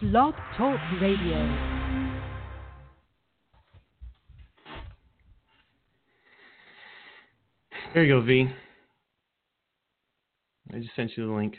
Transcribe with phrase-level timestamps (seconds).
[0.00, 1.88] Blog Talk Radio.
[7.92, 8.48] There you go, V.
[10.72, 11.56] I just sent you the link.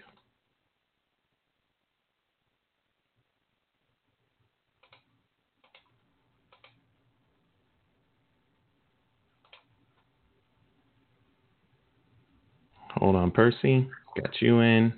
[12.92, 13.90] Hold on, Percy.
[14.16, 14.94] Got you in.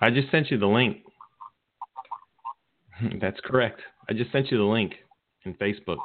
[0.00, 0.98] I just sent you the link.
[3.20, 3.80] That's correct.
[4.08, 4.94] I just sent you the link
[5.44, 5.98] in Facebook.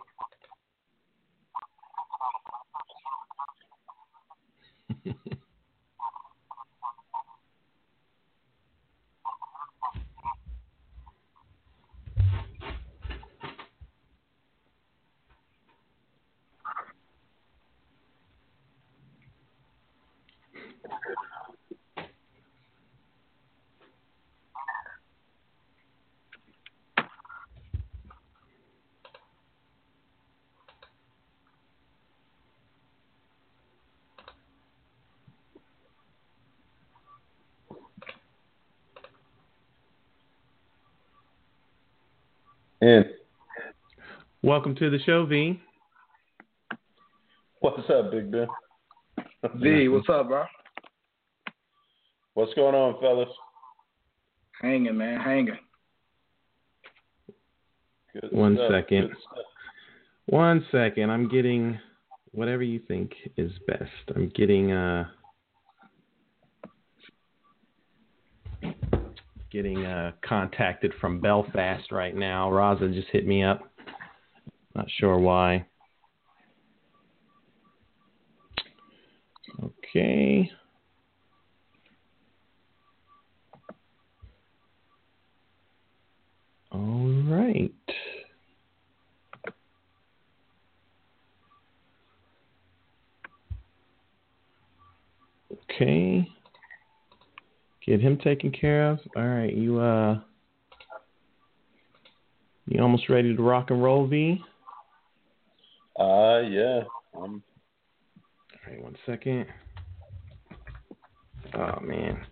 [42.84, 43.06] In.
[44.64, 45.60] Welcome to the show, V.
[47.60, 48.48] What's up, Big Ben?
[49.56, 50.46] V, what's up, bro?
[52.36, 53.28] What's going on, fellas?
[54.62, 55.58] Hanging, man, hanging.
[58.14, 58.72] Good One stuff.
[58.72, 59.10] second.
[59.10, 59.44] Good
[60.28, 61.10] One second.
[61.10, 61.78] I'm getting
[62.32, 63.92] whatever you think is best.
[64.16, 65.10] I'm getting uh
[69.52, 72.50] getting uh contacted from Belfast right now.
[72.50, 73.73] Raza just hit me up.
[74.76, 75.66] Not sure why.
[79.64, 80.52] Okay.
[86.72, 87.72] All right.
[95.52, 96.28] Okay.
[97.86, 99.00] Get him taken care of.
[99.16, 100.20] All right, you uh
[102.66, 104.42] you almost ready to rock and roll, V?
[106.00, 106.82] Uh, yeah.
[107.16, 107.44] I'm
[108.52, 109.46] All right, one second.
[111.54, 112.26] Oh man.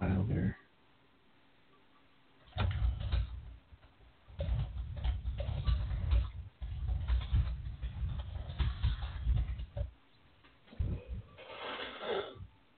[0.00, 0.56] Wilder.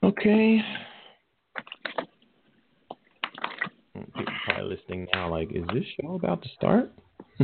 [0.03, 0.63] Okay.
[4.61, 6.93] People probably listening now, like, is this show about to start?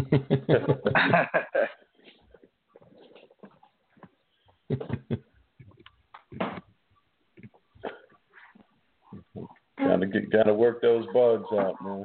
[9.78, 12.04] gotta get gotta work those bugs out, man.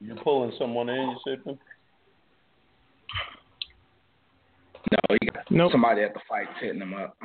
[0.00, 1.38] You pulling someone in, you said?
[4.92, 5.72] No, he got Nope.
[5.72, 7.16] somebody at the fight hitting him up.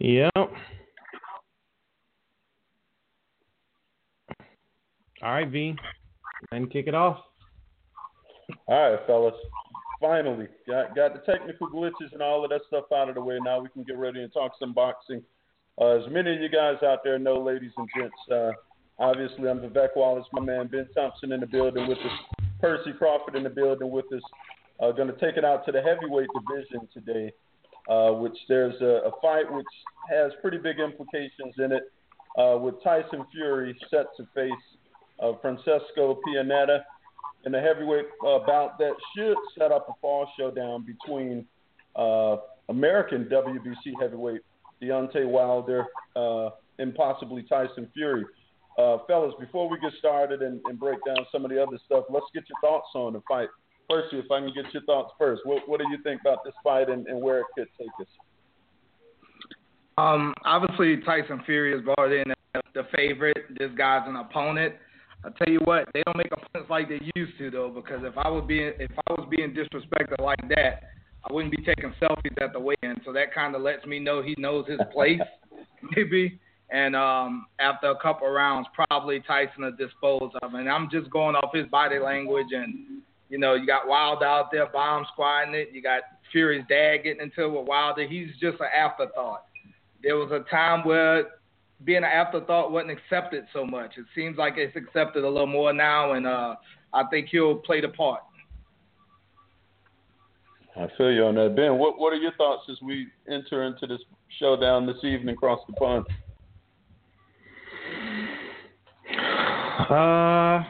[0.00, 0.32] Yep.
[5.22, 5.74] All right, V.
[6.52, 7.18] And kick it off.
[8.66, 9.34] All right, fellas.
[10.00, 13.38] Finally, got got the technical glitches and all of that stuff out of the way.
[13.42, 15.22] Now we can get ready and talk some boxing.
[15.80, 18.50] Uh, as many of you guys out there know, ladies and gents, uh,
[18.98, 23.34] obviously I'm Vivek Wallace, my man Ben Thompson in the building with us, Percy Crawford
[23.34, 24.22] in the building with us.
[24.80, 27.32] Uh, going to take it out to the heavyweight division today,
[27.88, 29.66] uh, which there's a, a fight which
[30.08, 31.82] has pretty big implications in it,
[32.38, 34.50] uh, with Tyson Fury set to face
[35.22, 36.80] uh, Francesco Pianeta
[37.44, 41.46] in a heavyweight uh, bout that should set up a fall showdown between
[41.96, 42.36] uh,
[42.68, 44.40] American WBC heavyweight
[44.82, 45.86] Deontay Wilder
[46.78, 48.24] and possibly Tyson Fury.
[49.06, 52.26] Fellas, before we get started and, and break down some of the other stuff, let's
[52.34, 53.48] get your thoughts on the fight.
[53.88, 56.54] Percy, if I can get your thoughts first, what, what do you think about this
[56.62, 58.06] fight and, and where it could take us?
[59.96, 63.36] Um, obviously Tyson Fury is brought in as the favorite.
[63.58, 64.74] This guy's an opponent.
[65.24, 68.18] I tell you what, they don't make opponents like they used to though, because if
[68.18, 70.82] I was being if I was being disrespected like that,
[71.28, 73.00] I wouldn't be taking selfies at the weigh-in.
[73.04, 75.20] So that kind of lets me know he knows his place,
[75.96, 76.38] maybe.
[76.70, 80.54] And um, after a couple rounds, probably Tyson will dispose of.
[80.54, 82.48] And I'm just going off his body language.
[82.52, 85.70] And you know, you got Wild out there bomb squatting it.
[85.72, 88.06] You got Fury's dad getting into it with Wilder.
[88.06, 89.44] He's just an afterthought.
[90.02, 91.24] There was a time where
[91.84, 93.92] being an afterthought wasn't accepted so much.
[93.96, 96.56] It seems like it's accepted a little more now, and uh,
[96.92, 98.22] I think he'll play the part.
[100.76, 101.78] I feel you on that, Ben.
[101.78, 104.00] What What are your thoughts as we enter into this
[104.40, 106.06] showdown this evening across the pond?
[109.88, 110.64] Uh,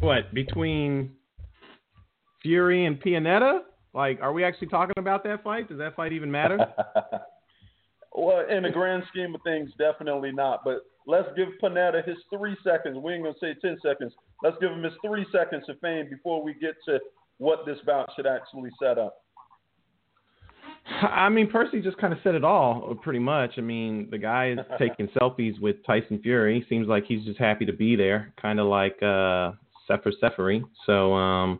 [0.00, 1.10] what between
[2.44, 3.60] Fury and Pianeta?
[3.94, 5.68] Like, are we actually talking about that fight?
[5.68, 6.58] Does that fight even matter?
[8.14, 10.60] well, in the grand scheme of things, definitely not.
[10.64, 12.98] But let's give Pianeta his three seconds.
[13.02, 14.12] We ain't gonna say ten seconds.
[14.42, 17.00] Let's give him his three seconds of fame before we get to
[17.38, 19.16] what this bout should actually set up.
[20.86, 23.52] I mean, Percy just kind of said it all, pretty much.
[23.56, 26.64] I mean, the guy is taking selfies with Tyson Fury.
[26.68, 29.52] Seems like he's just happy to be there, kind of like uh,
[29.86, 30.62] Sefer Seferi.
[30.84, 31.58] So um,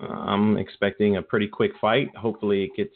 [0.00, 2.14] I'm expecting a pretty quick fight.
[2.16, 2.94] Hopefully, it gets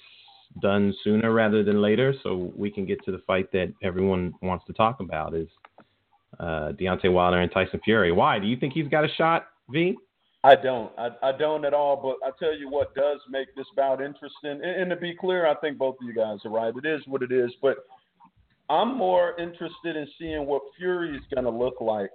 [0.61, 4.65] done sooner rather than later, so we can get to the fight that everyone wants
[4.67, 5.49] to talk about is
[6.39, 8.13] uh, Deontay Wilder and Tyson Fury.
[8.13, 8.39] Why?
[8.39, 9.97] Do you think he's got a shot, V?
[10.45, 10.93] I don't.
[10.99, 11.97] I, I don't at all.
[11.97, 14.51] But I tell you what does make this bout interesting.
[14.51, 16.75] And, and to be clear, I think both of you guys are right.
[16.77, 17.53] It is what it is.
[17.61, 17.79] But
[18.69, 22.11] I'm more interested in seeing what Fury is going to look like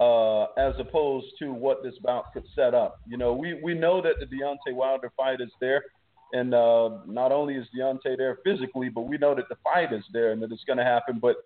[0.00, 3.00] uh, as opposed to what this bout could set up.
[3.06, 5.84] You know, we, we know that the Deontay Wilder fight is there.
[6.32, 10.04] And uh, not only is Deontay there physically, but we know that the fight is
[10.12, 11.20] there and that it's going to happen.
[11.20, 11.36] But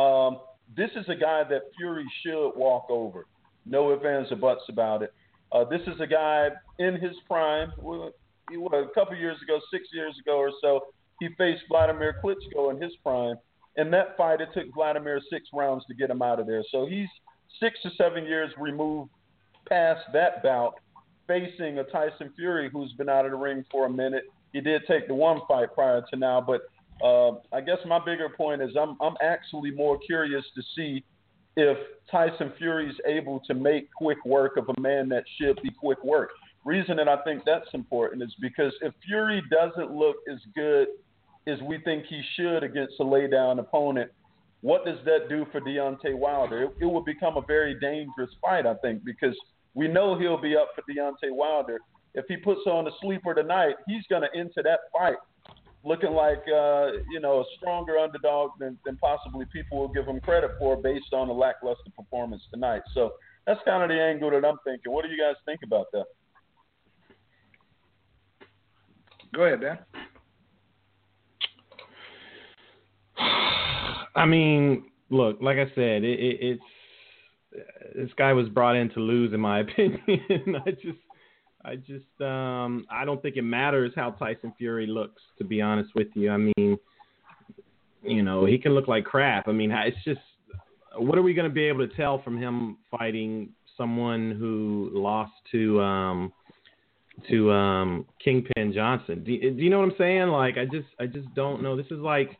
[0.00, 0.40] um,
[0.76, 3.26] this is a guy that Fury should walk over.
[3.64, 5.14] No ifs, ands, or buts about it.
[5.52, 6.48] Uh, this is a guy
[6.78, 7.70] in his prime.
[7.70, 10.80] A couple years ago, six years ago or so,
[11.20, 13.36] he faced Vladimir Klitschko in his prime.
[13.76, 16.64] In that fight, it took Vladimir six rounds to get him out of there.
[16.70, 17.08] So he's
[17.60, 19.10] six to seven years removed
[19.68, 20.74] past that bout,
[21.26, 24.24] facing a Tyson Fury who's been out of the ring for a minute.
[24.52, 26.62] He did take the one fight prior to now, but
[27.02, 31.04] uh, I guess my bigger point is I'm I'm actually more curious to see
[31.56, 31.76] if
[32.10, 36.02] Tyson Fury is able to make quick work of a man that should be quick
[36.04, 36.30] work.
[36.64, 40.88] Reason that I think that's important is because if Fury doesn't look as good
[41.46, 44.10] as we think he should against a laydown opponent,
[44.62, 46.62] what does that do for Deontay Wilder?
[46.62, 49.36] It, it will become a very dangerous fight, I think, because
[49.74, 51.78] we know he'll be up for Deontay Wilder.
[52.14, 55.16] If he puts on a sleeper tonight, he's going to enter that fight
[55.84, 60.20] looking like uh, you know a stronger underdog than, than possibly people will give him
[60.20, 62.82] credit for based on a lackluster performance tonight.
[62.94, 63.14] So
[63.46, 64.92] that's kind of the angle that I'm thinking.
[64.92, 66.04] What do you guys think about that?
[69.34, 69.78] Go ahead, Dan.
[74.14, 76.62] I mean, look, like I said, it, it, it's
[77.94, 80.56] this guy was brought in to lose, in my opinion.
[80.66, 80.98] I just
[81.64, 85.22] I just um, I don't think it matters how Tyson Fury looks.
[85.38, 86.76] To be honest with you, I mean,
[88.02, 89.48] you know, he can look like crap.
[89.48, 90.20] I mean, it's just
[90.96, 95.32] what are we going to be able to tell from him fighting someone who lost
[95.52, 96.32] to um,
[97.30, 99.22] to um, Kingpin Johnson?
[99.24, 100.28] Do, do you know what I'm saying?
[100.28, 101.76] Like, I just I just don't know.
[101.76, 102.38] This is like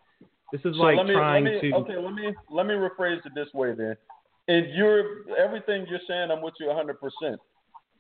[0.53, 1.73] this is so like let me, trying me, to.
[1.77, 3.97] Okay, let me let me rephrase it this way then.
[4.49, 7.41] And you're everything you're saying, I'm with you 100 percent.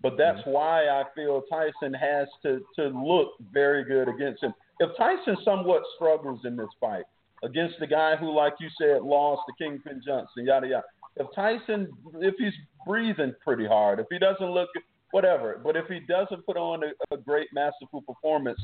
[0.03, 0.51] But that's mm-hmm.
[0.51, 4.53] why I feel Tyson has to, to look very good against him.
[4.81, 7.05] If Tyson somewhat struggles in this fight
[7.44, 10.85] against the guy who, like you said, lost to Kingpin Johnson, yada yada.
[11.17, 12.53] If Tyson, if he's
[12.87, 14.69] breathing pretty hard, if he doesn't look
[15.13, 18.61] whatever, but if he doesn't put on a, a great masterful performance,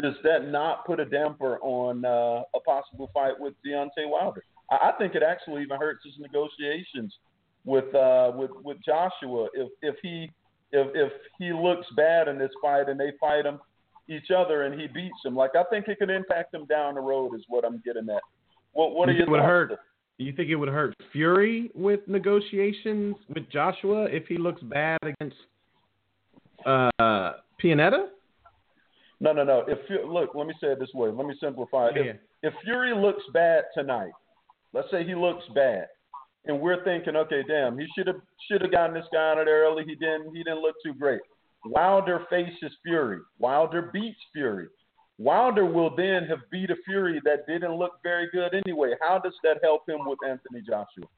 [0.00, 4.42] does that not put a damper on uh, a possible fight with Deontay Wilder?
[4.70, 7.14] I, I think it actually even hurts his negotiations
[7.64, 10.30] with uh, with with Joshua if if he
[10.72, 13.60] if if he looks bad in this fight and they fight him
[14.08, 15.34] each other and he beats him.
[15.36, 18.22] Like I think it could impact him down the road is what I'm getting at.
[18.72, 19.78] What what you are your would hurt?
[20.18, 24.98] Do you think it would hurt Fury with negotiations with Joshua if he looks bad
[25.02, 25.36] against
[26.64, 27.32] uh,
[27.62, 28.08] Pianeta?
[29.20, 29.64] No, no, no.
[29.68, 29.78] If
[30.08, 31.10] look, let me say it this way.
[31.10, 31.96] Let me simplify it.
[31.96, 32.02] Yeah.
[32.02, 34.12] If, if Fury looks bad tonight,
[34.72, 35.86] let's say he looks bad,
[36.46, 39.46] and we're thinking, okay, damn, he should have should have gotten this guy out of
[39.46, 39.84] there early.
[39.84, 40.34] He didn't.
[40.34, 41.20] He didn't look too great.
[41.64, 43.20] Wilder faces Fury.
[43.38, 44.68] Wilder beats Fury.
[45.18, 48.94] Wilder will then have beat a Fury that didn't look very good anyway.
[49.00, 51.08] How does that help him with Anthony Joshua?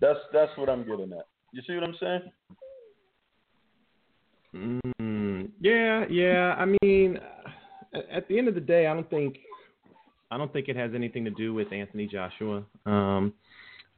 [0.00, 1.26] That's that's what I'm getting at.
[1.52, 2.22] You see what I'm saying?
[4.54, 4.80] Mm,
[5.60, 6.54] yeah, yeah.
[6.58, 7.18] I mean,
[8.12, 9.36] at the end of the day, I don't think
[10.30, 12.64] I don't think it has anything to do with Anthony Joshua.
[12.84, 13.32] Um,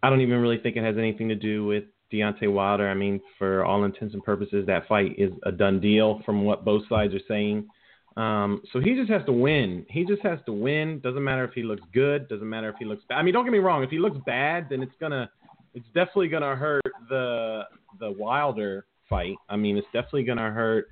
[0.03, 2.89] I don't even really think it has anything to do with Deontay Wilder.
[2.89, 6.65] I mean, for all intents and purposes, that fight is a done deal from what
[6.65, 7.69] both sides are saying.
[8.17, 9.87] Um, so he just has to win.
[9.89, 11.01] He just has to win.
[11.01, 12.29] Doesn't matter if he looks good.
[12.29, 13.17] Doesn't matter if he looks bad.
[13.17, 13.83] I mean, don't get me wrong.
[13.83, 15.31] If he looks bad, then it's gonna,
[15.75, 17.63] it's definitely gonna hurt the
[18.01, 19.37] the Wilder fight.
[19.49, 20.89] I mean, it's definitely gonna hurt.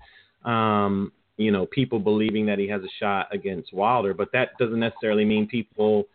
[0.46, 4.80] Um, you know, people believing that he has a shot against Wilder, but that doesn't
[4.80, 6.06] necessarily mean people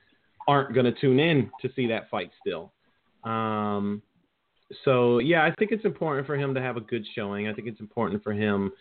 [0.48, 2.72] aren't going to tune in to see that fight still.
[3.24, 4.02] Um,
[4.84, 7.48] so yeah, I think it's important for him to have a good showing.
[7.48, 8.72] I think it's important for him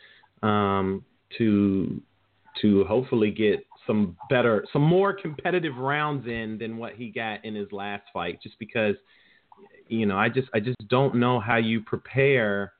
[0.42, 1.04] um,
[1.38, 2.00] to
[2.62, 7.54] to hopefully get some better, some more competitive rounds in than what he got in
[7.54, 8.42] his last fight.
[8.42, 8.94] Just because,
[9.88, 12.72] you know, I just I just don't know how you prepare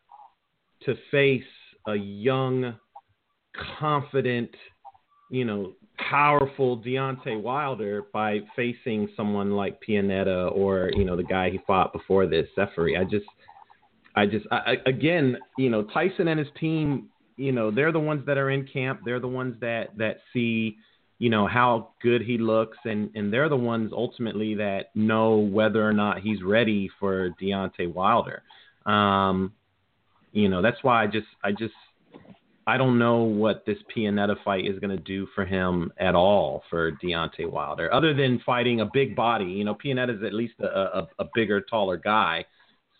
[0.85, 1.43] to face
[1.87, 2.75] a young,
[3.79, 4.51] confident,
[5.31, 5.75] you know,
[6.09, 11.93] powerful Deontay Wilder by facing someone like Pianeta or you know the guy he fought
[11.93, 12.99] before this, Seferi.
[12.99, 13.27] I just,
[14.15, 18.25] I just, I, again, you know, Tyson and his team, you know, they're the ones
[18.27, 19.01] that are in camp.
[19.05, 20.77] They're the ones that that see,
[21.19, 25.87] you know, how good he looks, and and they're the ones ultimately that know whether
[25.87, 28.43] or not he's ready for Deontay Wilder.
[28.87, 29.53] Um,
[30.33, 31.75] you know, that's why I just, I just
[32.67, 36.63] I don't know what this Pianeta fight is going to do for him at all
[36.71, 39.47] for Deontay Wilder, other than fighting a big body.
[39.47, 42.45] You know, Pianeta is at least a, a, a bigger, taller guy,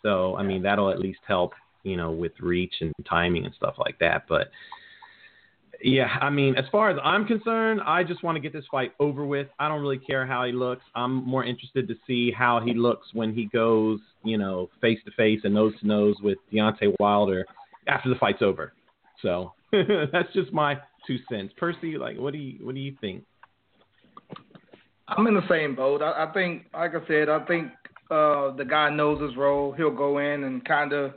[0.01, 1.53] so I mean that'll at least help.
[1.83, 4.25] You know, with reach and timing and stuff like that.
[4.27, 4.49] But
[5.83, 8.93] yeah, I mean, as far as I'm concerned, I just want to get this fight
[8.99, 9.47] over with.
[9.59, 10.83] I don't really care how he looks.
[10.95, 15.11] I'm more interested to see how he looks when he goes, you know, face to
[15.11, 17.45] face and nose to nose with Deontay Wilder
[17.87, 18.73] after the fight's over.
[19.21, 21.53] So that's just my two cents.
[21.57, 23.23] Percy, like, what do you what do you think?
[25.07, 26.01] I'm in the same boat.
[26.01, 27.71] I, I think, like I said, I think
[28.09, 29.73] uh, the guy knows his role.
[29.73, 31.13] He'll go in and kind of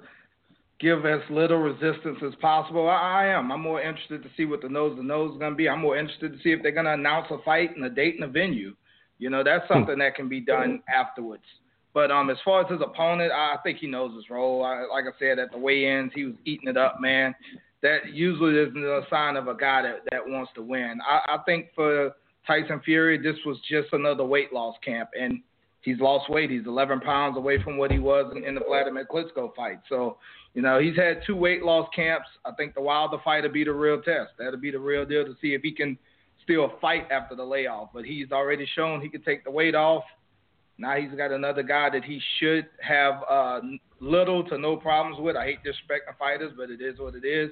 [0.80, 2.88] give as little resistance as possible.
[2.88, 3.52] I, I am.
[3.52, 5.68] I'm more interested to see what the nose to nose is going to be.
[5.68, 8.16] I'm more interested to see if they're going to announce a fight and a date
[8.16, 8.74] and a venue.
[9.18, 9.74] You know, that's hmm.
[9.74, 11.44] something that can be done afterwards.
[11.92, 14.64] But um, as far as his opponent, I think he knows his role.
[14.64, 17.34] I, like I said, at the weigh-ins, he was eating it up, man
[17.84, 20.98] that usually isn't a sign of a guy that, that wants to win.
[21.06, 22.12] I, I think for
[22.46, 25.40] Tyson Fury, this was just another weight loss camp, and
[25.82, 26.50] he's lost weight.
[26.50, 29.80] He's 11 pounds away from what he was in, in the Vladimir Klitschko fight.
[29.90, 30.16] So,
[30.54, 32.28] you know, he's had two weight loss camps.
[32.44, 34.30] I think the Wilder fight will be the real test.
[34.38, 35.98] That'll be the real deal to see if he can
[36.44, 37.90] still fight after the layoff.
[37.92, 40.04] But he's already shown he can take the weight off.
[40.78, 43.60] Now he's got another guy that he should have uh,
[44.00, 45.36] little to no problems with.
[45.36, 47.50] I hate disrespecting fighters, but it is what it is.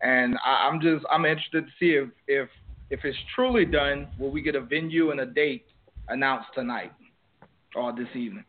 [0.00, 2.48] And I, I'm just I'm interested to see if if
[2.90, 5.66] if it's truly done, will we get a venue and a date
[6.08, 6.92] announced tonight
[7.74, 8.44] or this evening?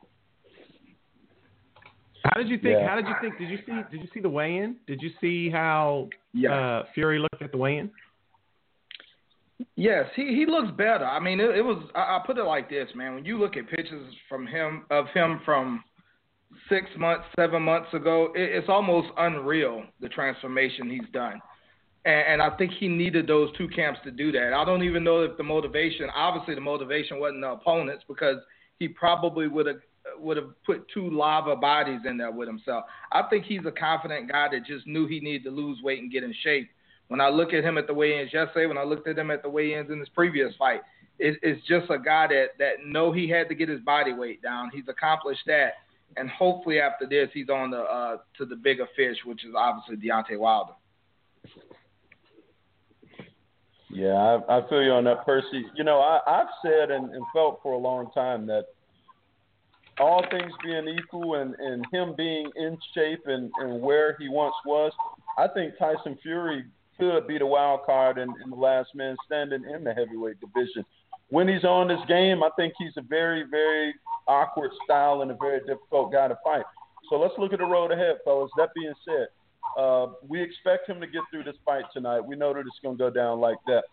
[2.26, 2.78] How did you think?
[2.80, 2.88] Yeah.
[2.88, 3.38] How did you think?
[3.38, 3.82] Did you see?
[3.92, 4.78] Did you see the weigh-in?
[4.88, 6.80] Did you see how yeah.
[6.80, 7.92] uh, Fury looked at the weigh-in?
[9.76, 11.06] Yes, he he looks better.
[11.06, 11.84] I mean, it, it was.
[11.94, 13.16] I, I put it like this, man.
[13.16, 15.84] When you look at pictures from him of him from
[16.70, 21.40] six months, seven months ago, it, it's almost unreal the transformation he's done.
[22.06, 24.54] And, and I think he needed those two camps to do that.
[24.54, 28.38] I don't even know if the motivation, obviously, the motivation wasn't the opponents because
[28.80, 29.80] he probably would have
[30.20, 32.86] would have put two lava bodies in there with himself.
[33.12, 36.12] I think he's a confident guy that just knew he needed to lose weight and
[36.12, 36.70] get in shape.
[37.08, 39.44] When I look at him at the weigh-ins yesterday, when I looked at him at
[39.44, 40.82] the weigh-ins in his previous fight,
[41.20, 44.42] it, it's just a guy that that know he had to get his body weight
[44.42, 44.72] down.
[44.74, 45.74] He's accomplished that,
[46.18, 49.96] and hopefully after this, he's on the uh, to the bigger fish, which is obviously
[49.98, 50.74] Deontay Wilder.
[53.90, 55.66] Yeah, I, I feel you on that, Percy.
[55.76, 58.66] You know, I, I've said and, and felt for a long time that
[60.00, 64.56] all things being equal and, and him being in shape and, and where he once
[64.66, 64.92] was,
[65.38, 66.66] I think Tyson Fury
[66.98, 70.86] could be the wild card in the last man standing in the heavyweight division
[71.30, 73.94] when he's on this game, I think he's a very, very
[74.28, 76.64] awkward style and a very difficult guy to fight.
[77.10, 78.52] So let's look at the road ahead, fellas.
[78.58, 79.28] That being said,
[79.78, 82.22] uh, we expect him to get through this fight tonight.
[82.22, 83.84] We know that it's going to go down like that.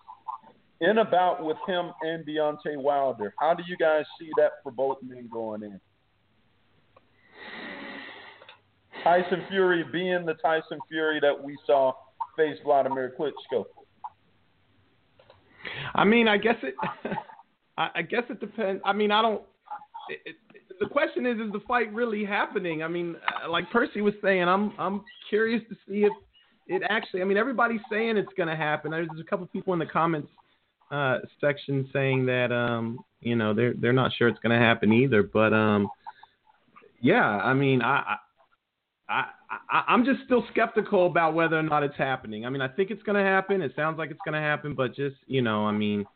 [0.81, 4.99] In about with him and Deontay Wilder, how do you guys see that for both
[5.03, 5.81] men going in?
[9.03, 11.93] Tyson Fury being the Tyson Fury that we saw
[12.37, 13.65] face Vladimir Klitschko.
[15.95, 16.75] I mean, I guess it.
[17.79, 18.83] I guess it depends.
[18.85, 19.43] I mean, I don't.
[20.09, 20.37] It, it,
[20.79, 22.83] the question is, is the fight really happening?
[22.83, 26.13] I mean, uh, like Percy was saying, I'm I'm curious to see if
[26.67, 27.23] it actually.
[27.23, 28.91] I mean, everybody's saying it's going to happen.
[28.91, 30.29] There's, a couple people in the comments
[30.91, 34.93] uh, section saying that um, you know they're they're not sure it's going to happen
[34.93, 35.23] either.
[35.23, 35.89] But um,
[37.03, 38.17] yeah, I mean, I,
[39.09, 39.25] I
[39.69, 42.47] I, I'm just still skeptical about whether or not it's happening.
[42.47, 43.61] I mean, I think it's going to happen.
[43.61, 46.07] It sounds like it's going to happen, but just you know, I mean,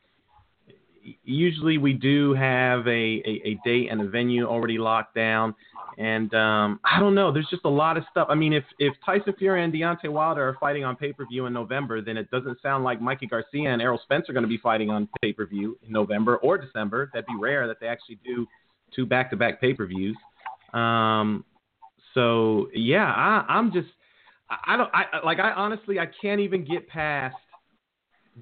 [1.25, 5.55] usually we do have a, a, a date and a venue already locked down,
[5.99, 7.33] and um, I don't know.
[7.33, 8.29] There's just a lot of stuff.
[8.31, 11.47] I mean, if if Tyson Fury and Deontay Wilder are fighting on pay per view
[11.47, 14.49] in November, then it doesn't sound like Mikey Garcia and Errol Spence are going to
[14.49, 17.11] be fighting on pay per view in November or December.
[17.13, 18.47] That'd be rare that they actually do
[18.95, 20.17] two back to back pay per views.
[20.73, 21.45] Um,
[22.15, 23.89] so yeah, I, I'm just
[24.49, 27.37] I, don't I like I honestly I can't even get past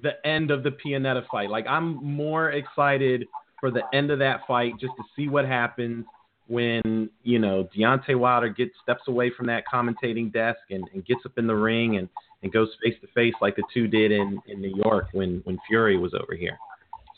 [0.01, 1.49] the end of the Pianeta fight.
[1.49, 3.25] Like I'm more excited
[3.59, 6.05] for the end of that fight just to see what happens
[6.47, 11.21] when you know Deontay Wilder gets steps away from that commentating desk and, and gets
[11.25, 12.07] up in the ring and,
[12.43, 15.57] and goes face to face like the two did in, in New York when when
[15.67, 16.57] Fury was over here.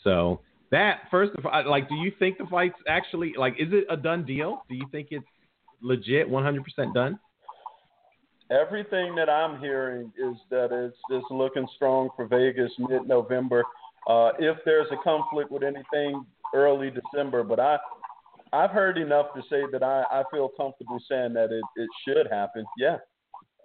[0.02, 3.84] So that first of all, like, do you think the fight's actually like is it
[3.90, 4.62] a done deal?
[4.68, 5.26] Do you think it's
[5.80, 7.18] legit, 100% done?
[8.50, 13.62] Everything that I'm hearing is that it's just looking strong for Vegas mid-November.
[14.08, 17.76] Uh, if there's a conflict with anything early December, but I
[18.52, 22.26] I've heard enough to say that I, I feel comfortable saying that it, it should
[22.30, 22.64] happen.
[22.78, 22.96] Yeah.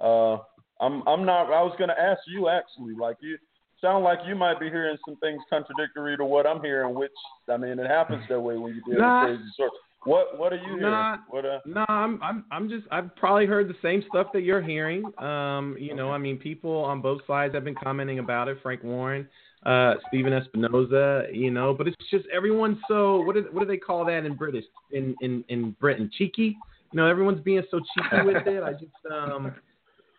[0.02, 0.40] Uh,
[0.82, 1.46] I'm I'm not.
[1.46, 2.94] I was going to ask you actually.
[2.94, 3.38] Like you
[3.84, 6.96] sound like you might be hearing some things contradictory to what I'm hearing.
[6.96, 7.12] Which
[7.50, 9.76] I mean, it happens that way when you deal nah, with crazy sorts.
[10.06, 10.82] What What are you hearing?
[10.82, 11.60] Nah, what, uh...
[11.66, 15.04] nah, I'm I'm I'm just I've probably heard the same stuff that you're hearing.
[15.20, 18.58] Um, you know, I mean, people on both sides have been commenting about it.
[18.64, 19.28] Frank Warren
[19.66, 23.78] uh, Stephen Espinoza, you know, but it's just everyone's so what is what do they
[23.78, 26.58] call that in British in in in Britain cheeky?
[26.92, 28.62] You know, everyone's being so cheeky with it.
[28.62, 29.54] I just um,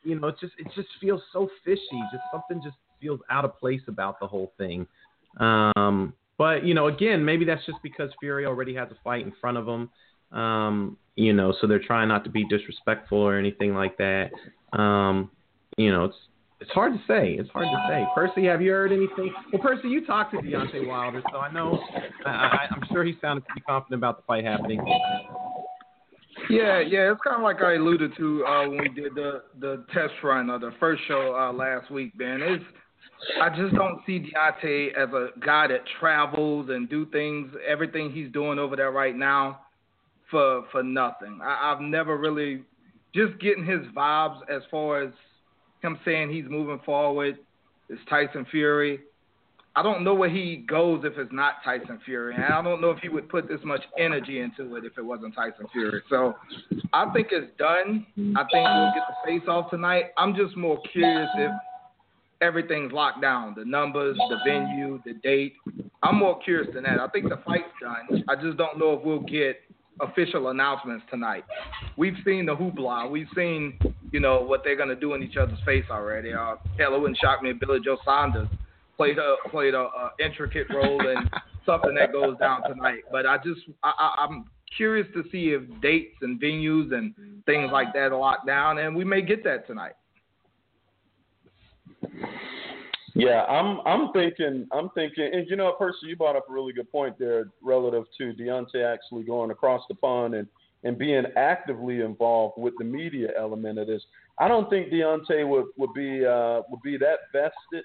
[0.02, 2.00] you know, it just it just feels so fishy.
[2.10, 4.86] Just something just feels out of place about the whole thing.
[5.38, 9.32] Um, but you know, again, maybe that's just because Fury already has a fight in
[9.40, 9.90] front of him.
[10.36, 14.30] Um, you know, so they're trying not to be disrespectful or anything like that.
[14.72, 15.30] Um,
[15.76, 16.16] you know, it's
[16.60, 17.32] it's hard to say.
[17.32, 18.06] It's hard to say.
[18.14, 19.32] Percy, have you heard anything?
[19.52, 21.78] Well, Percy, you talked to Deontay Wilder, so I know.
[22.24, 24.80] I, I'm sure he sounded pretty confident about the fight happening.
[26.48, 29.84] Yeah, yeah, it's kind of like I alluded to uh, when we did the the
[29.92, 32.40] test run or the first show uh, last week, man.
[32.42, 32.64] It's
[33.40, 38.30] I just don't see Deontay as a guy that travels and do things, everything he's
[38.32, 39.60] doing over there right now,
[40.30, 41.40] for for nothing.
[41.42, 42.62] I, I've never really
[43.14, 45.12] just getting his vibes as far as
[45.82, 47.38] him saying he's moving forward
[47.88, 49.00] It's Tyson Fury.
[49.76, 52.34] I don't know where he goes if it's not Tyson Fury.
[52.36, 55.02] And I don't know if he would put this much energy into it if it
[55.04, 56.00] wasn't Tyson Fury.
[56.08, 56.34] So
[56.92, 58.06] I think it's done.
[58.36, 60.12] I think we'll get the face off tonight.
[60.16, 61.50] I'm just more curious if
[62.44, 65.54] everything's locked down the numbers, the venue, the date.
[66.02, 67.00] I'm more curious than that.
[67.00, 68.22] I think the fight's done.
[68.28, 69.60] I just don't know if we'll get
[70.00, 71.44] official announcements tonight.
[71.96, 73.10] We've seen the hoopla.
[73.10, 73.78] We've seen,
[74.12, 76.34] you know, what they're gonna do in each other's face already.
[76.34, 78.48] Uh, hell, it wouldn't shock me if Billy Joe Saunders
[78.96, 81.28] played a played a, a intricate role in
[81.66, 83.04] something that goes down tonight.
[83.10, 84.44] But I just I, I, I'm
[84.76, 87.14] curious to see if dates and venues and
[87.46, 89.92] things like that are locked down, and we may get that tonight.
[93.14, 96.72] Yeah, I'm I'm thinking I'm thinking and you know, Percy, you brought up a really
[96.72, 100.48] good point there relative to Deontay actually going across the pond and,
[100.82, 104.02] and being actively involved with the media element of this.
[104.38, 107.84] I don't think Deontay would, would be uh, would be that vested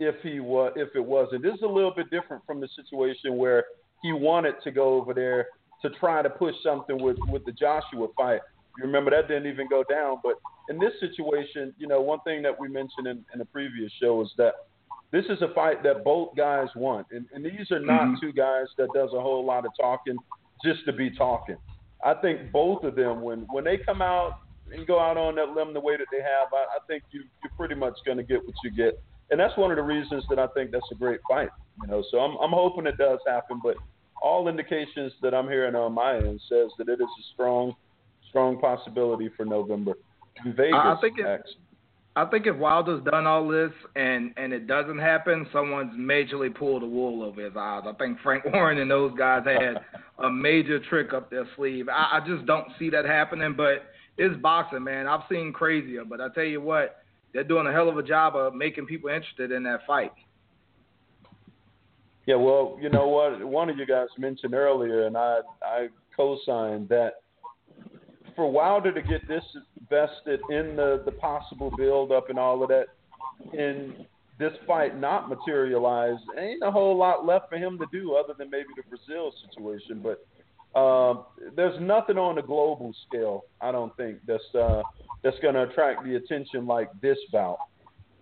[0.00, 1.42] if he was if it wasn't.
[1.42, 3.64] This is a little bit different from the situation where
[4.02, 5.46] he wanted to go over there
[5.82, 8.40] to try to push something with, with the Joshua fight.
[8.78, 10.34] You remember that didn't even go down, but
[10.68, 14.22] in this situation, you know, one thing that we mentioned in, in a previous show
[14.22, 14.52] is that
[15.10, 18.14] this is a fight that both guys want, and, and these are not mm-hmm.
[18.20, 20.16] two guys that does a whole lot of talking
[20.64, 21.56] just to be talking.
[22.04, 24.40] I think both of them, when when they come out
[24.72, 27.24] and go out on that limb the way that they have, I, I think you
[27.42, 30.24] you're pretty much going to get what you get, and that's one of the reasons
[30.30, 31.48] that I think that's a great fight.
[31.82, 33.76] You know, so I'm I'm hoping it does happen, but
[34.22, 37.74] all indications that I'm hearing on my end says that it is a strong
[38.28, 39.94] strong possibility for November.
[40.44, 40.74] Vegas.
[40.74, 41.44] I think it,
[42.18, 46.82] I think if Wilder's done all this and and it doesn't happen, someone's majorly pulled
[46.82, 47.82] the wool over his eyes.
[47.86, 49.80] I think Frank Warren and those guys had
[50.18, 51.88] a major trick up their sleeve.
[51.88, 53.54] I, I just don't see that happening.
[53.56, 53.84] But
[54.16, 55.06] it's boxing, man.
[55.06, 58.34] I've seen crazier, but I tell you what, they're doing a hell of a job
[58.34, 60.12] of making people interested in that fight.
[62.26, 63.42] Yeah, well, you know what?
[63.46, 67.12] One of you guys mentioned earlier, and I I co-signed that
[68.38, 69.42] for Wilder to get this
[69.90, 72.86] vested in the, the possible build up and all of that,
[73.52, 74.06] and
[74.38, 78.48] this fight not materialize, ain't a whole lot left for him to do other than
[78.48, 80.00] maybe the Brazil situation.
[80.00, 80.24] But
[80.78, 81.24] uh,
[81.56, 84.82] there's nothing on the global scale, I don't think, that's uh,
[85.24, 87.58] that's going to attract the attention like this bout.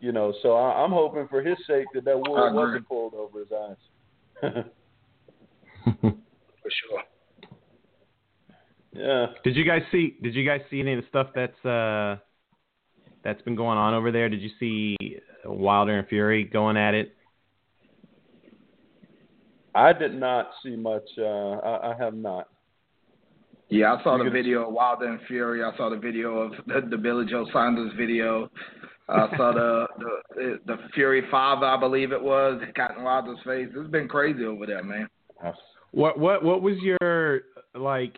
[0.01, 3.41] You know, so I, I'm hoping for his sake that that wool wasn't pulled over
[3.41, 3.77] his eyes.
[6.01, 7.03] For sure.
[8.97, 9.27] Yeah.
[9.45, 10.17] Did you guys see?
[10.23, 12.17] Did you guys see any of the stuff that's uh
[13.25, 14.29] that's been going on over there?
[14.29, 14.97] Did you see
[15.45, 17.15] Wilder and Fury going at it?
[19.75, 21.05] I did not see much.
[21.19, 22.49] Uh, I, I have not.
[23.69, 25.63] Yeah, I saw You the could- video of Wilder and Fury.
[25.63, 28.51] I saw the video of the, the Billy Joe Saunders video.
[29.09, 29.87] I saw the,
[30.35, 33.69] the the Fury father, I believe it was, that got in Wilder's face.
[33.75, 35.09] It's been crazy over there, man.
[35.93, 37.43] What what what was your
[37.75, 38.15] like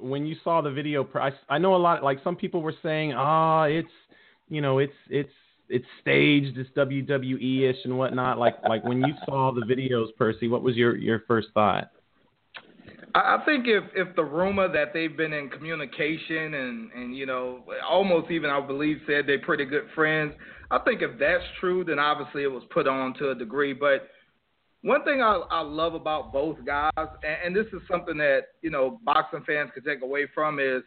[0.00, 1.08] when you saw the video?
[1.14, 2.02] I, I know a lot.
[2.02, 3.88] Like some people were saying, ah, it's
[4.48, 5.32] you know, it's it's
[5.68, 8.38] it's staged, it's WWE ish and whatnot.
[8.38, 11.90] Like like when you saw the videos, Percy, what was your your first thought?
[13.14, 17.64] I think if if the rumor that they've been in communication and and you know
[17.88, 20.32] almost even I believe said they're pretty good friends,
[20.70, 23.72] I think if that's true, then obviously it was put on to a degree.
[23.74, 24.08] But
[24.82, 28.70] one thing I, I love about both guys, and, and this is something that you
[28.70, 30.82] know boxing fans could take away from is,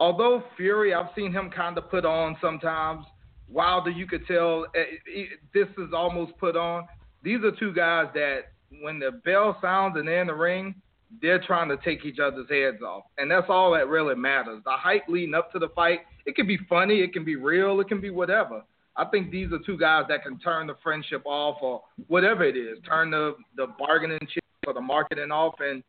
[0.00, 3.04] although Fury, I've seen him kind of put on sometimes.
[3.48, 4.80] Wilder, you could tell eh,
[5.14, 6.86] eh, this is almost put on.
[7.22, 10.74] These are two guys that when the bell sounds and they're in the ring,
[11.22, 13.04] they're trying to take each other's heads off.
[13.18, 14.62] And that's all that really matters.
[14.64, 17.80] The hype leading up to the fight, it can be funny, it can be real,
[17.80, 18.62] it can be whatever.
[18.96, 22.56] I think these are two guys that can turn the friendship off or whatever it
[22.56, 25.82] is, turn the, the bargaining chip or the marketing off, and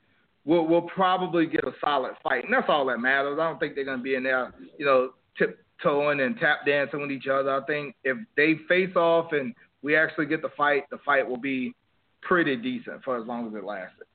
[0.46, 2.44] we'll, we'll probably get a solid fight.
[2.44, 3.38] And that's all that matters.
[3.40, 7.12] I don't think they're to be in there, you know, tiptoeing and tap dancing with
[7.12, 7.52] each other.
[7.52, 11.40] I think if they face off and we actually get the fight, the fight will
[11.40, 11.74] be
[12.22, 14.06] pretty decent for as long as it lasted.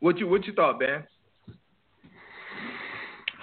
[0.00, 1.04] What you what you thought, Ben?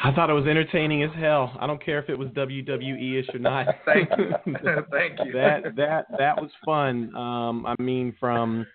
[0.06, 1.56] I thought it was entertaining as hell.
[1.60, 3.68] I don't care if it was WWE ish or not.
[3.86, 4.32] Thank you.
[4.92, 5.32] Thank you.
[5.32, 7.16] that that that was fun.
[7.16, 8.68] Um, I mean, from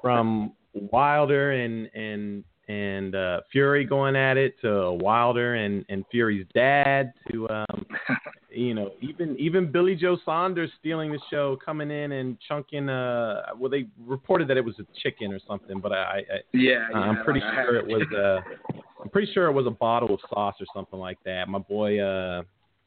[0.00, 6.46] from Wilder and and and uh, Fury going at it to Wilder and and Fury's
[6.54, 7.86] dad to um,
[8.50, 12.88] you know even even Billy Joe Saunders stealing the show, coming in and chunking.
[12.88, 16.86] Uh, well, they reported that it was a chicken or something, but I, I Yeah,
[16.92, 18.06] yeah I'm pretty I sure it was.
[18.16, 21.48] Uh, I'm pretty sure it was a bottle of sauce or something like that.
[21.48, 22.42] My boy, uh,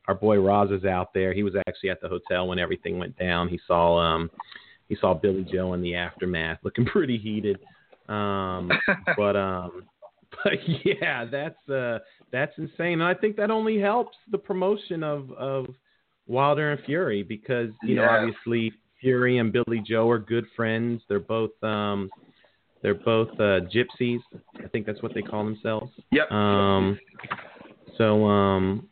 [0.08, 1.34] our boy Roz is out there.
[1.34, 3.50] He was actually at the hotel when everything went down.
[3.50, 4.32] He saw um,
[4.88, 7.60] he saw Billy Joe in the aftermath, looking pretty heated.
[8.10, 8.72] Um,
[9.18, 9.84] but um,
[10.44, 10.54] but
[10.86, 12.00] yeah, that's uh,
[12.32, 12.94] that's insane.
[12.94, 15.68] And I think that only helps the promotion of of
[16.28, 21.02] Wilder and Fury because you know obviously Fury and Billy Joe are good friends.
[21.08, 22.10] They're both um,
[22.82, 24.20] they're both uh, gypsies.
[24.64, 25.92] I think that's what they call themselves.
[26.12, 26.32] Yep.
[26.32, 27.00] Um,
[27.98, 28.90] so um,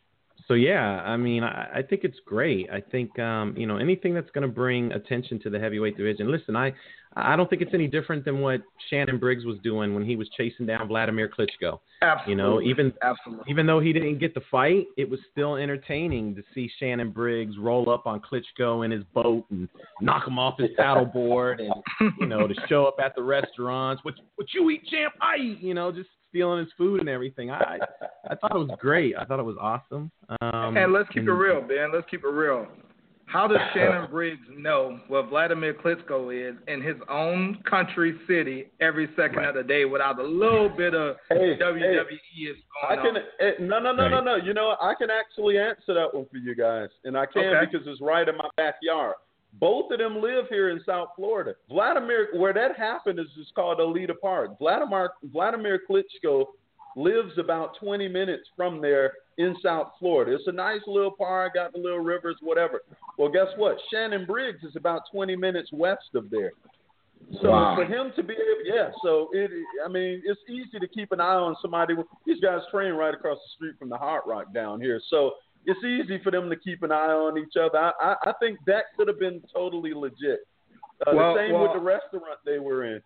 [0.51, 2.69] so yeah, I mean, I, I think it's great.
[2.69, 6.29] I think um, you know anything that's going to bring attention to the heavyweight division.
[6.29, 6.73] Listen, I
[7.15, 8.59] I don't think it's any different than what
[8.89, 11.79] Shannon Briggs was doing when he was chasing down Vladimir Klitschko.
[12.01, 12.31] Absolutely.
[12.31, 13.45] You know, even Absolutely.
[13.49, 17.57] even though he didn't get the fight, it was still entertaining to see Shannon Briggs
[17.57, 19.69] roll up on Klitschko in his boat and
[20.01, 24.03] knock him off his paddleboard, and you know to show up at the restaurants.
[24.03, 25.13] What what you eat, champ?
[25.21, 25.61] I eat.
[25.61, 27.51] You know, just stealing his food and everything.
[27.51, 27.77] I I,
[28.31, 29.13] I thought it was great.
[29.15, 30.09] I thought it was awesome.
[30.41, 31.91] Um, and let's keep it real, Ben.
[31.93, 32.67] Let's keep it real.
[33.25, 39.07] How does Shannon Briggs know where Vladimir Klitschko is in his own country city every
[39.15, 42.57] second of the day without a little bit of Hey, WWE hey, is
[42.89, 43.05] I can.
[43.15, 43.17] on?
[43.39, 44.23] eh, no, no, no, no, Right.
[44.25, 44.35] no.
[44.35, 44.79] You know, what?
[44.81, 47.71] I can actually answer that one for you guys, and I can Okay.
[47.71, 49.15] because it's right in my backyard.
[49.59, 51.55] Both of them live here in South Florida.
[51.69, 54.57] Vladimir, where that happened, is is called Oleta Park.
[54.59, 56.45] Vladimir Vladimir Klitschko
[56.95, 60.33] lives about 20 minutes from there in South Florida.
[60.35, 62.81] It's a nice little park, got the little rivers, whatever.
[63.17, 63.77] Well, guess what?
[63.91, 66.51] Shannon Briggs is about 20 minutes west of there.
[67.41, 67.75] So Wow.
[67.75, 68.91] for him to be able, yeah.
[69.03, 69.51] So it,
[69.85, 71.93] I mean, it's easy to keep an eye on somebody.
[72.25, 75.31] These guys train right across the street from the Hard Rock down here, so
[75.65, 77.77] it's easy for them to keep an eye on each other.
[77.77, 80.39] I, I, I think that could have been totally legit.
[81.05, 83.01] Uh, Well- the same well- with the restaurant they were in.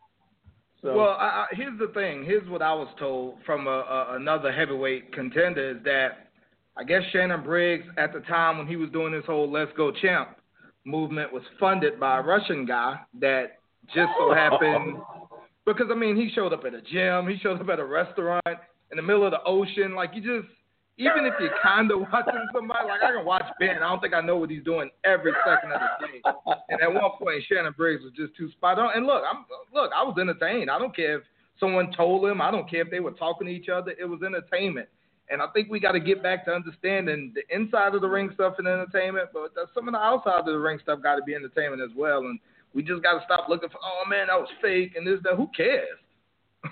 [0.81, 2.23] So Well, I, I, here's the thing.
[2.25, 6.29] Here's what I was told from a, a, another heavyweight contender is that
[6.77, 9.91] I guess Shannon Briggs at the time when he was doing this whole "Let's Go
[9.91, 10.37] Champ"
[10.85, 13.59] movement was funded by a Russian guy that
[13.93, 14.97] just so happened
[15.65, 18.43] because I mean he showed up at a gym, he showed up at a restaurant
[18.91, 19.95] in the middle of the ocean.
[19.95, 20.53] Like you just
[20.97, 23.83] even if you're kind of watching somebody, like I can watch Ben.
[23.83, 26.21] I don't think I know what he's doing every second of the game.
[26.69, 28.91] And at one point, Shannon Briggs was just too spot on.
[28.95, 30.71] And look, I'm look, I was entertained.
[30.71, 31.23] I don't care if
[31.59, 32.41] someone told him.
[32.41, 33.93] I don't care if they were talking to each other.
[33.99, 34.87] It was entertainment.
[35.29, 38.29] And I think we got to get back to understanding the inside of the ring
[38.35, 41.33] stuff and entertainment, but some of the outside of the ring stuff got to be
[41.33, 42.19] entertainment as well.
[42.19, 42.39] And
[42.75, 45.35] we just got to stop looking for, oh man, that was fake and this, that.
[45.35, 45.97] Who cares?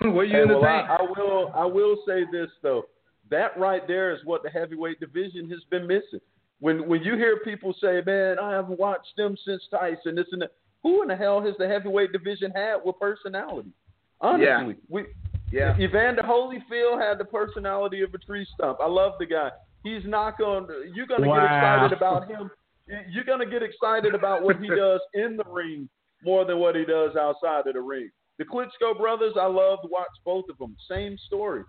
[0.02, 0.62] Were you hey, entertained?
[0.62, 1.52] Well, I, I will.
[1.54, 2.84] I will say this though.
[3.30, 6.20] That right there is what the heavyweight division has been missing.
[6.60, 10.42] When when you hear people say, "Man, I haven't watched them since Tyson," this and
[10.42, 10.52] that.
[10.82, 13.70] Who in the hell has the heavyweight division had with personality?
[14.20, 14.72] Honestly, yeah.
[14.88, 15.04] we
[15.50, 15.78] yeah.
[15.78, 18.78] Evander Holyfield had the personality of a tree stump.
[18.82, 19.50] I love the guy.
[19.82, 20.66] He's not going.
[20.66, 21.36] to You're going to wow.
[21.36, 22.50] get excited about him.
[23.10, 25.88] You're going to get excited about what he does in the ring
[26.24, 28.10] more than what he does outside of the ring.
[28.38, 30.76] The Klitschko brothers, I love to watch both of them.
[30.90, 31.62] Same story.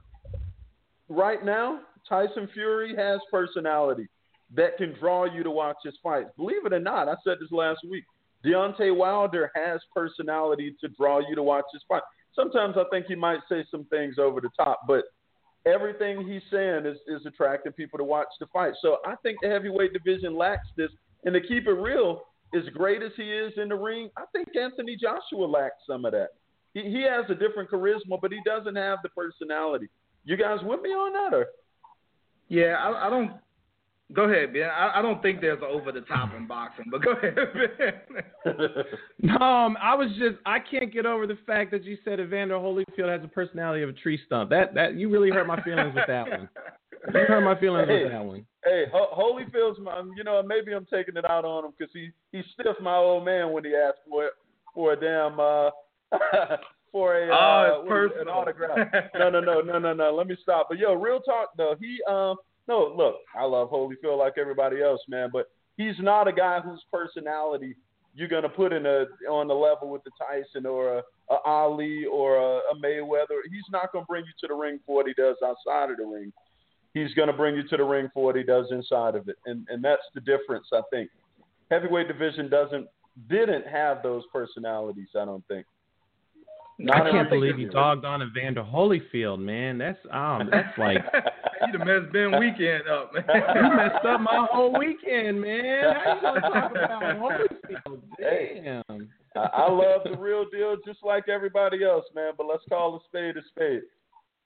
[1.10, 4.08] Right now, Tyson Fury has personality
[4.56, 6.30] that can draw you to watch his fights.
[6.38, 8.04] Believe it or not, I said this last week.
[8.46, 12.04] Deontay Wilder has personality to draw you to watch his fight.
[12.36, 15.06] Sometimes I think he might say some things over the top, but
[15.66, 18.74] everything he's saying is, is attracting people to watch the fight.
[18.82, 20.92] So I think the heavyweight division lacks this.
[21.24, 22.22] And to keep it real,
[22.56, 26.12] as great as he is in the ring, I think Anthony Joshua lacks some of
[26.12, 26.30] that.
[26.76, 29.88] He, he has a different charisma, but he doesn't have the personality.
[30.26, 31.48] You guys with me on that, or?
[32.48, 33.32] Yeah, I, I don't
[34.14, 34.70] Go ahead, Ben.
[34.70, 37.36] I, I don't think there's over the top in boxing, but go ahead,
[38.46, 38.54] Ben.
[39.22, 42.56] no, um, I was just I can't get over the fact that you said Evander
[42.56, 44.52] Holyfield has a personality of a tree stump.
[44.52, 46.50] That that you really hurt my feelings with that one.
[47.08, 48.46] You hurt my feelings hey, with that one.
[48.64, 52.44] Hey, Holyfield's my, you know, maybe I'm taking it out on him because he he
[52.54, 54.34] stiffed my old man when he asked for it
[54.76, 55.70] for a damn uh
[56.96, 58.78] for a oh, uh, an autograph.
[59.16, 60.16] no, no, no, no, no, no.
[60.16, 60.68] Let me stop.
[60.70, 62.16] But yo, real talk though, he um.
[62.16, 62.36] Uh,
[62.70, 66.82] no, look, I love Holyfield like everybody else, man, but he's not a guy whose
[66.92, 67.76] personality
[68.16, 72.06] you're gonna put in a on the level with the Tyson or a, a Ali
[72.06, 73.42] or a, a Mayweather.
[73.52, 76.06] He's not gonna bring you to the ring for what he does outside of the
[76.06, 76.32] ring.
[76.94, 79.68] He's gonna bring you to the ring for what he does inside of it, and
[79.70, 80.68] and that's the difference.
[80.72, 81.10] I think
[81.70, 82.88] heavyweight division doesn't
[83.30, 85.10] didn't have those personalities.
[85.14, 85.68] I don't think.
[86.78, 89.78] Not I can't believe you dogged on Evander Holyfield, man.
[89.78, 90.98] That's um, that's like
[91.72, 93.24] you messed Ben weekend up, man.
[93.56, 95.96] you messed up my whole weekend, man.
[96.04, 98.02] How you gonna talk about Holyfield?
[98.20, 99.10] Damn.
[99.38, 102.34] I, I love the real deal, just like everybody else, man.
[102.38, 103.84] But let's call a spade a spade.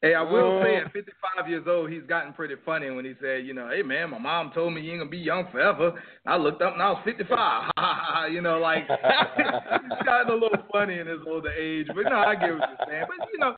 [0.02, 3.16] Hey, I will uh, say at 55 years old, he's gotten pretty funny when he
[3.22, 5.92] said, you know, hey man, my mom told me you ain't gonna be young forever.
[6.26, 8.32] I looked up and I was 55.
[8.32, 8.88] you know, like
[9.38, 11.88] he's gotten a little funny in his older age.
[11.88, 13.06] But no, I get what you're saying.
[13.08, 13.56] But you know,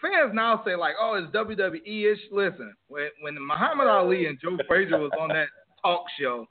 [0.00, 2.20] fans now say like, oh, it's WWE ish.
[2.32, 5.48] Listen, when when Muhammad Ali and Joe Frazier was on that
[5.82, 6.46] talk show,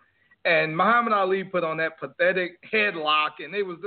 [0.46, 3.78] and Muhammad Ali put on that pathetic headlock, and they was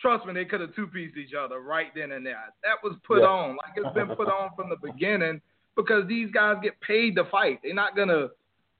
[0.00, 2.36] trust me, they could have two pieced each other right then and there.
[2.64, 3.26] That was put yeah.
[3.26, 5.40] on, like it's been put on from the beginning,
[5.76, 7.60] because these guys get paid to fight.
[7.62, 8.28] They're not gonna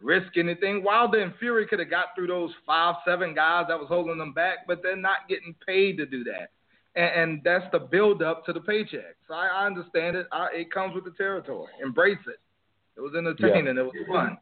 [0.01, 0.83] risk anything.
[0.83, 4.33] Wilder and Fury could have got through those five, seven guys that was holding them
[4.33, 6.51] back, but they're not getting paid to do that.
[6.97, 9.17] And, and that's the build up to the paycheck.
[9.29, 10.27] So I, I understand it.
[10.33, 11.69] I, it comes with the territory.
[11.85, 12.41] Embrace it.
[12.97, 13.77] It was entertaining.
[13.77, 13.83] Yeah.
[13.83, 14.39] It was fun.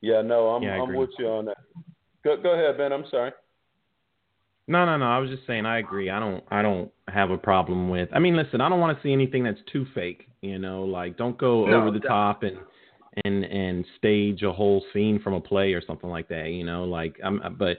[0.00, 1.58] Yeah, no, I'm yeah, I'm with you on that.
[2.24, 2.92] Go go ahead, Ben.
[2.92, 3.32] I'm sorry.
[4.68, 5.06] No, no, no.
[5.06, 6.10] I was just saying I agree.
[6.10, 8.08] I don't I don't have a problem with.
[8.12, 11.16] I mean, listen, I don't want to see anything that's too fake, you know, like
[11.16, 12.56] don't go no, over the top and
[13.24, 16.84] and and stage a whole scene from a play or something like that, you know,
[16.84, 17.78] like I'm uh, but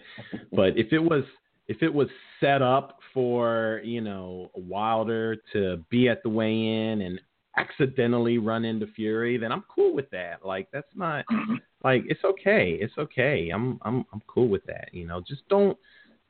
[0.51, 1.23] but if it was
[1.67, 2.09] if it was
[2.41, 7.21] set up for, you know, Wilder to be at the weigh-in and
[7.57, 10.45] accidentally run into Fury, then I'm cool with that.
[10.45, 11.55] Like that's not mm-hmm.
[11.83, 12.77] like it's okay.
[12.81, 13.49] It's okay.
[13.53, 15.21] I'm I'm I'm cool with that, you know.
[15.25, 15.77] Just don't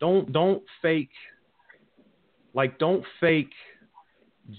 [0.02, 1.12] don't don't fake
[2.54, 3.54] like don't fake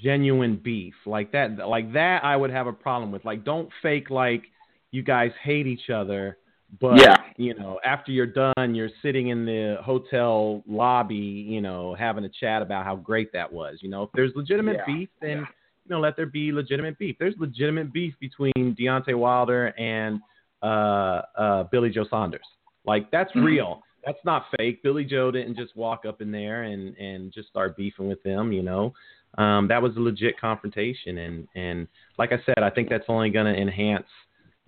[0.03, 3.27] genuine beef like that like that I would have a problem with.
[3.27, 4.45] Like don't fake like
[4.93, 6.39] you guys hate each other
[6.81, 7.17] but yeah.
[7.37, 12.29] you know after you're done you're sitting in the hotel lobby you know having a
[12.29, 14.95] chat about how great that was you know if there's legitimate yeah.
[14.95, 15.45] beef then yeah.
[15.85, 20.21] you know let there be legitimate beef there's legitimate beef between Deontay Wilder and
[20.63, 22.47] uh uh Billy Joe Saunders
[22.87, 23.45] like that's mm-hmm.
[23.45, 24.83] real that's not fake.
[24.83, 28.53] Billy Joe didn't just walk up in there and and just start beefing with them.
[28.53, 28.95] You know,
[29.39, 31.89] um, that was a legit confrontation, and and
[32.19, 34.07] like I said, I think that's only going to enhance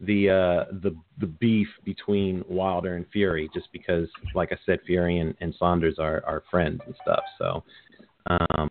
[0.01, 5.19] the uh, the the beef between Wilder and Fury, just because, like I said, Fury
[5.19, 7.23] and, and Saunders are are friends and stuff.
[7.39, 7.63] So.
[8.27, 8.69] Um,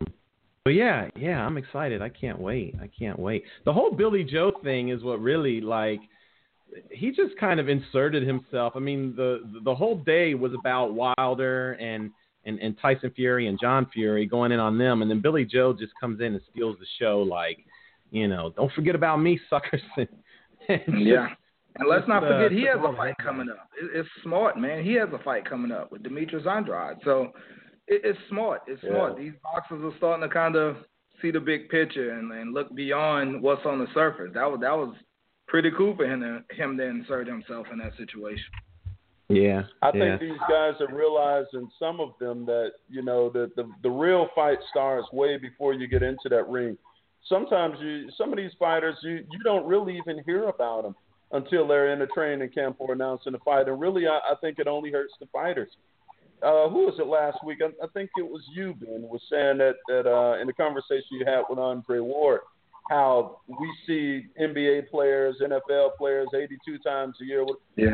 [0.65, 2.01] but yeah, yeah, I'm excited.
[2.01, 2.75] I can't wait.
[2.81, 3.43] I can't wait.
[3.65, 5.99] The whole Billy Joe thing is what really like
[6.91, 8.73] he just kind of inserted himself.
[8.75, 12.11] I mean, the the whole day was about Wilder and
[12.45, 15.73] and, and Tyson Fury and John Fury going in on them, and then Billy Joe
[15.73, 17.19] just comes in and steals the show.
[17.21, 17.59] Like,
[18.11, 19.81] You know, don't forget about me, suckers.
[19.97, 20.09] and
[21.07, 21.27] yeah.
[21.77, 23.67] And let's not forget, uh, he has a fight coming up.
[23.81, 24.83] It, it's smart, man.
[24.83, 26.97] He has a fight coming up with Demetrius Andrade.
[27.03, 27.31] So
[27.87, 28.61] it, it's smart.
[28.67, 28.91] It's Yeah.
[28.91, 29.17] smart.
[29.17, 30.77] These boxers are starting to kind of
[31.21, 34.31] see the big picture and, and look beyond what's on the surface.
[34.33, 34.93] That was that was
[35.47, 38.45] pretty cool for him to, him to insert himself in that situation.
[39.29, 40.17] Yeah, I yeah.
[40.17, 44.27] think these guys are realizing some of them that you know that the the real
[44.35, 46.77] fight starts way before you get into that ring.
[47.27, 50.95] Sometimes you some of these fighters you you don't really even hear about them
[51.31, 54.59] until they're in a training camp or announcing a fight, and really I, I think
[54.59, 55.69] it only hurts the fighters.
[56.43, 57.59] Uh, who was it last week?
[57.63, 61.07] I, I think it was you, Ben, was saying that that uh, in the conversation
[61.11, 62.41] you had with Andre Ward,
[62.89, 67.45] how we see NBA players, NFL players, 82 times a year.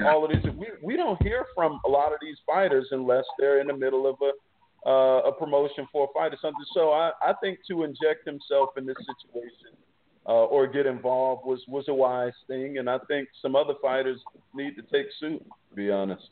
[0.07, 3.61] All of these, we we don't hear from a lot of these fighters unless they're
[3.61, 6.65] in the middle of a uh, a promotion for a fight or something.
[6.73, 9.77] So I I think to inject himself in this situation
[10.27, 14.19] uh, or get involved was was a wise thing, and I think some other fighters
[14.53, 15.43] need to take suit.
[15.69, 16.29] To be honest.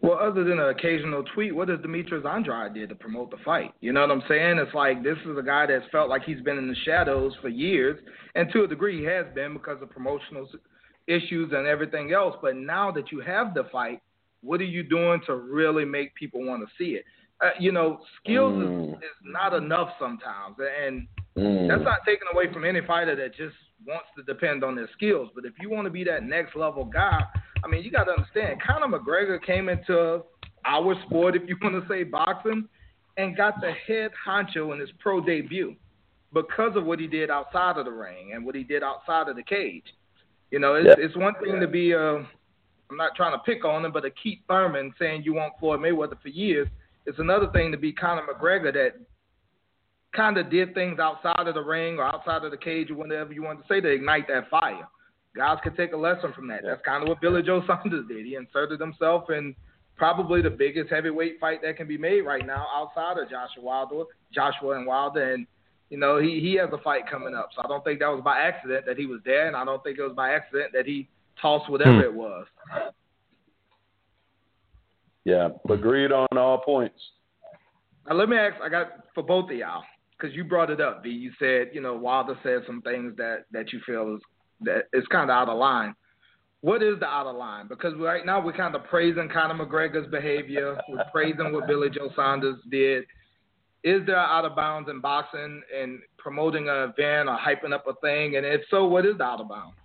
[0.00, 3.72] Well, other than an occasional tweet, what does Demetrius Andrade did to promote the fight?
[3.80, 4.58] You know what I'm saying?
[4.58, 7.48] It's like this is a guy that's felt like he's been in the shadows for
[7.48, 7.98] years,
[8.34, 10.46] and to a degree he has been because of promotional
[11.06, 12.36] issues and everything else.
[12.42, 14.02] But now that you have the fight,
[14.42, 17.04] what are you doing to really make people want to see it?
[17.40, 18.92] Uh, you know, skills Mm.
[18.92, 21.66] is, is not enough sometimes, and Mm.
[21.68, 25.30] that's not taken away from any fighter that just wants to depend on their skills.
[25.34, 27.24] But if you want to be that next level guy,
[27.64, 30.22] I mean, you got to understand, Conor McGregor came into
[30.66, 32.68] our sport, if you want to say boxing,
[33.16, 35.74] and got the head honcho in his pro debut
[36.32, 39.36] because of what he did outside of the ring and what he did outside of
[39.36, 39.84] the cage.
[40.50, 41.04] You know, it's, Yeah.
[41.04, 44.10] it's one thing to be a, I'm not trying to pick on him, but a
[44.10, 46.68] Keith Thurman saying you want Floyd Mayweather for years.
[47.06, 48.94] It's another thing to be Conor McGregor that
[50.14, 53.32] kind of did things outside of the ring or outside of the cage or whatever
[53.32, 54.88] you want to say to ignite that fire.
[55.36, 56.60] Guys can take a lesson from that.
[56.64, 58.24] That's kind of what Billy Joe Saunders did.
[58.24, 59.54] He inserted himself in
[59.96, 64.04] probably the biggest heavyweight fight that can be made right now outside of Joshua Wilder,
[64.32, 65.46] Joshua and Wilder, and
[65.90, 67.50] you know he he has a fight coming up.
[67.54, 69.82] So I don't think that was by accident that he was there, and I don't
[69.82, 71.08] think it was by accident that he
[71.40, 72.04] tossed whatever Hmm.
[72.04, 72.46] it was.
[75.24, 77.00] Yeah, agreed on all points.
[78.08, 78.60] Now let me ask.
[78.62, 79.82] I got for both of y'all
[80.18, 81.02] because you brought it up.
[81.02, 81.10] V.
[81.10, 84.22] You said you know Wilder said some things that that you feel is
[84.92, 85.94] is kind of out of line.
[86.60, 87.68] What is the out of line?
[87.68, 90.80] Because right now we're kind of praising Conor McGregor's behavior.
[90.88, 93.04] We're praising what Billy Joe Saunders did.
[93.82, 97.92] Is there out of bounds in boxing and promoting an event or hyping up a
[98.00, 98.36] thing?
[98.36, 99.76] And if so, what is the out of bounds?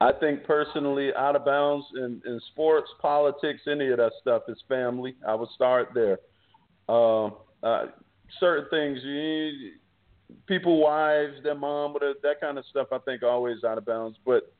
[0.00, 4.58] I think personally, out of bounds in, in sports, politics, any of that stuff is
[4.68, 5.16] family.
[5.26, 6.18] I would start there.
[6.88, 7.86] Um, uh,
[8.38, 9.72] certain things, you,
[10.46, 14.18] people, wives, their mom, whatever, that kind of stuff, I think always out of bounds.
[14.24, 14.52] But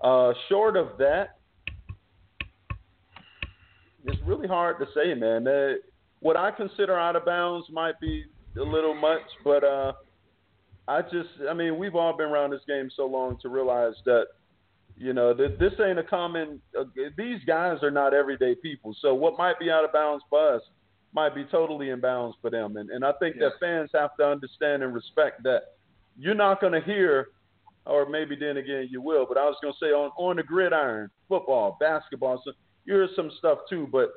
[0.00, 1.38] uh, short of that,
[4.04, 5.46] it's really hard to say, man.
[5.46, 5.74] Uh,
[6.20, 8.24] what I consider out of bounds might be
[8.56, 9.92] a little much, but uh,
[10.88, 14.26] I just, I mean, we've all been around this game so long to realize that
[14.98, 16.60] you know, th- this ain't a common.
[16.78, 16.84] Uh,
[17.16, 18.96] these guys are not everyday people.
[19.02, 20.62] So what might be out of bounds for us
[21.16, 22.76] might be totally in bounds for them.
[22.76, 23.48] And and I think Yeah.
[23.48, 25.62] that fans have to understand and respect that.
[26.18, 27.28] You're not going to hear,
[27.86, 29.26] or maybe then again you will.
[29.26, 32.52] But I was going to say on on the gridiron, football, basketball, so
[32.84, 33.88] you hear some stuff too.
[33.90, 34.10] But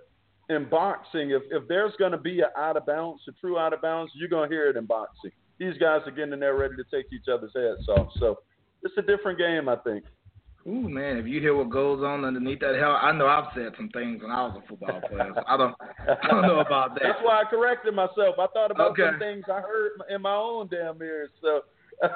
[0.50, 3.74] in boxing, if if there's going to be an out of bounds, a true out
[3.74, 5.32] of bounds, you're going to hear it in boxing.
[5.58, 8.08] These guys are getting in there ready to take each other's heads off.
[8.20, 8.40] So
[8.84, 10.04] it's a different game, I think.
[10.70, 13.74] Ooh man, if you hear what goes on underneath that hell, I know I've said
[13.76, 15.32] some things when I was a football player.
[15.34, 15.76] So I don't,
[16.24, 17.02] I don't know about that.
[17.04, 18.36] That's why I corrected myself.
[18.38, 19.04] I thought about Okay.
[19.10, 21.32] some things I heard in my own damn ears.
[21.42, 21.62] So,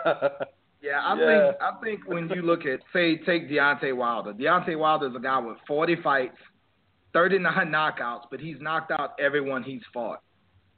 [0.84, 1.48] Yeah, I Yeah.
[1.48, 5.20] think I think when you look at say take Deontay Wilder, Deontay Wilder is a
[5.20, 6.38] guy with 40 fights,
[7.14, 10.20] 39 knockouts, but he's knocked out everyone he's fought.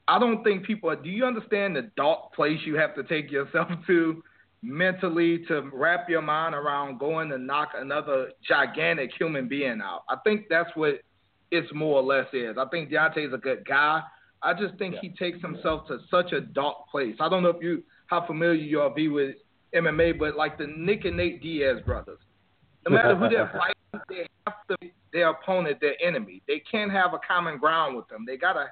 [0.08, 0.96] I don't think people.
[0.96, 4.24] Do you understand the dark place you have to take yourself to
[4.66, 10.04] mentally to wrap your mind around going to knock another gigantic human being out?
[10.10, 11.02] I think that's what
[11.52, 12.58] it's more or less is.
[12.58, 14.02] I think Deontay's a good guy.
[14.42, 17.16] I just think he takes himself to such a dark place.
[17.20, 19.36] I don't know if you how familiar you are be with
[19.74, 22.20] MMA, but like the Nick and Nate Diaz brothers,
[22.88, 26.42] no matter who they're fighting, they have to their opponent their enemy.
[26.48, 28.26] They can't have a common ground with them.
[28.28, 28.68] They gotta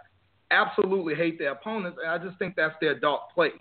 [0.51, 3.53] absolutely hate their opponents, and I just think that's their dark place.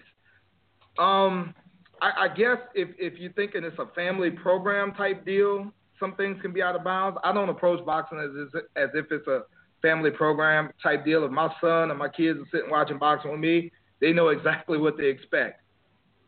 [0.99, 1.55] Um,
[2.03, 6.37] I, I guess if if you're thinking it's a family program type deal, some things
[6.43, 7.17] can be out of bounds.
[7.25, 9.43] I don't approach boxing as as if it's a
[9.81, 11.25] family program type deal.
[11.25, 14.79] If my son and my kids are sitting watching boxing with me, they know exactly
[14.79, 15.63] what they expect.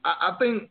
[0.04, 0.70] I, I think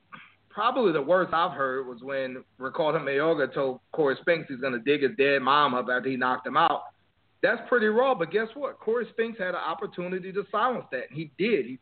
[0.50, 4.80] probably the worst I've heard was when Ricardo Mayorga told Corey Spinks he's going to
[4.80, 6.84] dig his dead mom up after he knocked him out.
[7.42, 8.80] That's pretty raw, but guess what?
[8.80, 11.66] Corey Spinks had an opportunity to silence that, and he did.
[11.66, 11.80] He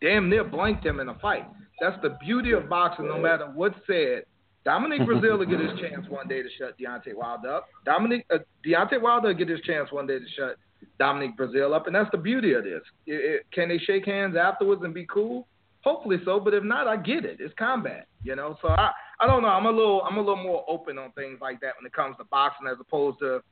[0.00, 1.46] damn near blanked him in a fight.
[1.80, 3.08] That's the beauty of boxing.
[3.08, 4.24] No matter what's said,
[4.64, 7.68] Dominic Breazeale will get his chance one day to shut Deontay Wilder up.
[7.84, 10.56] Dominic uh, Deontay Wilder will get his chance one day to shut
[10.98, 12.82] Dominic Breazeale up, and that's the beauty of this.
[13.06, 15.48] It, it, can they shake hands afterwards and be cool?
[15.82, 17.38] Hopefully so, but if not, I get it.
[17.40, 18.56] It's combat, you know.
[18.62, 19.48] So I, I don't know.
[19.48, 22.16] I'm a little, I'm a little more open on things like that when it comes
[22.18, 23.42] to boxing, as opposed to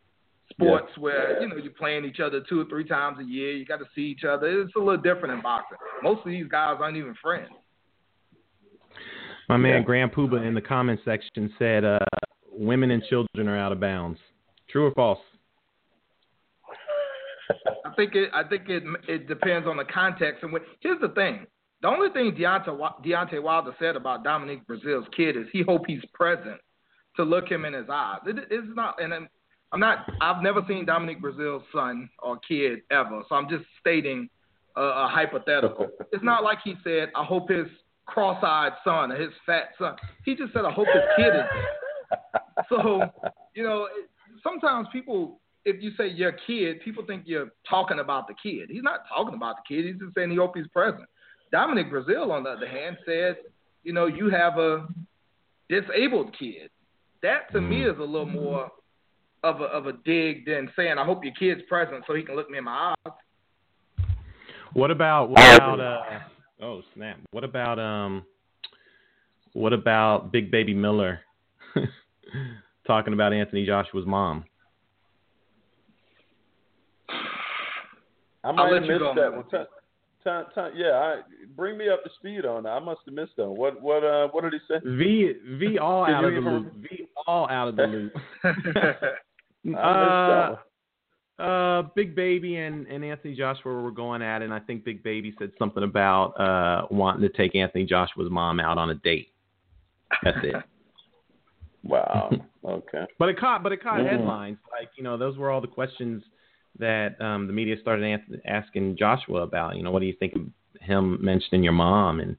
[0.51, 1.03] sports yeah.
[1.03, 3.53] where you know you're playing each other two or three times a year.
[3.53, 4.63] You got to see each other.
[4.63, 5.79] It's a little different in boxing.
[6.05, 7.51] Most of these guys aren't even friends.
[9.51, 9.83] My man yeah.
[9.83, 11.99] Graham Puba in the comment section said, uh,
[12.53, 14.21] "Women and children are out of bounds."
[14.69, 15.19] True or false?
[17.85, 18.31] I think it.
[18.33, 18.85] I think it.
[19.09, 20.45] It depends on the context.
[20.45, 21.49] And when, here's the thing:
[21.83, 26.05] the only thing Deontay, Deontay Wilder said about Dominic Breazeale's kid is he hope he's
[26.15, 26.61] present
[27.17, 28.21] to look him in his eyes.
[28.27, 29.13] It, it's not, and
[29.73, 30.09] I'm not.
[30.21, 34.29] I've never seen Dominic Breazeale's son or kid ever, so I'm just stating
[34.77, 35.89] a, a hypothetical.
[36.13, 37.67] it's not like he said, "I hope his
[38.13, 41.81] cross-eyed son or his fat son." He just said, "I hope his kid is there."
[42.69, 43.03] so,
[43.55, 43.89] you know,
[44.43, 48.69] sometimes people, if you say your kid, people think you're talking about the kid.
[48.71, 49.87] He's not talking about the kid.
[49.87, 51.09] He's just saying he hope he's present.
[51.53, 53.37] Dominic Breazeale, on the other hand, said,
[53.83, 54.87] "You know, you have a
[55.69, 56.71] disabled kid."
[57.23, 57.93] That to me mm.
[57.93, 58.71] is a little more
[59.43, 62.37] of a of a dig than saying, "I hope your kid's present so he can
[62.37, 63.13] look me in my eyes."
[64.73, 66.03] What about what about uh?
[66.63, 67.19] Oh snap!
[67.31, 68.25] What about um?
[69.53, 71.21] What about Big Baby Miller
[72.87, 74.45] talking about Anthony Joshua's mom?
[78.45, 79.67] I might have missed that one.
[80.23, 81.21] Time, time, yeah, I,
[81.57, 82.71] bring me up to speed on that.
[82.71, 83.57] I must have missed them.
[83.57, 84.79] What, what, uh, what did he say?
[84.85, 86.75] V, V all out of the loop.
[86.75, 88.13] V all out of the loop.
[89.77, 90.57] Uh,
[91.41, 95.03] uh, Big Baby and, and Anthony Joshua were going at it, and I think Big
[95.03, 99.29] Baby said something about uh, wanting to take Anthony Joshua's mom out on a date.
[100.23, 100.57] That's it.
[101.83, 102.31] wow.
[102.63, 103.07] Okay.
[103.19, 104.11] But it caught, but it caught mm.
[104.11, 104.59] headlines.
[104.71, 106.23] Like you know, those were all the questions
[106.79, 109.77] that um, the media started asking Joshua about.
[109.77, 110.43] You know, what do you think of
[110.83, 112.21] him mentioning your mom?
[112.21, 112.37] And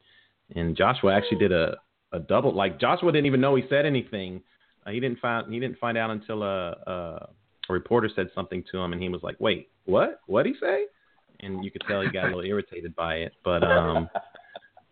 [0.55, 1.77] and Joshua actually did a
[2.11, 2.53] a double.
[2.53, 4.43] Like Joshua didn't even know he said anything
[4.85, 7.29] uh, he didn't find he didn't find out until a, a,
[7.71, 10.21] a reporter said something to him, and he was like, "Wait, what?
[10.27, 10.85] What he say?"
[11.39, 13.33] And you could tell he got a little irritated by it.
[13.43, 14.09] But um,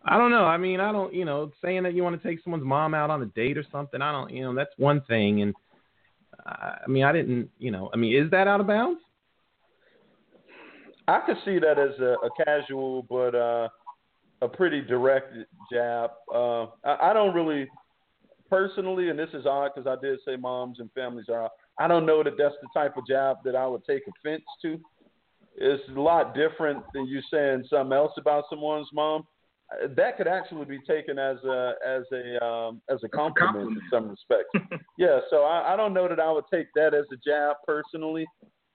[0.03, 0.45] I don't know.
[0.45, 1.13] I mean, I don't.
[1.13, 3.65] You know, saying that you want to take someone's mom out on a date or
[3.71, 4.01] something.
[4.01, 4.31] I don't.
[4.31, 5.41] You know, that's one thing.
[5.41, 5.53] And
[6.45, 7.49] I mean, I didn't.
[7.59, 9.01] You know, I mean, is that out of bounds?
[11.07, 13.67] I could see that as a, a casual, but uh,
[14.41, 15.33] a pretty direct
[15.71, 16.11] jab.
[16.33, 17.67] Uh, I, I don't really
[18.49, 21.49] personally, and this is odd because I did say moms and families are.
[21.79, 24.79] I don't know that that's the type of jab that I would take offense to.
[25.55, 29.23] It's a lot different than you saying something else about someone's mom.
[29.95, 33.77] That could actually be taken as a as a um, as a compliment, compliment.
[33.77, 34.83] in some respects.
[34.97, 38.25] yeah, so I, I don't know that I would take that as a jab personally.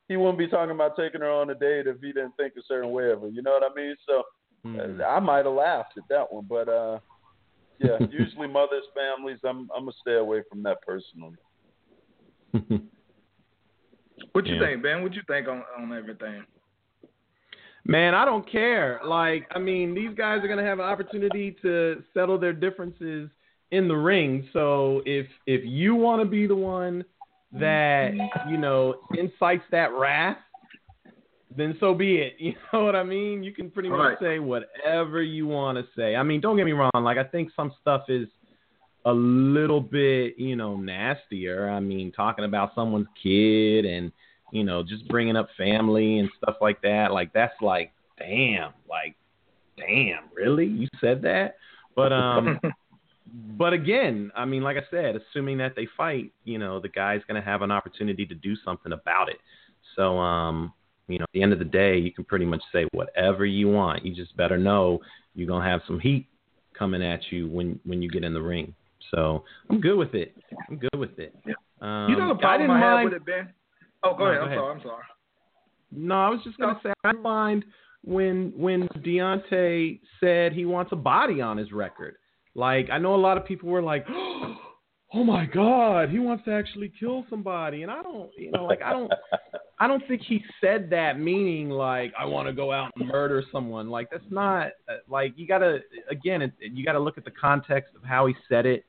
[0.09, 2.63] He wouldn't be talking about taking her on a date if he didn't think a
[2.69, 3.29] certain way of her.
[3.29, 3.97] You know what I mean?
[4.07, 4.23] So
[4.67, 5.05] mm.
[5.05, 6.99] I might have laughed at that one, but uh,
[7.81, 9.41] yeah, usually mothers, families.
[9.45, 11.37] I'm I'm gonna stay away from that personally.
[14.35, 14.67] what you yeah.
[14.67, 15.03] think, Ben?
[15.03, 16.45] What you think on on everything?
[17.87, 19.01] Man, I don't care.
[19.05, 23.31] Like, I mean, these guys are gonna have an opportunity to settle their differences
[23.71, 24.49] in the ring.
[24.53, 27.05] So if if you want to be the one
[27.53, 28.13] that
[28.49, 30.39] you know incites that wrath,
[31.57, 32.35] then so be it.
[32.41, 33.45] You know what I mean?
[33.45, 34.19] You can pretty much right.
[34.21, 36.17] say whatever you want to say.
[36.17, 36.91] I mean, don't get me wrong.
[36.95, 38.27] Like, I think some stuff is
[39.05, 41.69] a little bit, you know, nastier.
[41.69, 44.11] I mean, talking about someone's kid and,
[44.55, 47.11] you know, just bringing up family and stuff like that.
[47.11, 49.17] Like, that's like, damn, like,
[49.77, 50.65] damn, really?
[50.67, 51.57] You said that?
[51.97, 52.61] But, um,
[53.59, 57.21] but again, I mean, like I said, assuming that they fight, you know, the guy's
[57.27, 59.39] going to have an opportunity to do something about it.
[59.97, 60.73] So, um,
[61.09, 63.69] you know, at the end of the day, you can pretty much say whatever you
[63.69, 64.05] want.
[64.05, 65.01] You just better know
[65.35, 66.27] you're gonna have some heat
[66.79, 68.75] coming at you when when you get in the ring.
[69.11, 70.35] So I'm good with it.
[70.71, 71.35] I'm good with it.
[71.47, 71.55] Yeah.
[71.83, 73.53] Um, you know the problem I, I have with it, Ben.
[74.05, 74.59] Oh, go, no, ahead.
[74.59, 74.81] go I'm sorry.
[74.81, 75.03] I'm sorry.
[75.93, 77.65] No, I was just gonna say I mind
[78.03, 82.17] when when Deontay said he wants a body on his record.
[82.55, 84.05] Like I know a lot of people were like,
[85.15, 88.83] oh my god, he wants to actually kill somebody, and I don't, you know, like
[88.83, 89.13] I don't,
[89.79, 93.43] I don't think he said that meaning like I want to go out and murder
[93.51, 93.89] someone.
[93.89, 94.69] Like that's not
[95.09, 95.79] like you gotta
[96.11, 98.85] again, it, you gotta look at the context of how he said it,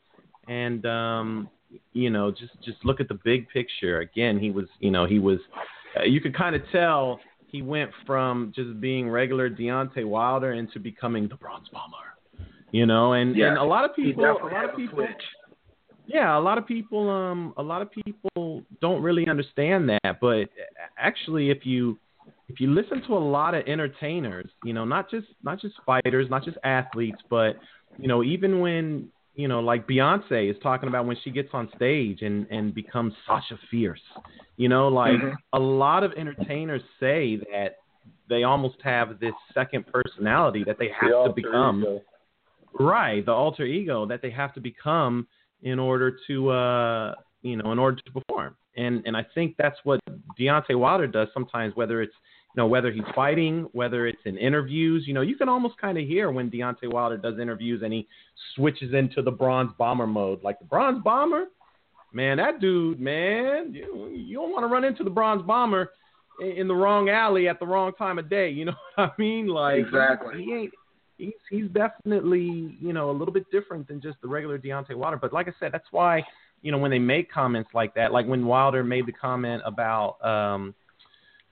[0.48, 1.50] and um,
[1.94, 4.00] you know, just just look at the big picture.
[4.00, 5.40] Again, he was, you know, he was,
[6.00, 10.80] uh, you could kind of tell he went from just being regular Deontay Wilder into
[10.80, 11.96] becoming the Bronze Bomber.
[12.72, 15.08] You know, and Yeah, and a lot of people, a lot of people.
[16.08, 20.50] Yeah, a lot of people um a lot of people don't really understand that, but
[20.98, 21.98] actually if you
[22.48, 26.30] if you listen to a lot of entertainers, you know, not just not just fighters,
[26.30, 27.56] not just athletes, but
[27.98, 31.70] you know, even when you know, like Beyonce is talking about when she gets on
[31.76, 34.02] stage and and becomes Sasha Fierce.
[34.58, 35.36] You know, like Mhm.
[35.54, 37.78] a lot of entertainers say that
[38.30, 41.82] they almost have this second personality that they The have to become.
[41.82, 42.02] ego.
[42.78, 45.28] Right, the alter ego that they have to become
[45.62, 48.56] in order to uh you know, in order to perform.
[48.76, 50.00] And and I think that's what
[50.40, 52.16] Deontay Wilder does sometimes, whether it's
[52.56, 55.98] you know, whether he's fighting, whether it's in interviews, you know, you can almost kind
[55.98, 58.08] of hear when Deontay Wilder does interviews and he
[58.56, 60.42] switches into the bronze bomber mode.
[60.42, 61.48] Like the bronze bomber,
[62.14, 65.92] man, that dude, man, you, you don't want to run into the bronze bomber
[66.40, 68.50] in, in the wrong alley at the wrong time of day.
[68.50, 69.48] You know what I mean?
[69.48, 70.42] Like Exactly.
[70.42, 70.74] he ain't
[71.18, 75.18] he's he's definitely you know a little bit different than just the regular Deontay Wilder.
[75.18, 76.24] But like I said, that's why
[76.62, 80.24] you know when they make comments like that, like when Wilder made the comment about
[80.26, 80.74] um,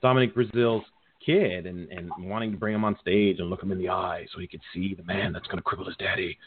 [0.01, 0.85] Dominic Breazeale's
[1.25, 4.25] kid and and wanting to bring him on stage and look him in the eye
[4.33, 6.37] so he could see the man that's going to cripple his daddy.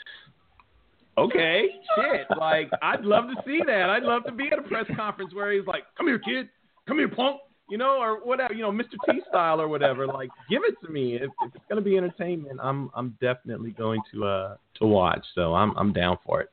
[1.18, 2.26] Okay, shit.
[2.38, 3.88] Like I'd love to see that.
[3.88, 6.48] I'd love to be at a press conference where he's like, "Come here, kid.
[6.86, 8.54] Come here, punk." You know, or whatever.
[8.54, 8.96] You know, Mr.
[9.10, 10.06] T style or whatever.
[10.06, 11.16] Like, give it to me.
[11.16, 15.24] If, if it's gonna be entertainment, I'm I'm definitely going to uh to watch.
[15.34, 16.50] So I'm I'm down for it.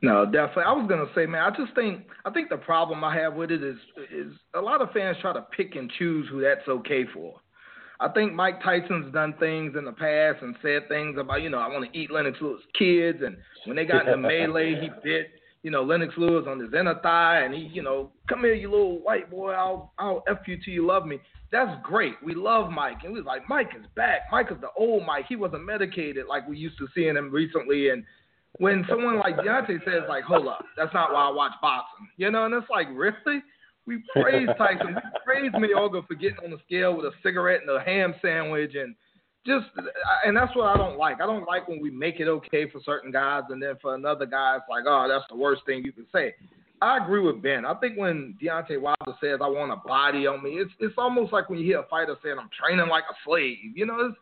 [0.00, 0.64] No, definitely.
[0.64, 3.50] I was gonna say, man, I just think I think the problem I have with
[3.50, 3.76] it is
[4.12, 7.40] is a lot of fans try to pick and choose who that's okay for.
[8.00, 11.58] I think Mike Tyson's done things in the past and said things about, you know,
[11.58, 14.88] I want to eat Lennox Lewis' kids, and when they got in the melee, he
[15.02, 15.30] bit,
[15.64, 18.70] you know, Lennox Lewis on his inner thigh, and he, you know, come here, you
[18.70, 21.18] little white boy, I'll I'll f you till you love me.
[21.50, 22.14] That's great.
[22.22, 24.20] We love Mike, and we was like, Mike is back.
[24.30, 25.24] Mike is the old Mike.
[25.28, 28.04] He wasn't medicated like we used to seeing him recently, and
[28.58, 32.30] when someone like Deontay says, like, hold up, that's not why I watch boxing, you
[32.30, 33.42] know, and it's like, really?
[33.86, 37.70] We praise Tyson, we praise Mayorga for getting on the scale with a cigarette and
[37.70, 38.94] a ham sandwich, and
[39.46, 39.66] just,
[40.26, 41.22] and that's what I don't like.
[41.22, 44.26] I don't like when we make it okay for certain guys, and then for another
[44.26, 46.34] guy, it's like, oh, that's the worst thing you can say.
[46.80, 47.64] I agree with Ben.
[47.64, 51.32] I think when Deontay Wilder says, "I want a body on me," it's it's almost
[51.32, 54.18] like when you hear a fighter saying, "I'm training like a slave." You know, it's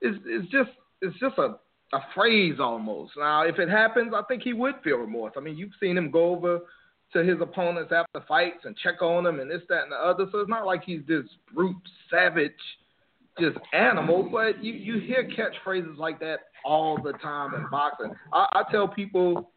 [0.00, 0.70] it's, it's just
[1.02, 1.58] it's just a
[1.92, 3.12] a phrase almost.
[3.16, 5.32] Now, if it happens, I think he would feel remorse.
[5.36, 6.60] I mean, you've seen him go over
[7.12, 10.26] to his opponents after fights and check on them and this, that, and the other.
[10.30, 11.24] So it's not like he's this
[11.54, 11.76] brute,
[12.10, 12.52] savage,
[13.40, 14.28] just animal.
[14.30, 18.12] But you you hear catchphrases like that all the time in boxing.
[18.32, 19.50] I, I tell people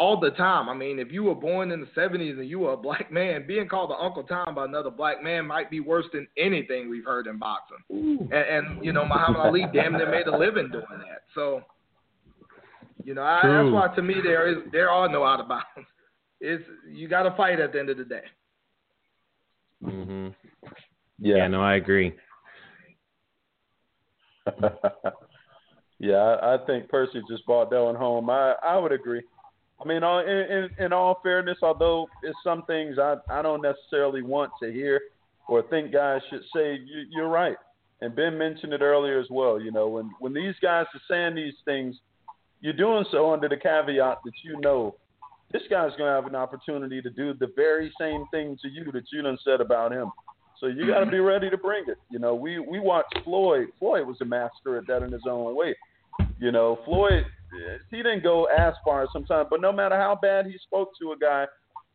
[0.00, 0.70] all the time.
[0.70, 3.46] I mean, if you were born in the 70s and you were a black man,
[3.46, 7.04] being called the Uncle Tom by another black man might be worse than anything we've
[7.04, 7.76] heard in boxing.
[7.90, 11.24] And, and you know, Muhammad Ali damn near made a living doing that.
[11.34, 11.60] So,
[13.04, 15.66] you know, I, that's why to me there is there are no out of bounds.
[16.40, 18.24] It's you got to fight at the end of the day.
[19.84, 20.28] hmm
[21.18, 21.36] Yeah.
[21.36, 22.14] Yeah, no, I agree.
[25.98, 28.30] yeah, I, I think Percy just brought that one home.
[28.30, 29.22] I, I would agree.
[29.82, 33.62] I mean, all- in, in, in all fairness, although it's some things I, I don't
[33.62, 35.00] necessarily want to hear
[35.48, 37.56] or think guys should say, you, you're right.
[38.02, 39.60] And Ben mentioned it earlier as well.
[39.60, 41.96] You know, when, when these guys are saying these things,
[42.60, 44.94] you're doing so under the caveat that you know
[45.52, 48.92] this guy's going to have an opportunity to do the very same thing to you
[48.92, 50.10] that you done said about him.
[50.60, 51.96] So you got to be ready to bring it.
[52.10, 53.68] You know, we we watched Floyd.
[53.78, 55.74] Floyd was a master at that in his own way.
[56.38, 57.24] You know, Floyd,
[57.90, 61.18] he didn't go as far sometimes, but no matter how bad he spoke to a
[61.18, 61.46] guy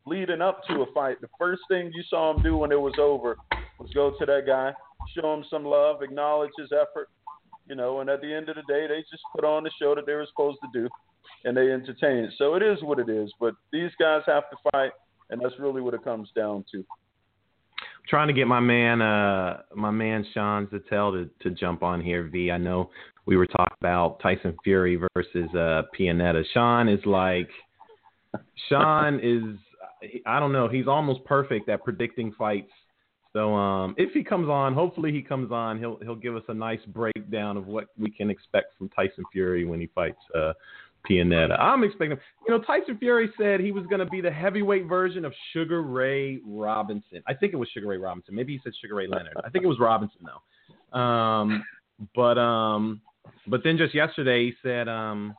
[0.05, 2.95] leading up to a fight, the first thing you saw him do when it was
[2.99, 3.37] over
[3.79, 4.73] was go to that guy,
[5.15, 7.09] show him some love, acknowledge his effort.
[7.67, 9.95] You know, and at the end of the day, they just put on the show
[9.95, 10.87] that they were supposed to do,
[11.45, 12.31] and they entertain.
[12.37, 13.31] So it is what it is.
[13.39, 14.91] But these guys have to fight,
[15.31, 16.85] and that's really what it comes down to.
[18.07, 22.29] trying to get my man, uh, my man Sean Zittel to to jump on here.
[22.31, 22.91] V, I know
[23.25, 26.43] we were talking about Tyson Fury versus uh, Pianeta.
[26.53, 27.49] Sean is like,
[28.69, 29.57] Sean is,
[30.25, 32.71] I don't know, he's almost perfect at predicting fights.
[33.33, 35.77] So um, if he comes on, hopefully he comes on.
[35.77, 39.65] He'll he'll give us a nice breakdown of what we can expect from Tyson Fury
[39.65, 40.53] when he fights uh,
[41.09, 41.59] Pianeta.
[41.59, 42.17] I'm expecting.
[42.47, 45.81] You know, Tyson Fury said he was going to be the heavyweight version of Sugar
[45.81, 47.21] Ray Robinson.
[47.27, 48.33] I think it was Sugar Ray Robinson.
[48.33, 49.35] Maybe he said Sugar Ray Leonard.
[49.43, 50.97] I think it was Robinson though.
[50.97, 51.61] Um,
[52.15, 53.01] but um,
[53.47, 55.35] but then just yesterday he said um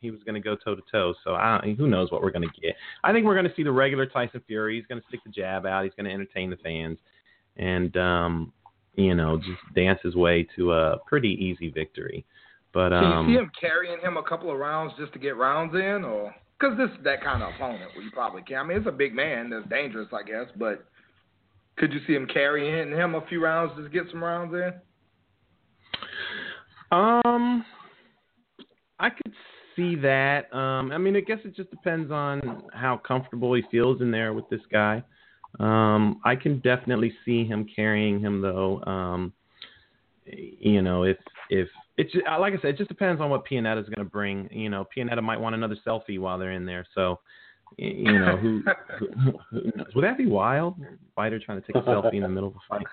[0.00, 1.14] he was going to go toe to toe.
[1.24, 2.76] So I, who knows what we're going to get?
[3.02, 4.76] I think we're going to see the regular Tyson Fury.
[4.76, 5.84] He's going to stick the jab out.
[5.84, 6.98] He's going to entertain the fans,
[7.56, 8.52] and um,
[8.94, 12.24] you know, just dance his way to a pretty easy victory.
[12.72, 15.36] But um, can you see him carrying him a couple of rounds just to get
[15.36, 18.58] rounds in, or because this is that kind of opponent where you probably can.
[18.58, 20.86] I mean, it's a big man that's dangerous, I guess, but
[21.76, 24.72] could you see him carrying him a few rounds just to get some rounds in?
[26.90, 27.64] Um,
[28.98, 29.32] I could
[29.74, 30.52] see that.
[30.54, 34.32] Um, I mean, I guess it just depends on how comfortable he feels in there
[34.32, 35.02] with this guy.
[35.60, 38.82] Um, I can definitely see him carrying him though.
[38.84, 39.32] Um,
[40.26, 41.18] you know, if
[41.50, 44.48] if it's like I said, it just depends on what Pianeta is going to bring.
[44.50, 46.84] You know, Pianeta might want another selfie while they're in there.
[46.94, 47.20] So,
[47.78, 48.62] you know, who,
[48.98, 49.94] who, who knows?
[49.94, 50.74] Would that be wild?
[51.14, 52.86] Fighter trying to take a selfie in the middle of a fight.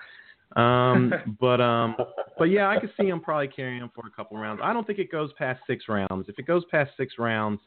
[0.56, 1.96] Um, but um,
[2.38, 4.60] but yeah, I could see him probably carrying him for a couple rounds.
[4.62, 6.28] I don't think it goes past six rounds.
[6.28, 7.60] If it goes past six rounds,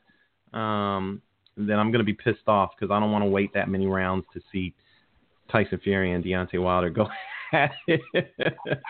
[0.54, 1.22] um,
[1.56, 3.88] then I'm going to be pissed off because I don't want to wait that many
[3.88, 4.74] rounds to see
[5.52, 7.08] Tyson Fury and Deontay Wilder go
[7.54, 8.02] at it.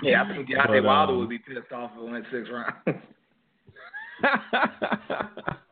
[0.03, 2.49] Yeah, I think Deontay but, Wilder um, would be pissed off if it went six
[2.49, 3.03] rounds.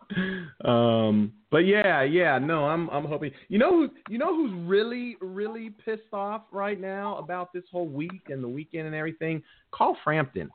[0.64, 3.32] um, but yeah, yeah, no, I'm I'm hoping.
[3.50, 7.88] You know who you know who's really really pissed off right now about this whole
[7.88, 9.42] week and the weekend and everything?
[9.72, 10.50] Carl Frampton,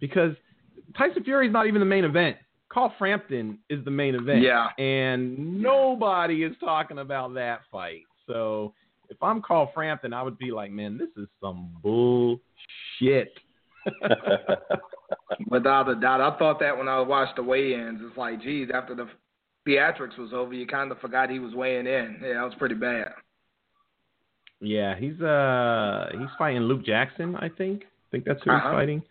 [0.00, 0.34] because
[0.96, 2.36] Tyson Fury is not even the main event.
[2.72, 4.42] Carl Frampton is the main event.
[4.42, 4.68] Yeah.
[4.78, 8.04] And nobody is talking about that fight.
[8.26, 8.72] So
[9.10, 13.34] if I'm Carl Frampton, I would be like, man, this is some bullshit.
[15.48, 18.00] Without a doubt, I thought that when I watched the weigh-ins.
[18.02, 19.08] It's like, geez, after the
[19.66, 22.18] theatrics was over, you kind of forgot he was weighing in.
[22.22, 23.08] Yeah, that was pretty bad.
[24.60, 27.82] Yeah, he's uh he's fighting Luke Jackson, I think.
[27.82, 28.68] I think that's who uh-huh.
[28.68, 29.02] he's fighting.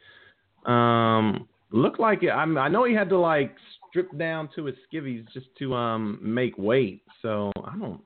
[0.66, 2.30] Um, looked like it.
[2.30, 3.54] I I know he had to like
[3.90, 7.04] strip down to his skivvies just to um make weight.
[7.22, 8.00] So I don't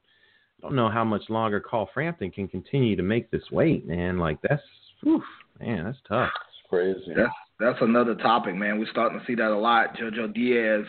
[0.63, 4.18] I don't know how much longer Carl Frampton can continue to make this weight, man.
[4.18, 4.63] Like that's,
[5.03, 5.22] whew,
[5.59, 6.32] man, that's tough
[6.76, 7.13] crazy.
[7.15, 8.80] That's that's another topic, man.
[8.80, 9.95] We're starting to see that a lot.
[9.95, 10.86] Jojo Diaz,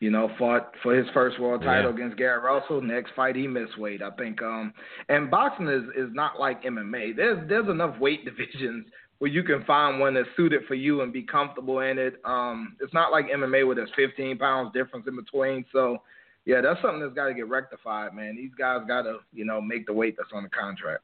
[0.00, 1.96] you know, fought for his first world title yeah.
[1.96, 2.80] against Garrett Russell.
[2.80, 4.02] Next fight, he missed weight.
[4.02, 4.40] I think.
[4.42, 4.72] Um,
[5.08, 7.16] and boxing is is not like MMA.
[7.16, 8.86] There's there's enough weight divisions
[9.18, 12.20] where you can find one that's suited for you and be comfortable in it.
[12.24, 15.64] Um, it's not like MMA where there's 15 pounds difference in between.
[15.72, 16.02] So,
[16.44, 18.36] yeah, that's something that's got to get rectified, man.
[18.36, 21.02] These guys got to, you know, make the weight that's on the contract.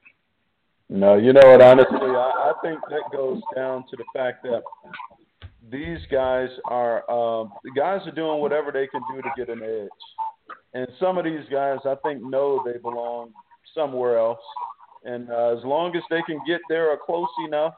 [0.89, 1.63] No, you know what?
[1.63, 4.63] Honestly, I, I think that goes down to the fact that
[5.71, 9.63] these guys are um, the guys are doing whatever they can do to get an
[9.63, 13.33] edge, and some of these guys I think know they belong
[13.75, 14.41] somewhere else,
[15.05, 17.75] and uh, as long as they can get there or close enough,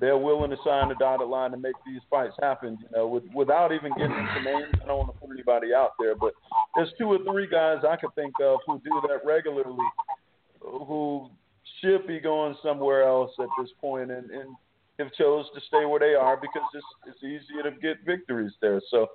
[0.00, 2.78] they're willing to sign the dotted line to make these fights happen.
[2.80, 4.74] You know, with, without even getting into names.
[4.82, 6.32] I don't want to put anybody out there, but
[6.74, 9.76] there's two or three guys I could think of who do that regularly,
[10.60, 11.28] who
[11.80, 14.56] should be going somewhere else at this point and, and
[14.98, 18.80] have chose to stay where they are because it's, it's easier to get victories there.
[18.90, 19.06] So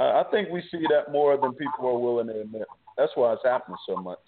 [0.00, 2.66] uh, I think we see that more than people are willing to admit.
[2.96, 4.18] That's why it's happening so much.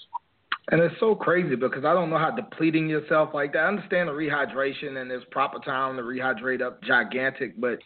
[0.70, 3.61] And it's so crazy because I don't know how depleting yourself like that.
[3.61, 7.78] I understand the rehydration and there's proper time to rehydrate up gigantic, but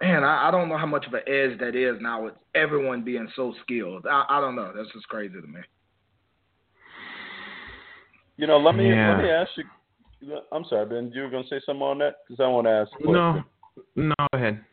[0.00, 3.04] man, I, I don't know how much of an edge that is now with everyone
[3.04, 4.06] being so skilled.
[4.06, 4.70] I, I don't know.
[4.74, 5.60] That's just crazy to me.
[8.40, 9.14] You know, let me yeah.
[9.14, 10.38] let me ask you.
[10.50, 11.12] I'm sorry, Ben.
[11.14, 12.90] You were going to say something on that because I want to ask.
[13.04, 13.42] No,
[13.96, 14.64] no, go ahead.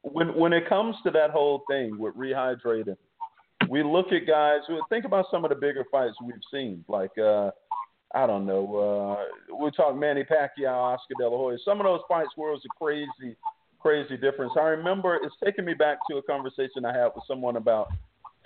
[0.00, 2.96] When when it comes to that whole thing with rehydrating,
[3.68, 4.60] we look at guys.
[4.88, 7.50] Think about some of the bigger fights we've seen, like uh,
[8.14, 9.18] I don't know.
[9.20, 11.58] Uh, we talk Manny Pacquiao, Oscar De La Hoya.
[11.62, 13.36] Some of those fights where it was a crazy,
[13.80, 14.52] crazy difference.
[14.56, 17.88] I remember it's taking me back to a conversation I had with someone about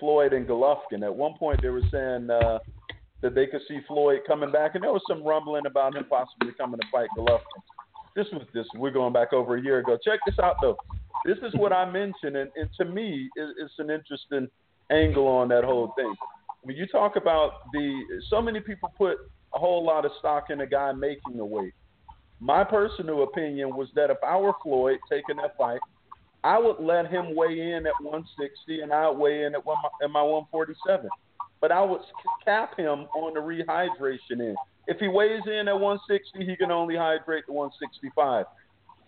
[0.01, 1.05] Floyd and Golovkin.
[1.05, 2.29] At one point, they were saying.
[2.29, 2.59] Uh,
[3.23, 6.53] that they could see Floyd coming back, and there was some rumbling about him possibly
[6.57, 7.41] coming to fight Golovkin.
[8.15, 8.67] This was this.
[8.75, 9.99] We're going back over a year ago.
[10.05, 10.77] Check this out though.
[11.25, 14.49] This is what I mentioned, and, and to me, it, it's an interesting
[14.91, 16.15] angle on that whole thing.
[16.63, 19.19] When you talk about the, so many people put
[19.55, 21.73] a whole lot of stock in a guy making the weight.
[22.41, 25.81] My personal opinion was that if I were Floyd taking that fight,
[26.45, 30.11] I would let him weigh in at 160 and I weigh in at, one, at
[30.11, 31.09] my 147
[31.61, 32.01] but I would
[32.45, 34.57] cap him on the rehydration end.
[34.87, 38.47] If he weighs in at 160, he can only hydrate to 165.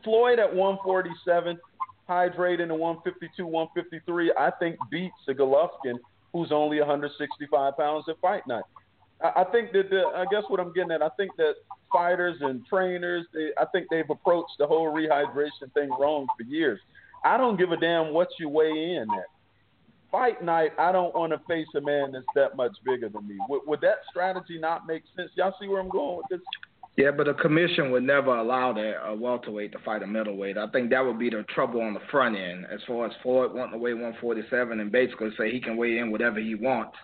[0.05, 1.59] Floyd at 147,
[2.09, 5.99] hydrating to 152, 153, I think beats the Golovkin,
[6.33, 8.65] who's only 165 pounds at fight night.
[9.23, 11.55] I, I think that the, I guess what I'm getting at, I think that
[11.93, 16.81] fighters and trainers, they, I think they've approached the whole rehydration thing wrong for years.
[17.25, 19.27] I don't give a damn what you weigh in at.
[20.11, 23.37] Fight night, I don't want to face a man that's that much bigger than me.
[23.49, 25.31] Would, would that strategy not make sense?
[25.37, 26.41] Y'all see where I'm going with this?
[26.97, 30.59] Yeah, but the commission would never allow that a welterweight to fight a middleweight.
[30.59, 33.55] I think that would be the trouble on the front end, as far as Floyd
[33.55, 36.97] wanting to weigh 147 and basically say he can weigh in whatever he wants.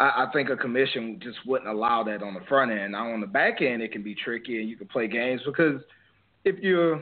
[0.00, 2.92] I, I think a commission just wouldn't allow that on the front end.
[2.92, 5.80] Now on the back end, it can be tricky and you can play games because
[6.44, 7.00] if you're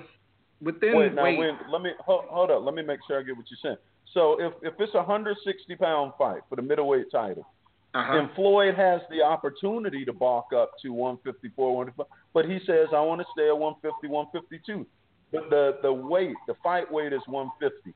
[0.62, 2.62] within Wait, now weight, wait, let me hold, hold up.
[2.62, 3.78] Let me make sure I get what you're saying.
[4.14, 7.46] So if if it's a 160 pound fight for the middleweight title,
[7.94, 8.18] uh-huh.
[8.18, 13.00] and Floyd has the opportunity to balk up to 154, 155, but he says I
[13.00, 14.86] want to stay at 150, 152.
[15.30, 17.94] But the the weight, the fight weight is 150.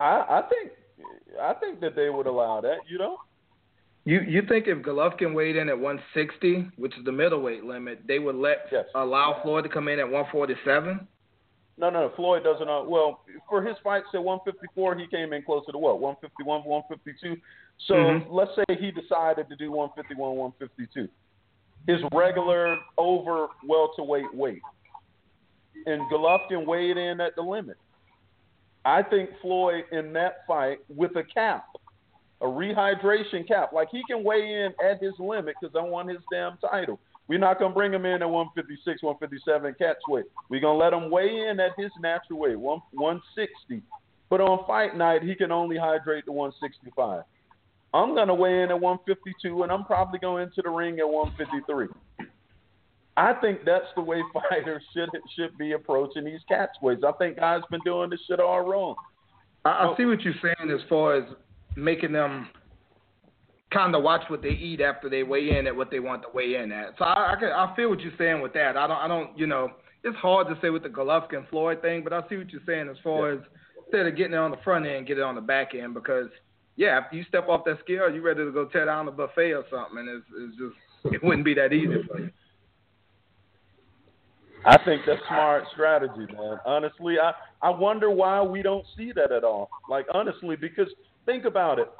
[0.00, 0.72] I I think
[1.40, 2.78] I think that they would allow that.
[2.88, 3.18] You know.
[4.06, 8.18] You you think if Golovkin weighed in at 160, which is the middleweight limit, they
[8.18, 8.84] would let Yes.
[8.94, 11.06] allow Floyd to come in at 147?
[11.76, 12.68] No, no, Floyd doesn't.
[12.68, 17.36] Uh, well, for his fights at 154, he came in closer to what 151, 152.
[17.86, 18.26] So Mhm.
[18.28, 21.08] let's say he decided to do 151, 152.
[21.86, 24.62] His regular over welterweight weight, weight.
[25.86, 27.76] and Golovkin weighed in at the limit.
[28.84, 31.66] I think Floyd in that fight with a cap,
[32.40, 36.22] a rehydration cap, like he can weigh in at his limit because I want his
[36.30, 37.00] damn title.
[37.26, 40.26] We're not gonna bring him in at 156, 157 catch weight.
[40.50, 43.82] We're gonna let him weigh in at his natural weight, one 160.
[44.28, 47.22] But on fight night, he can only hydrate to 165.
[47.94, 51.88] I'm gonna weigh in at 152, and I'm probably going into the ring at 153.
[53.16, 57.04] I think that's the way fighters should should be approaching these catchweights.
[57.04, 58.96] I think guys been doing this shit all wrong.
[59.64, 61.24] I, I see what you're saying as far as
[61.76, 62.48] making them
[63.74, 66.28] kind of watch what they eat after they weigh in at what they want to
[66.32, 66.94] weigh in at.
[66.98, 68.76] So I I, can, I feel what you're saying with that.
[68.76, 69.72] I don't I don't you know
[70.04, 72.88] it's hard to say with the Golovkin Floyd thing, but I see what you're saying
[72.88, 73.40] as far as
[73.86, 76.28] instead of getting it on the front end, get it on the back end because
[76.76, 79.52] yeah, after you step off that scale, you're ready to go tear down the buffet
[79.52, 82.30] or something, and it's, it's just it wouldn't be that easy for you.
[84.66, 86.58] I think that's smart strategy, man.
[86.64, 89.68] Honestly, I I wonder why we don't see that at all.
[89.88, 90.88] Like honestly, because
[91.26, 91.90] think about it.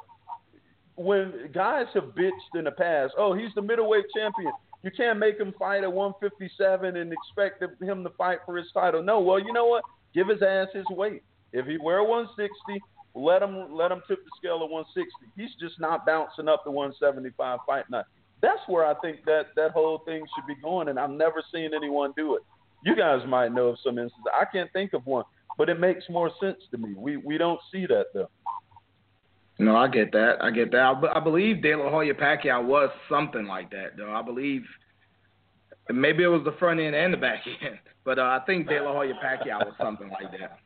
[0.95, 4.51] When guys have bitched in the past, oh, he's the middleweight champion.
[4.83, 9.01] You can't make him fight at 157 and expect him to fight for his title.
[9.03, 9.83] No, well, you know what?
[10.13, 11.23] Give his ass his weight.
[11.53, 12.81] If he wear 160,
[13.15, 15.09] let him let him tip the scale at 160.
[15.35, 18.05] He's just not bouncing up to 175 fight night.
[18.41, 21.71] That's where I think that that whole thing should be going, and I've never seen
[21.73, 22.43] anyone do it.
[22.83, 24.25] You guys might know of some instances.
[24.33, 25.23] I can't think of one,
[25.57, 26.93] but it makes more sense to me.
[26.95, 28.29] We we don't see that though.
[29.57, 30.37] No, I get that.
[30.41, 30.79] I get that.
[30.79, 34.11] I, I believe De La Hoya Pacquiao was something like that, though.
[34.11, 34.63] I believe
[35.89, 38.81] maybe it was the front end and the back end, but uh, I think De
[38.81, 40.59] La Hoya Pacquiao was something like that.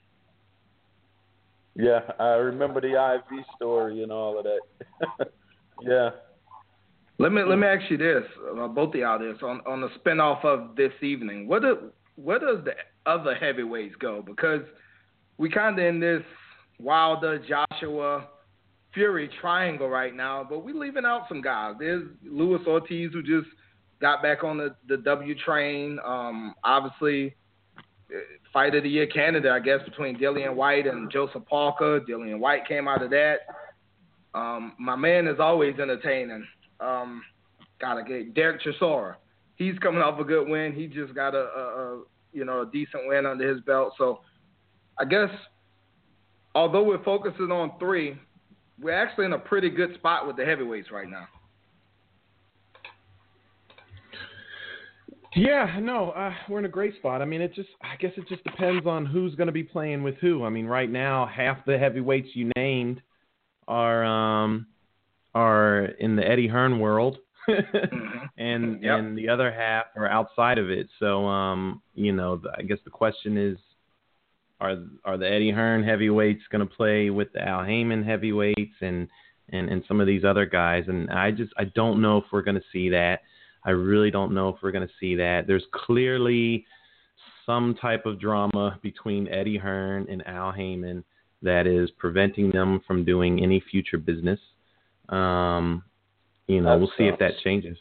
[1.76, 5.32] Yeah, I remember the IV story and all of that.
[5.82, 6.10] yeah.
[7.20, 8.24] Let me let me ask you this,
[8.58, 11.48] uh, both of y'all this on on the spinoff of this evening.
[11.48, 12.74] What do where does the
[13.06, 14.24] other heavyweights go?
[14.26, 14.62] Because
[15.38, 16.24] we kind of in this
[16.80, 18.28] Wilder, Joshua,
[18.94, 21.76] Fury triangle right now, but we're leaving out some guys.
[21.80, 23.48] There's Luis Ortiz who just
[24.02, 26.00] got back on the the W train.
[26.04, 27.36] Um, obviously,
[27.78, 28.18] uh,
[28.52, 32.02] fight of the year candidate, I guess, between Dillian Whyte and Joseph Parker.
[32.02, 33.40] Dillian Whyte came out of that.
[34.34, 36.46] Um, my man is always entertaining.
[36.80, 37.24] Um,
[37.80, 39.16] gotta get Derek Chisora.
[39.56, 40.74] He's coming off a good win.
[40.74, 43.94] He just got a, a, a you know a decent win under his belt.
[43.98, 44.22] So
[44.98, 45.30] I guess
[46.56, 48.18] although we're focusing on three,
[48.82, 51.28] we're actually in a pretty good spot with the heavyweights right now.
[55.36, 57.22] Yeah, no, uh, we're in a great spot.
[57.22, 60.02] I mean, it just, I guess it just depends on who's going to be playing
[60.02, 60.44] with who.
[60.44, 63.02] I mean, right now, half the heavyweights you named
[63.68, 64.66] are um,
[65.36, 67.18] are in the Eddie Hearn world,
[68.38, 69.00] and Yep.
[69.00, 70.88] and the other half are outside of it.
[71.00, 73.58] So, um, you know, the, I guess the question is,
[74.60, 79.08] are are the Eddie Hearn heavyweights going to play with the Al Haymon heavyweights and
[79.50, 80.86] and and some of these other guys?
[80.88, 83.22] And I just, I don't know if we're going to see that.
[83.64, 85.48] I really don't know if we're going to see that.
[85.48, 86.66] There's clearly
[87.46, 91.04] some type of drama between Eddie Hearn and Al Haymon
[91.42, 94.40] that is preventing them from doing any future business.
[95.10, 95.84] Um,
[96.48, 97.78] you know, That we'll see if that changes.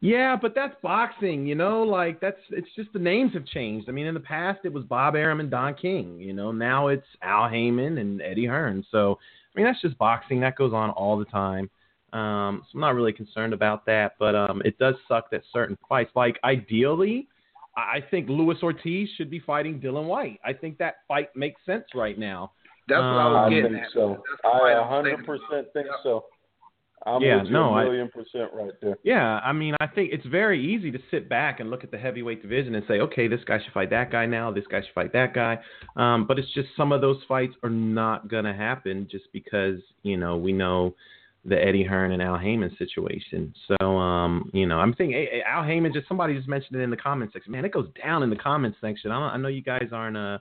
[0.00, 1.82] Yeah, but that's boxing, you know.
[1.82, 3.88] Like that's it's just the names have changed.
[3.88, 6.20] I mean, in the past it was Bob Arum and Don King.
[6.20, 8.84] You know, now it's Al Haymon and Eddie Hearn.
[8.90, 9.18] So
[9.54, 10.40] I mean, that's just boxing.
[10.40, 11.70] That goes on all the time.
[12.12, 14.12] Um, so I'm not really concerned about that.
[14.18, 17.26] But um, it does suck that certain fights, like ideally,
[17.76, 20.40] I think Luis Ortiz should be fighting Dillian Whyte.
[20.44, 22.52] I think that fight makes sense right now.
[22.88, 23.92] That's what I was I getting think at.
[23.92, 24.22] so.
[24.44, 25.26] I fight a I'm hundred saying.
[25.26, 25.96] percent think Yep.
[26.04, 26.24] so.
[27.06, 28.98] I'm Yeah, no, I- a million percent right there.
[29.04, 31.98] Yeah, I mean, I think it's very easy to sit back and look at the
[31.98, 34.94] heavyweight division and say, okay, this guy should fight that guy now, this guy should
[34.94, 35.58] fight that guy.
[35.96, 39.78] Um, but it's just some of those fights are not going to happen just because,
[40.02, 40.94] you know, we know
[41.44, 43.54] the Eddie Hearn and Al Haymon situation.
[43.68, 46.96] So, um, you know, I'm thinking Al Haymon, just somebody just mentioned it in the
[46.96, 47.52] comment section.
[47.52, 49.12] Man, it goes down in the comment section.
[49.12, 50.38] I, don't, I know you guys aren't, uh,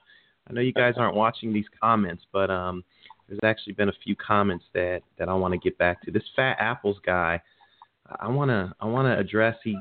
[0.50, 2.84] I know you guys aren't watching these comments, but um,
[3.28, 6.12] there's actually been a few comments that that I want to get back to.
[6.12, 7.42] This Fat Apples guy,
[8.20, 9.56] I want to I want to address.
[9.64, 9.78] He,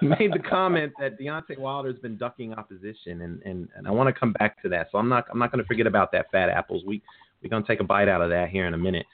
[0.00, 4.12] he made the comment that Deontay Wilder's been ducking opposition, and and, and I want
[4.12, 4.88] to come back to that.
[4.90, 6.82] So I'm not I'm not going to forget about that Fat Apples.
[6.86, 7.00] We
[7.42, 9.06] we're gonna take a bite out of that here in a minute.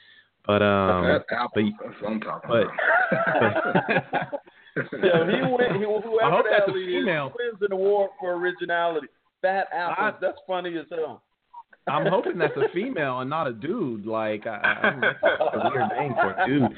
[0.47, 1.73] But um, That's apples.
[1.79, 2.67] but- That's what I'm talking but-
[3.37, 4.41] about.
[4.77, 7.33] Yeah, he win, he, whoever I hope the that's a female.
[7.37, 9.09] he wins an award for originality.
[9.43, 9.97] Fat apples.
[9.99, 11.23] I- That's funny as hell.
[11.91, 14.07] I'm hoping that's a female and not a dude.
[14.07, 16.77] Like I, I, I- that's a weird name for a dude.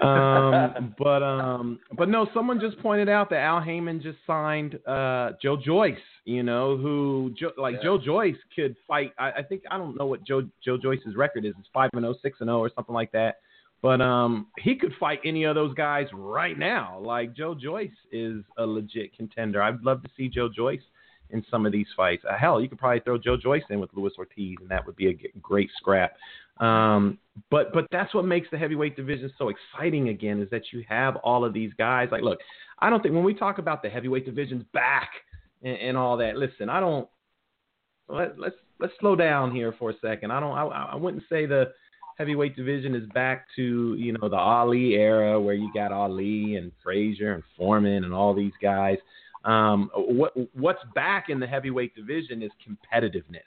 [0.00, 5.32] Um, but um, but no, someone just pointed out that Al Haymon just signed uh
[5.42, 5.96] Joe Joyce.
[6.24, 7.82] You know who Joe, like Yeah.
[7.82, 9.12] Joe Joyce could fight.
[9.18, 11.54] I, I think I don't know what Joe Joe Joyce's record is.
[11.58, 13.38] It's five and zero, six and zero, or something like that.
[13.82, 17.00] But um, he could fight any of those guys right now.
[17.02, 19.62] Like Joe Joyce is a legit contender.
[19.62, 20.82] I'd love to see Joe Joyce
[21.30, 22.24] in some of these fights.
[22.28, 24.96] Uh, hell, you could probably throw Joe Joyce in with Luis Ortiz, and that would
[24.96, 26.12] be a great scrap.
[26.60, 27.18] Um,
[27.50, 31.16] but but that's what makes the heavyweight division so exciting again is that you have
[31.16, 32.08] all of these guys.
[32.10, 32.40] Like, look,
[32.80, 35.10] I don't think when we talk about the heavyweight division's back
[35.62, 36.36] and, and all that.
[36.36, 37.08] Listen, I don't.
[38.08, 40.30] Let, let's let's slow down here for a second.
[40.30, 40.56] I don't.
[40.56, 41.72] I, I wouldn't say the
[42.16, 46.72] heavyweight division is back to you know the Ali era where you got Ali and
[46.82, 48.98] Frazier and Foreman and all these guys.
[49.44, 53.40] Um, what what's back in the heavyweight division is competitiveness.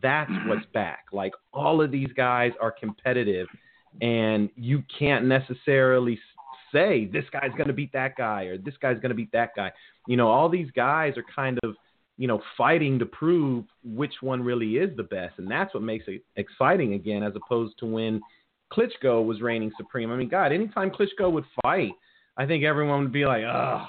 [0.00, 1.06] That's what's back.
[1.12, 3.48] Like all of these guys are competitive,
[4.00, 6.18] and you can't necessarily
[6.72, 9.50] say this guy's going to beat that guy or this guy's going to beat that
[9.56, 9.72] guy.
[10.06, 11.74] You know, all these guys are kind of
[12.16, 16.04] you know fighting to prove which one really is the best, and that's what makes
[16.06, 18.20] it exciting again, as opposed to when
[18.72, 20.12] Klitschko was reigning supreme.
[20.12, 21.92] I mean, God, anytime Klitschko would fight,
[22.36, 23.86] I think everyone would be like, oh,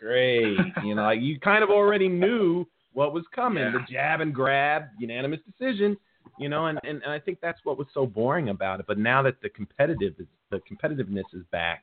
[0.00, 0.56] great.
[0.84, 3.62] You know, like you kind of already knew what was coming.
[3.62, 3.72] Yeah.
[3.72, 5.96] The jab and grab, unanimous decision.
[6.38, 8.86] You know, and, and, and I think that's what was so boring about it.
[8.86, 10.14] But now that the competitive
[10.50, 11.82] the competitiveness is back,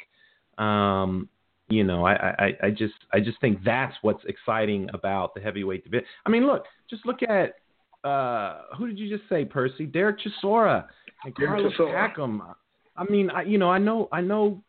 [0.57, 1.27] um,
[1.67, 5.83] you know, I, I, I just I just think that's what's exciting about the heavyweight
[5.83, 6.05] division.
[6.25, 7.55] I mean, look, just look at
[8.07, 9.85] uh, who did you just say, Percy?
[9.85, 10.85] Derek Chisora
[11.25, 11.93] and Derek Carlos Chisora.
[11.93, 12.41] Packham.
[12.95, 14.61] I mean, I, you know, I know, I know,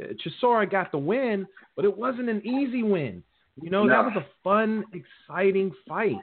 [0.00, 3.22] Chisora got the win, but it wasn't an easy win.
[3.60, 6.16] You know, that was a fun, exciting fight.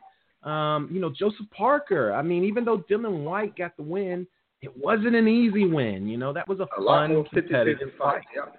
[0.43, 2.13] Um, you know, Joseph Parker.
[2.13, 4.27] I mean, even though Dillian Whyte got the win,
[4.61, 6.07] it wasn't an easy win.
[6.07, 8.23] You know, that was a, A fun, competitive fight.
[8.35, 8.55] Yep.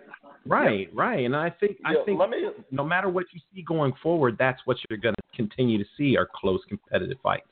[0.47, 1.25] Right, right.
[1.25, 2.39] And I think I think let me
[2.71, 6.17] no matter what you see going forward, that's what you're going to continue to see
[6.17, 7.47] are close competitive fights.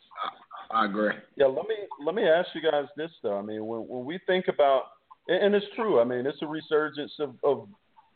[0.73, 1.13] I agree.
[1.37, 3.37] Yeah, let me let me ask you guys this though.
[3.37, 4.83] I mean, when when we think about,
[5.29, 6.01] and and it's true.
[6.01, 7.69] I mean, it's a resurgence of, of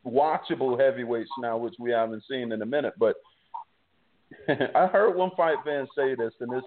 [0.06, 2.94] watchable heavyweights now, which we haven't seen in a minute.
[2.98, 3.16] But
[4.48, 6.64] I heard one fight fan say this, and this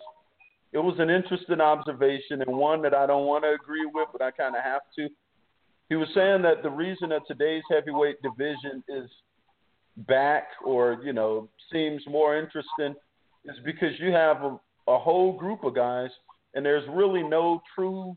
[0.73, 4.21] it was an interesting observation and one that I don't want to agree with, but
[4.21, 5.07] I kind of have to.
[5.89, 9.09] He was saying that the reason that today's heavyweight division is
[10.07, 12.93] back or you know seems more interesting
[13.45, 16.09] is because you have a, a whole group of guys
[16.53, 18.15] and there's really no true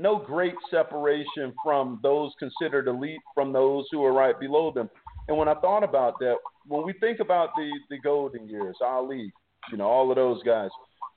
[0.00, 4.88] no great separation from those considered elite from those who are right below them.
[5.28, 6.36] And when i thought about that
[6.66, 9.32] when we think about the the golden years ali
[9.70, 10.70] you know all of those guys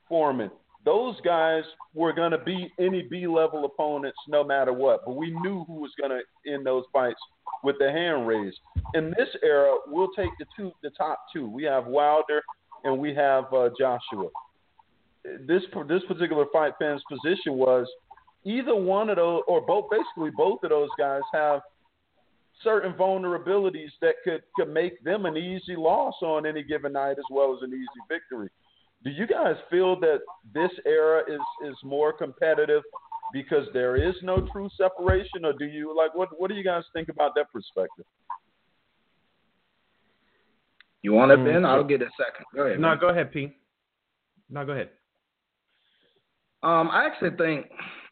[0.08, 0.52] foreman
[0.86, 1.64] those guys
[1.94, 5.76] were going to beat any b level opponents no matter what but we knew who
[5.76, 7.20] was going to end those fights
[7.64, 8.60] with the hand raised.
[8.94, 11.50] In this era we'll take the two the top two.
[11.50, 12.44] We have wilder
[12.84, 14.30] and we have uh, joshua.
[15.48, 17.88] This this particular fight fan's position was
[18.46, 21.62] either one of those or both basically both of those guys have
[22.64, 27.26] certain vulnerabilities that could could make them an easy loss on any given night as
[27.32, 28.50] well as an easy victory.
[29.04, 30.20] Do you guys feel that
[30.54, 32.84] this era is is more competitive
[33.34, 36.84] because there is no true separation or do you like what what do you guys
[36.94, 38.06] think about that perspective?
[41.02, 41.66] You want it, Mm, Ben?
[41.66, 42.46] I'll get a second.
[42.56, 42.80] Go ahead.
[42.80, 42.98] No, man.
[43.00, 43.54] go ahead, P.
[44.50, 44.90] No, go ahead.
[46.62, 47.66] Um, I actually think,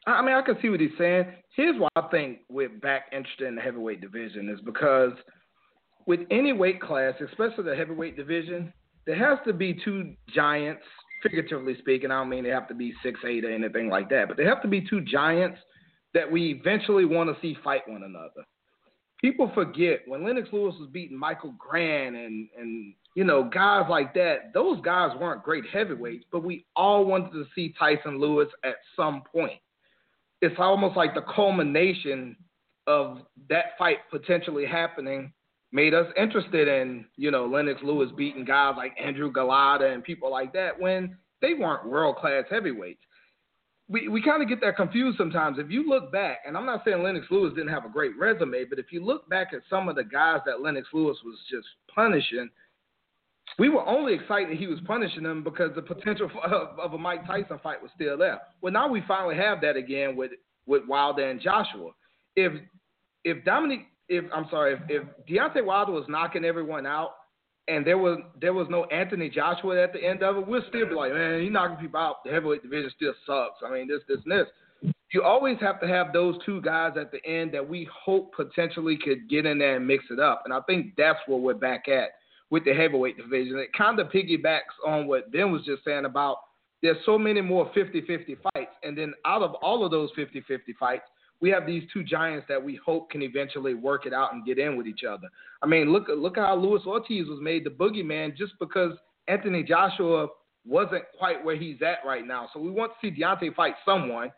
[0.08, 1.26] I mean, I can see what he's saying.
[1.56, 5.14] Here's why I think we're back interested in the heavyweight division is because
[6.08, 8.74] with any weight class, especially the heavyweight division,
[9.06, 10.84] there has to be two giants,
[11.22, 12.12] figuratively speaking.
[12.12, 14.45] I don't mean they have to be six eight or anything like that, but they
[14.45, 15.60] have to be two giants
[16.14, 18.45] that we eventually want to see fight one another.
[19.20, 24.16] People forget when Lennox Lewis was beating Michael Grant and and you know guys like
[24.16, 24.52] that.
[24.54, 29.22] Those guys weren't great heavyweights, but we all wanted to see Tyson Lewis at some
[29.32, 29.60] point.
[30.41, 32.35] It's almost like the culmination
[32.87, 33.19] of
[33.49, 35.31] that fight potentially happening
[35.71, 40.29] made us interested in, you know, Lennox Lewis beating guys like Andrew Golota and people
[40.31, 43.01] like that when they weren't world class heavyweights.
[43.87, 45.59] We we kind of get that confused sometimes.
[45.59, 48.65] If you look back, and I'm not saying Lennox Lewis didn't have a great resume,
[48.65, 51.67] but if you look back at some of the guys that Lennox Lewis was just
[51.93, 52.49] punishing,
[53.60, 57.26] we were only excited he was punishing them because the potential of, of a Mike
[57.26, 58.39] Tyson fight was still there.
[58.62, 60.32] Well, now we finally have that again with
[60.66, 61.91] with Wilder and Joshua.
[62.36, 62.54] If
[63.24, 67.12] if Dominic, if I'm sorry, if, if Deontay Wilder was knocking everyone out,
[67.68, 70.88] and there was there was no Anthony Joshua at the end of it, we'll still
[70.88, 72.24] be like, man, he's knocking people out.
[72.24, 73.60] The heavyweight division still sucks.
[73.66, 74.47] I mean, this, this, and this.
[75.14, 78.97] You always have to have those two guys at the end that we hope potentially
[78.97, 80.43] could get in there and mix it up.
[80.45, 82.12] And I think that's where we're back at
[82.52, 83.58] with the heavyweight division.
[83.58, 86.38] It kind of piggybacks on what Ben was just saying about
[86.84, 91.04] there's so many more 50-50 fights, and then out of all of those 50-50 fights,
[91.39, 94.60] we have these two giants that we hope can eventually work it out and get
[94.60, 95.28] in with each other.
[95.64, 98.93] I mean, look look how Luis Ortiz was made the boogeyman just because
[99.28, 100.28] Anthony Joshua
[100.68, 102.49] wasn't quite where he's at right now.
[102.54, 104.32] So we want to see Deontay fight someone.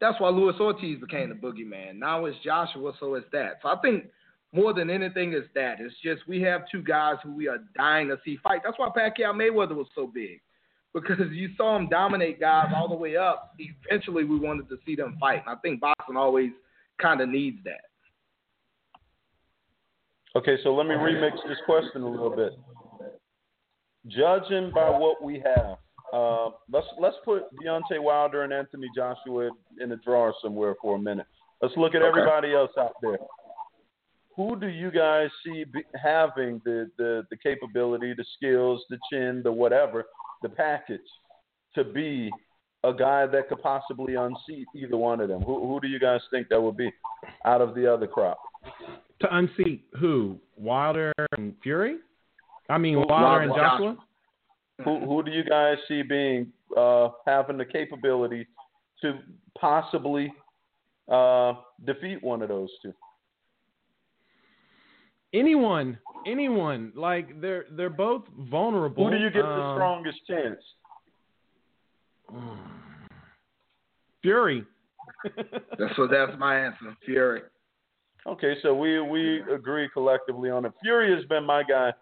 [0.00, 1.96] That's why Luis Ortiz became the boogeyman.
[1.96, 3.58] Now it's Joshua, so it's that.
[3.62, 4.06] So I think
[4.52, 5.76] more than anything is that.
[5.80, 8.62] It's just we have two guys who we are dying to see fight.
[8.64, 10.40] That's why Pacquiao Mayweather was so big.
[10.94, 13.54] Because you saw him dominate guys all the way up.
[13.58, 15.42] Eventually we wanted to see them fight.
[15.46, 16.50] And I think boxing always
[17.00, 17.82] kind of needs that.
[20.34, 22.52] Okay, so let me remix this question a little bit.
[24.06, 25.76] Judging by what we have,
[26.12, 30.98] uh, let's let's put Deontay Wilder and Anthony Joshua in a drawer somewhere for a
[30.98, 31.26] minute.
[31.60, 32.08] Let's look at Okay.
[32.08, 33.18] everybody else out there.
[34.38, 35.64] Who do you guys see
[36.00, 40.04] having the, the the capability, the skills, the chin, the whatever,
[40.42, 41.00] the package
[41.74, 42.30] to be
[42.84, 45.42] a guy that could possibly unseat either one of them?
[45.42, 46.88] Who who do you guys think that would be
[47.44, 48.38] out of the other crop?
[49.22, 50.38] To unseat who?
[50.56, 51.96] Wilder and Fury?
[52.70, 53.96] I mean, Wilder, Wilder and and Joshua?
[54.84, 58.46] Who who do you guys see being uh, having the capability
[59.02, 59.18] to
[59.60, 60.32] possibly
[61.10, 62.94] uh, defeat one of those two?
[65.34, 66.92] Anyone, anyone.
[66.94, 69.04] Like they're they're both vulnerable.
[69.04, 70.60] Who do you get the Um, strongest chance?
[74.22, 74.64] Fury.
[75.78, 76.94] That's what that's my answer.
[77.04, 77.42] Fury.
[78.26, 80.72] Okay, so we we agree collectively on it.
[80.82, 81.92] Fury has been my guy.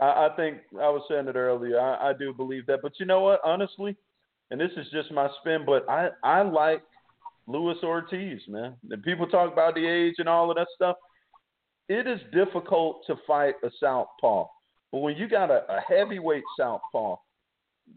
[0.00, 1.80] I, I think I was saying it earlier.
[1.80, 3.40] I, I do believe that, but you know what?
[3.44, 3.96] Honestly,
[4.50, 6.82] and this is just my spin, but I I like
[7.46, 8.74] Luis Ortiz, man.
[8.90, 10.96] And people talk about the age and all of that stuff.
[11.92, 14.46] It is difficult to fight a southpaw,
[14.92, 17.16] but when you got a, a heavyweight southpaw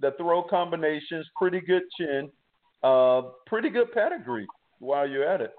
[0.02, 2.30] that throw combinations, pretty good chin,
[2.84, 4.48] uh, pretty good pedigree
[4.80, 5.54] while you're at it.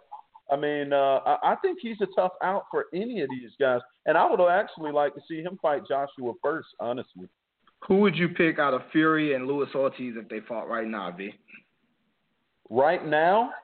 [0.52, 3.80] I mean, uh, I, I think he's a tough out for any of these guys,
[4.04, 7.30] and I would actually like to see him fight Joshua first, honestly.
[7.88, 11.10] Who would you pick out of Fury and Luis Ortiz if they fought right now,
[11.10, 11.32] V?
[12.68, 13.54] Right now,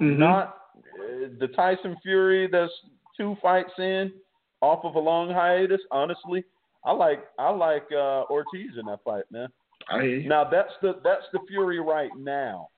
[0.00, 0.16] Mhm.
[0.18, 0.58] not
[0.98, 2.72] uh, the Tyson Fury that's
[3.16, 4.12] two fights in
[4.60, 5.80] off of a long hiatus.
[5.90, 6.44] Honestly,
[6.84, 9.48] I like I like uh, Ortiz in that fight, man.
[9.88, 10.24] I.
[10.26, 12.68] Now that's the that's the Fury right now.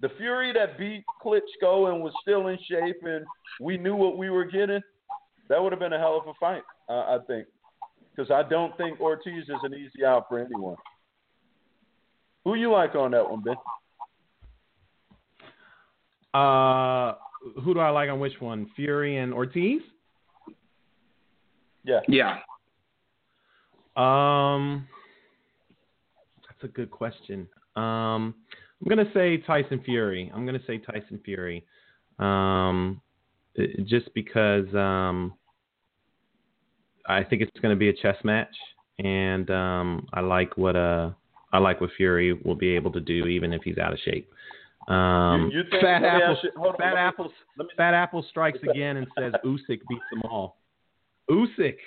[0.00, 3.24] The Fury that beat Klitschko and was still in shape, and
[3.60, 4.80] we knew what we were getting.
[5.48, 7.46] That would have been a hell of a fight, uh, I think,
[8.14, 10.76] because I don't think Ortiz is an easy out for anyone.
[12.44, 13.54] Who you like on that one, Ben?
[16.34, 17.14] Uh,
[17.62, 18.70] who do I like on which one?
[18.76, 19.80] Fury and Ortiz?
[21.84, 22.00] Yeah.
[22.08, 22.38] Yeah.
[23.96, 24.86] Um,
[26.46, 27.48] that's a good question.
[27.76, 28.34] Um,
[28.80, 30.30] I'm gonna say Tyson Fury.
[30.34, 31.64] I'm gonna say Tyson Fury.
[32.18, 33.00] Um,
[33.84, 35.34] just because um,
[37.08, 38.54] I think it's gonna be a chess match,
[38.98, 41.10] and um, I like what uh
[41.52, 44.30] I like what Fury will be able to do, even if he's out of shape.
[44.88, 47.32] Um, You- you think- Fat let Apple, ask you- hold on, Fat let me- Apple,
[47.58, 50.58] me- Fat Apple strikes again and says Usyk beats them all.
[51.28, 51.78] Usyk.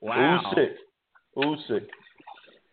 [0.00, 0.40] Wow.
[0.54, 0.76] Usyk.
[1.36, 1.88] Usyk.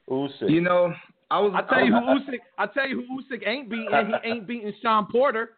[0.09, 0.49] Usyk.
[0.49, 0.93] You know,
[1.29, 1.53] I was.
[1.53, 2.39] I tell you who Usyk.
[2.57, 3.89] I tell you who Usyk ain't beating.
[3.91, 5.57] He ain't beating Sean Porter.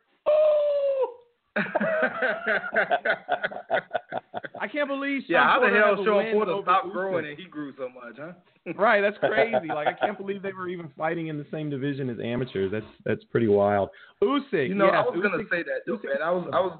[4.60, 7.74] I can't believe Sean yeah, how the hell Sean Porter stopped growing and he grew
[7.78, 8.34] so much, huh?
[8.78, 9.68] Right, that's crazy.
[9.70, 12.72] like I can't believe they were even fighting in the same division as amateurs.
[12.72, 13.90] That's that's pretty wild.
[14.22, 16.22] Usyk, You know, yes, I was gonna say that though, Usyk- man.
[16.22, 16.80] I was, I was,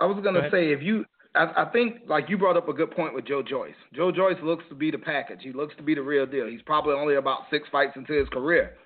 [0.00, 0.52] I was gonna ahead.
[0.52, 1.04] say if you,
[1.34, 3.74] I, I think like you brought up a good point with Joe Joyce.
[3.94, 5.40] Joe Joyce looks to be the package.
[5.42, 6.46] He looks to be the real deal.
[6.46, 8.76] He's probably only about six fights into his career.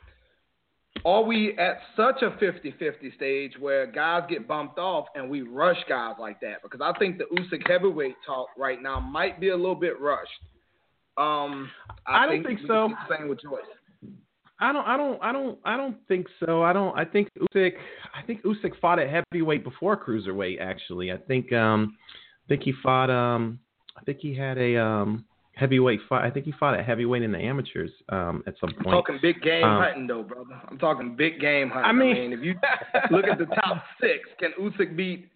[1.05, 5.77] Are we at such a 50-50 stage where guys get bumped off and we rush
[5.89, 6.63] guys like that?
[6.63, 10.31] Because I think the Usyk heavyweight talk right now might be a little bit rushed.
[11.17, 11.71] Um,
[12.07, 12.89] I don't think so.
[12.89, 13.61] can keep the Same with Joyce.
[14.61, 16.63] I don't, I don't, I don't, I don't think so.
[16.63, 16.97] I don't.
[16.97, 17.73] I think Usyk.
[18.15, 20.61] I think Usyk fought at heavyweight before cruiserweight.
[20.61, 21.97] Actually, I think, um,
[22.47, 23.11] I think he fought.
[23.11, 23.59] Um,
[23.97, 25.25] I think he had a um
[25.57, 26.25] heavyweight fight.
[26.25, 28.79] I think he fought at heavyweight in the amateurs um at some point.
[28.79, 28.95] I'm point.
[29.07, 30.61] talking big game Um, hunting though, brother.
[30.69, 31.89] I'm talking big game hunting.
[31.89, 32.55] I mean- if you
[33.11, 35.29] look at the top six, can Usyk beat?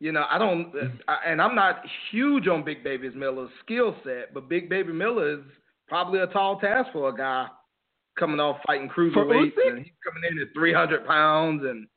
[0.00, 0.72] You know, I don't,
[1.06, 5.34] I, and I'm not huge on Big Baby Miller's skill set, but Big Baby Miller
[5.34, 5.44] is
[5.86, 7.46] probably a tall task for a guy
[8.18, 9.68] coming off fighting cruiserweights, Usyk?
[9.68, 11.91] and he's coming in at 300 pounds, and it's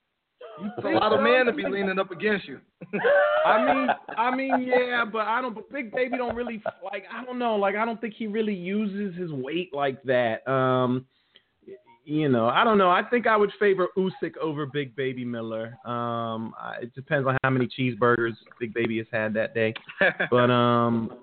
[0.59, 2.59] a lot of men to be leaning up against you.
[3.45, 3.87] I mean,
[4.17, 5.53] I mean, yeah, but I don't.
[5.53, 7.03] But Big Baby don't really like.
[7.11, 7.55] I don't know.
[7.55, 10.47] Like, I don't think he really uses his weight like that.
[10.49, 11.05] Um,
[12.05, 12.89] you know, I don't know.
[12.89, 15.75] I think I would favor Usyk over Big Baby Miller.
[15.85, 19.73] Um, I, it depends on how many cheeseburgers Big Baby has had that day.
[20.29, 21.13] But um,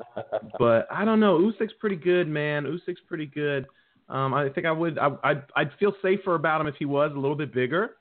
[0.59, 1.39] but I don't know.
[1.39, 2.65] Usyk's pretty good, man.
[2.65, 3.67] Usyk's pretty good.
[4.09, 4.99] Um, I think I would.
[4.99, 7.97] I, I'd I'd feel safer about him if he was a little bit bigger.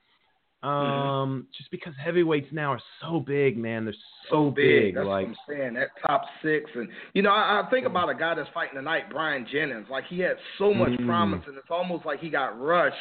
[0.63, 3.85] Um, just because heavyweights now are so big, man.
[3.85, 3.95] They're
[4.29, 4.93] so, big.
[4.93, 5.73] That's like what I'm saying.
[5.73, 9.09] That top six, and you know, I, I think about a guy that's fighting tonight,
[9.09, 9.87] Bryant Jennings.
[9.89, 11.07] Like he had so much Mm.
[11.07, 12.95] promise, and it's almost like he got rushed,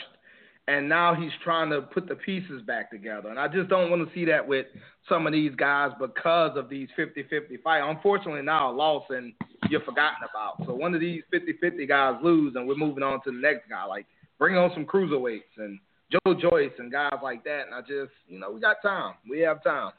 [0.68, 3.28] and now he's trying to put the pieces back together.
[3.28, 4.66] And I just don't want to see that with
[5.06, 7.84] some of these guys because of these 50-50 fights.
[7.86, 9.34] Unfortunately, now a loss and
[9.68, 10.66] you're forgotten about.
[10.66, 13.84] So one of these 50-50 guys lose, and we're moving on to the next guy.
[13.84, 14.06] Like
[14.38, 15.78] bring on some cruiserweights and
[16.10, 17.62] Joe Joyce and guys like that.
[17.66, 19.14] And I just, you know, we got time.
[19.28, 19.92] We have time.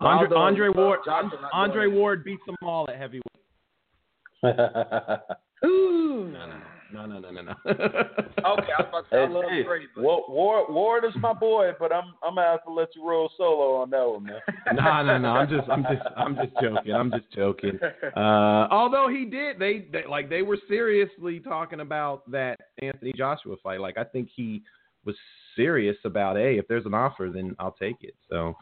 [0.00, 1.00] Andre, Although, Andre uh, Ward.
[1.04, 1.98] Johnson Andre doing.
[1.98, 3.22] Ward beats them all at heavyweight.
[5.64, 6.32] Ooh.
[6.92, 7.54] No, no, no, no, no.
[8.44, 11.32] Okay, I was about to say, I love Hey, Brady, but Ward, Ward is my
[11.32, 14.40] boy, but I'm I'm gonna have to let you roll solo on that one, man.
[14.74, 15.28] no, no, no.
[15.28, 16.92] I'm just, I'm just, I'm just joking.
[16.92, 17.78] I'm just joking.
[18.16, 23.54] Uh, although he did, they, they like they were seriously talking about that Anthony Joshua
[23.62, 23.80] fight.
[23.80, 24.62] Like I think he
[25.04, 25.16] was
[25.56, 28.14] serious about, hey, if there's an offer, then I'll take it.
[28.28, 28.56] So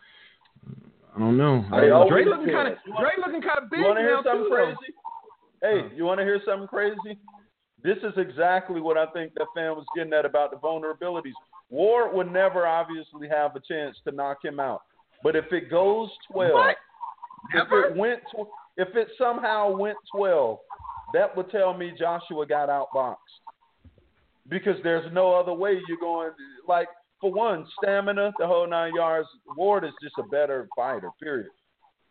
[1.14, 1.64] I don't know.
[1.72, 4.16] I always oh, Dre looking kind of, Dre looking kind of big You want hear
[4.16, 4.50] now something too.
[4.50, 4.94] crazy?
[5.62, 7.18] Hey, you want to hear something crazy?
[7.82, 11.32] This is exactly what I think that fan was getting at about the vulnerabilities.
[11.70, 14.82] Ward would never obviously have a chance to knock him out,
[15.22, 16.76] but if it goes twelve, What?
[17.54, 17.84] if Ever?
[17.86, 20.58] it went, tw- if it somehow went twelve,
[21.14, 23.16] that would tell me Joshua got outboxed
[24.50, 26.30] because there's no other way you're going.
[26.68, 26.88] Like
[27.20, 29.28] for one, stamina, the whole nine yards.
[29.56, 31.10] Ward is just a better fighter.
[31.22, 31.48] Period.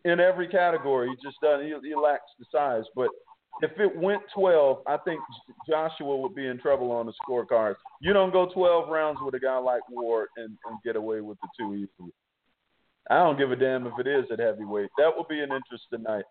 [0.06, 1.66] In every category, he just doesn't.
[1.66, 2.86] He, he lacks the size.
[2.96, 3.10] But
[3.62, 5.20] if it went 12, I think
[5.68, 7.76] Joshua would be in trouble on the scorecards.
[8.02, 11.38] You don't go 12 rounds with a guy like Ward and, and get away with
[11.42, 12.14] the two easily.
[13.10, 14.90] I don't give a damn if it is at heavyweight.
[14.98, 16.26] That would be an interesting night.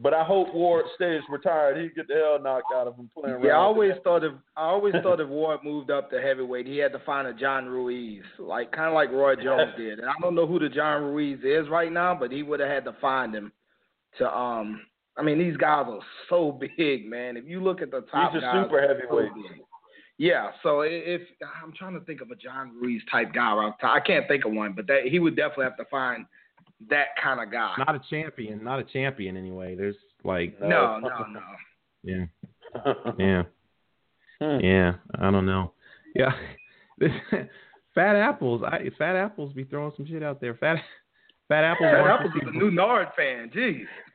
[0.00, 1.76] But I hope Ward stays retired.
[1.76, 3.42] He get the hell knocked out of him playing.
[3.42, 6.78] Yeah, I always thought if I always thought if Ward moved up to heavyweight, he
[6.78, 9.98] had to find a John Ruiz, like kind of like Roy Jones did.
[9.98, 12.68] And I don't know who the John Ruiz is right now, but he would have
[12.68, 13.50] had to find him
[14.18, 14.82] to um.
[15.16, 15.98] I mean, these guys are
[16.28, 17.36] so big, man.
[17.36, 19.32] If you look at the top He's a guys, super they're so heavyweight.
[20.16, 21.22] Yeah, so if
[21.62, 23.96] I'm trying to think of a John Ruiz type guy, right off the top.
[23.96, 26.24] I can't think of one, but that he would definitely have to find
[26.90, 27.74] that kind of guy.
[27.78, 28.62] Not a champion.
[28.62, 29.74] Not a champion anyway.
[29.74, 31.40] There's like, no, no, no.
[32.02, 32.24] yeah,
[33.18, 33.42] yeah.
[34.40, 34.64] Hmm.
[34.64, 35.72] Yeah, I don't know.
[36.14, 36.32] Yeah,
[37.94, 38.62] Fat Apples.
[38.64, 40.54] I Fat Apples be throwing some shit out there.
[40.54, 40.76] Fat
[41.48, 41.90] Fat Apples.
[41.90, 43.50] Fat Apple's is a new Nard fan.
[43.54, 43.84] Jeez.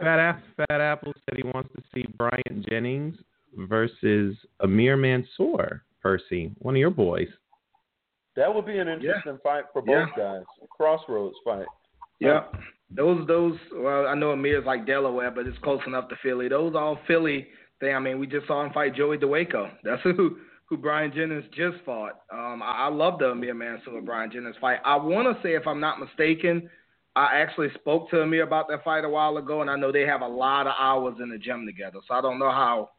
[0.00, 3.16] Fat, App, Fat Apples said he wants to see Bryant Jennings
[3.56, 5.82] versus Amir Mansour.
[6.02, 7.26] Percy, one of your boys.
[8.36, 10.42] That would be an interesting fight for both guys.
[10.70, 11.66] Crossroads fight.
[12.20, 12.44] Yeah.
[12.90, 16.48] Those those well, I know Amir's like Delaware, but it's close enough to Philly.
[16.48, 17.48] Those all Philly
[17.80, 17.94] thing.
[17.94, 19.70] I mean, we just saw him fight Joey Dawejko.
[19.82, 20.38] That's who
[20.68, 22.20] who Bryant Jennings just fought.
[22.32, 24.78] Um, I, I love the Amir Mansour Bryant Jennings fight.
[24.84, 26.68] I want to say, if I'm not mistaken,
[27.14, 30.02] I actually spoke to Amir about that fight a while ago, and I know they
[30.02, 31.98] have a lot of hours in the gym together.
[32.06, 32.90] So I don't know how,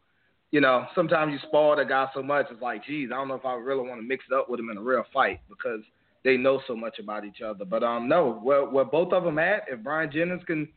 [0.52, 3.36] you know, sometimes you spoil the guy so much, it's like, geez, I don't know
[3.36, 5.82] if I really want to mix it up with him in a real fight because
[6.24, 7.65] they know so much about each other.
[7.65, 10.68] But um, no, where where both of them at, if Bryant Jennings can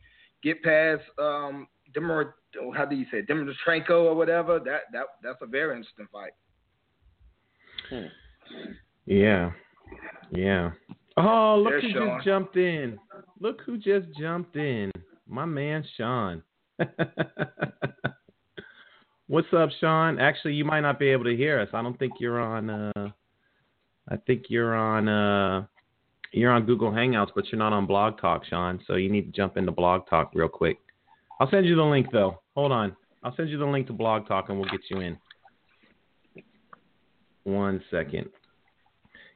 [0.43, 2.35] get past um, Demar,
[2.75, 6.31] how do you say, Dimitrenko or whatever, that that that's a very interesting fight.
[7.89, 8.07] Hmm.
[9.05, 9.51] Yeah,
[10.31, 10.71] yeah.
[11.17, 12.17] Oh, look There's who Sean.
[12.17, 12.99] just jumped in.
[13.39, 14.91] Look who just jumped in.
[15.27, 16.43] My man Sean.
[19.31, 20.19] What's up, Sean?
[20.19, 21.69] Actually, you might not be able to hear us.
[21.71, 23.11] I don't think you're on uh
[24.09, 25.65] I think you're on uh
[26.33, 28.81] you're on Google Hangouts, but you're not on Blog Talk, Sean.
[28.85, 30.79] So you need to jump into Blog Talk real quick.
[31.39, 32.41] I'll send you the link though.
[32.55, 32.93] Hold on.
[33.23, 35.17] I'll send you the link to Blog Talk and we'll get you in.
[37.45, 38.27] One second.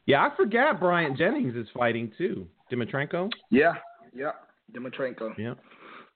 [0.07, 2.47] Yeah, I forgot Bryant Jennings is fighting too.
[2.69, 3.29] Dimitrenko?
[3.49, 3.75] Yeah,
[4.13, 4.31] yeah,
[4.75, 5.37] Dimitrenko.
[5.37, 5.53] Yeah.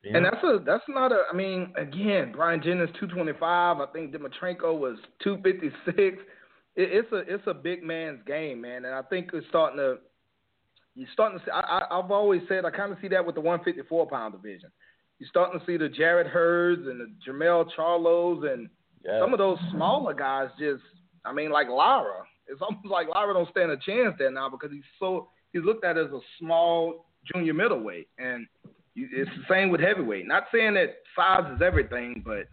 [0.04, 0.18] Yeah.
[0.18, 1.24] And that's a that's not a.
[1.32, 3.80] I mean, again, Bryant Jennings two twenty five.
[3.80, 6.18] I think Dimitrenko was two fifty six.
[6.76, 8.86] It, it's a it's a big man's game, man.
[8.86, 9.98] And I think it's starting to.
[10.96, 11.52] You're starting to see.
[11.52, 14.08] I, I, I've always said I kind of see that with the one fifty four
[14.08, 14.70] pound division.
[15.20, 18.70] You're starting to see the Jarrett Hurds and the Jermell Charlos and
[19.04, 19.20] Yeah.
[19.20, 20.48] some of those smaller guys.
[20.58, 20.82] Just,
[21.26, 22.24] I mean, like Lara.
[22.48, 25.84] It's almost like Lara don't stand a chance there now because he's so he's looked
[25.84, 28.48] at as a small junior middleweight, and
[28.96, 30.28] it's the same with heavyweight.
[30.28, 32.48] Not saying that size is everything, but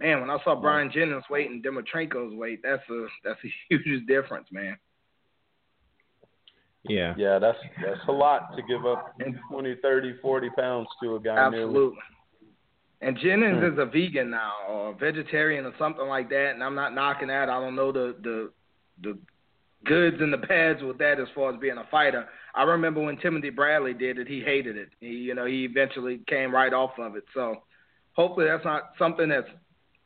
[0.00, 4.06] man, when I saw Bryant Jennings weight and Dimitrenko's weight, that's a that's a huge
[4.06, 4.76] difference, man.
[6.84, 7.14] yeah.
[7.16, 9.14] Yeah, that's that's a lot to give up
[9.50, 11.34] 20, 30, 40 pounds to a guy.
[11.50, 11.62] nearly.
[11.64, 11.98] Absolutely.
[13.00, 13.72] And Jennings Hmm.
[13.72, 16.52] is a vegan now, or a vegetarian, or something like that.
[16.54, 17.48] And I'm not knocking that.
[17.48, 18.52] I don't know the the
[19.02, 19.18] the
[19.84, 22.26] goods and the bads with that as far as being a fighter.
[22.54, 24.90] I remember when Timothy Bradley did it, he hated it.
[25.00, 27.24] He, you know, he eventually came right off of it.
[27.34, 27.56] So
[28.12, 29.48] hopefully that's not something that's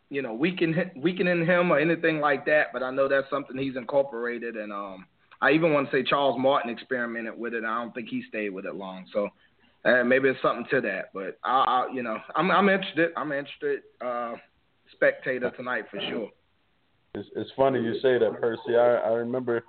[0.09, 2.69] you know weakening weakening him or anything like that.
[2.73, 4.57] But I know that's something he's incorporated.
[4.57, 5.07] And um,
[5.41, 7.65] I even want to say Charles Martin experimented with it.
[7.65, 9.07] I don't think he stayed with it long.
[9.13, 9.29] So
[9.85, 13.11] uh, maybe it's something to that, but I, I you know, I'm I'm interested.
[13.17, 13.81] I'm interested.
[14.01, 14.35] Uh,
[14.93, 16.31] spectator tonight for sure.
[17.17, 18.77] It's, it's funny you say that, Percy.
[18.77, 19.65] I, I remember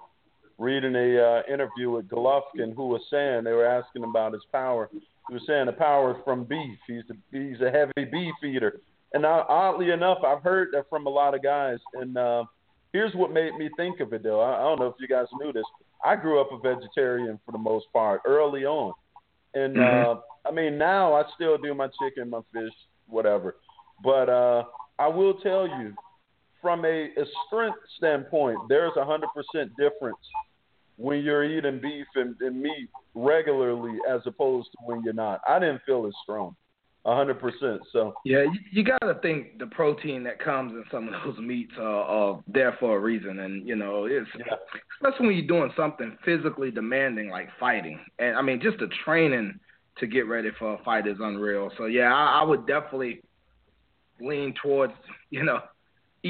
[0.58, 4.90] reading a uh, interview with Golovkin, who was saying they were asking about his power.
[4.92, 6.78] He was saying the power is from beef.
[6.88, 8.82] He's a, he's a heavy beef eater.
[9.14, 11.80] And I, oddly enough, I've heard that from a lot of guys.
[11.94, 12.44] And uh,
[12.92, 14.42] here's what made me think of it, though.
[14.42, 15.64] I, I don't know if you guys knew this.
[16.04, 18.94] I grew up a vegetarian for the most part early on.
[19.54, 20.16] And uh,
[20.46, 22.74] I mean, now I still do my chicken, my fish,
[23.08, 23.56] whatever.
[24.04, 24.64] But uh,
[25.00, 25.94] I will tell you,
[26.68, 30.18] from a, a strength standpoint, there's a hundred percent difference
[30.98, 35.40] when you're eating beef and, and meat regularly as opposed to when you're not.
[35.48, 36.58] I didn't feel as strong,
[37.06, 37.80] a hundred percent.
[37.94, 41.38] So Yeah, you, you got to think the protein that comes in some of those
[41.40, 44.56] meats are, are there for a reason, and you know, it's yeah,
[45.02, 49.58] especially when you're doing something physically demanding like fighting, and I mean, just the training
[50.00, 51.72] to get ready for a fight is unreal.
[51.78, 53.22] So yeah, I, I would definitely
[54.20, 54.92] lean towards
[55.30, 55.62] you know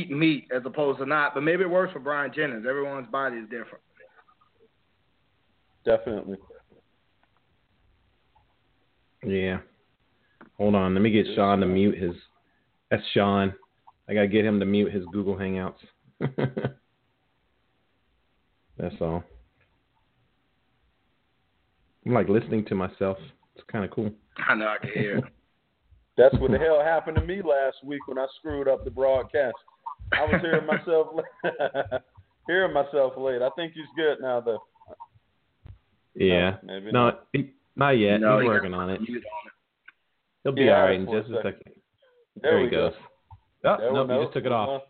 [0.02, 1.34] eating meat as opposed to not.
[1.34, 2.65] But maybe it works for Bryant Jennings.
[2.68, 3.84] Everyone's body is different.
[5.86, 6.38] definitely.
[9.26, 9.60] Yeah.
[10.57, 10.94] Hold on.
[10.94, 12.14] Let me get Sean to mute his.
[12.91, 13.53] That's Sean.
[14.10, 15.76] I gotta get him to mute his Google Hangouts.
[18.78, 19.24] That's all.
[22.06, 23.18] I'm like listening to myself.
[23.56, 24.11] It's kind of cool.
[24.48, 25.22] I know I can hear.
[26.18, 29.56] That's what the hell happened to me last week when I screwed up the broadcast.
[30.14, 31.08] I was hearing myself,
[32.48, 33.42] hearing myself late.
[33.42, 34.64] I think he's good now, though.
[36.16, 36.58] Yeah.
[36.64, 37.28] No, maybe No, not.
[37.34, 38.22] he- not yet.
[38.22, 39.02] No, He's he working on it.
[39.02, 39.52] mute on
[40.44, 41.54] He'll be Yeah, all right in just a second.
[41.60, 41.74] second.
[42.42, 42.94] There, There, he goes.
[43.64, 43.70] go.
[43.70, 44.14] Oh, There we nope, go.
[44.20, 44.82] you just took it off.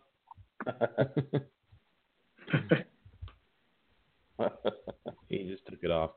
[5.28, 6.10] he just took it off.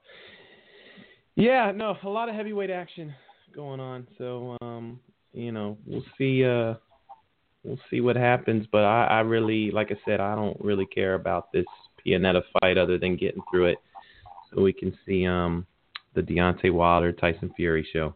[1.35, 3.13] Yeah, no, a lot of heavyweight action
[3.55, 4.07] going on.
[4.17, 4.99] So, um,
[5.33, 6.45] you know, we'll see.
[6.45, 6.75] Uh,
[7.63, 8.65] we'll see what happens.
[8.71, 11.65] But I, I really, like I said, I don't really care about this
[12.05, 13.77] Pianeta fight other than getting through it,
[14.49, 15.65] so we can see um
[16.13, 18.15] the Deontay Wilder Tyson Fury show.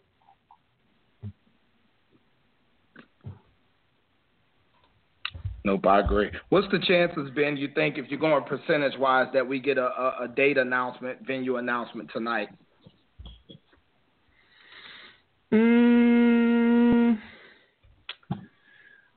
[5.66, 6.30] Nope, I agree.
[6.50, 7.58] What's the chances, Ben?
[7.58, 11.26] You think if you're going percentage wise that we get a, a, a date announcement,
[11.26, 12.50] venue announcement tonight?
[15.52, 16.15] Mm,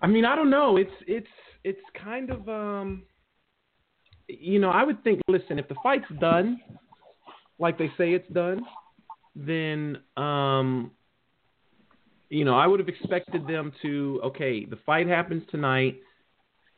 [0.00, 0.76] I mean, I don't know.
[0.76, 1.26] It's it's
[1.64, 3.02] it's kind of um,
[4.28, 5.20] you know, I would think.
[5.28, 6.60] Listen, if the fight's done,
[7.58, 8.60] like they say it's done,
[9.34, 10.92] then um,
[12.28, 14.20] you know, I would have expected them to.
[14.24, 16.00] Okay, the fight happens tonight.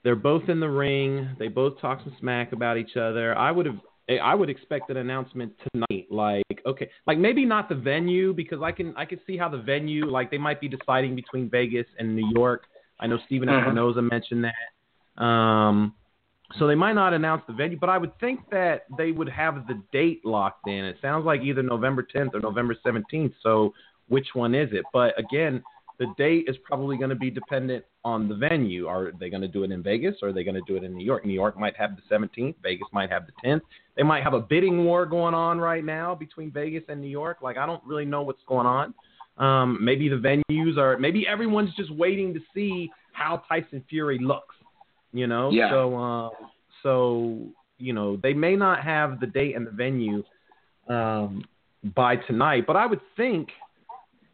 [0.02, 1.36] They're both in the ring.
[1.38, 3.36] They both talk some smack about each other.
[3.36, 3.78] I would have.
[4.22, 8.72] I would expect an announcement tonight, like okay, like maybe not the venue because I
[8.72, 12.16] can I can see how the venue like they might be deciding between Vegas and
[12.16, 12.64] New York.
[13.00, 13.74] I know Steven Stephen Mhm.
[13.74, 15.22] Espinoza mentioned that.
[15.22, 15.94] Um,
[16.58, 19.66] so they might not announce the venue, but I would think that they would have
[19.66, 20.84] the date locked in.
[20.84, 23.34] It sounds like either November 10th or November 17th.
[23.40, 23.72] So
[24.08, 24.84] which one is it?
[24.92, 25.62] But again,
[25.98, 28.86] the date is probably going to be dependent on the venue.
[28.88, 30.82] Are they going to do it in Vegas or are they going to do it
[30.82, 31.24] in New York?
[31.24, 32.56] New York might have the 17th.
[32.62, 33.60] Vegas might have the 10th.
[33.96, 37.42] They might have a bidding war going on right now between Vegas and New York.
[37.42, 38.94] Like I don't really know what's going on.
[39.40, 40.98] Um, maybe the venues are.
[40.98, 44.54] Maybe everyone's just waiting to see how Tyson Fury looks.
[45.12, 45.50] You know.
[45.50, 45.70] Yeah.
[45.70, 46.30] So um,
[46.82, 47.38] so
[47.78, 50.22] you know they may not have the date and the venue
[50.88, 51.44] um,
[51.96, 53.48] by tonight, but I would think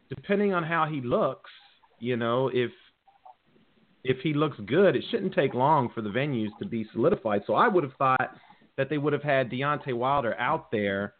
[0.09, 1.49] depending on how he looks,
[1.99, 2.71] you know, if
[4.03, 7.41] if he looks good, it shouldn't take long for the venues to be solidified.
[7.45, 8.35] So I would have thought
[8.77, 11.13] that they would have had Deontay Wilder out there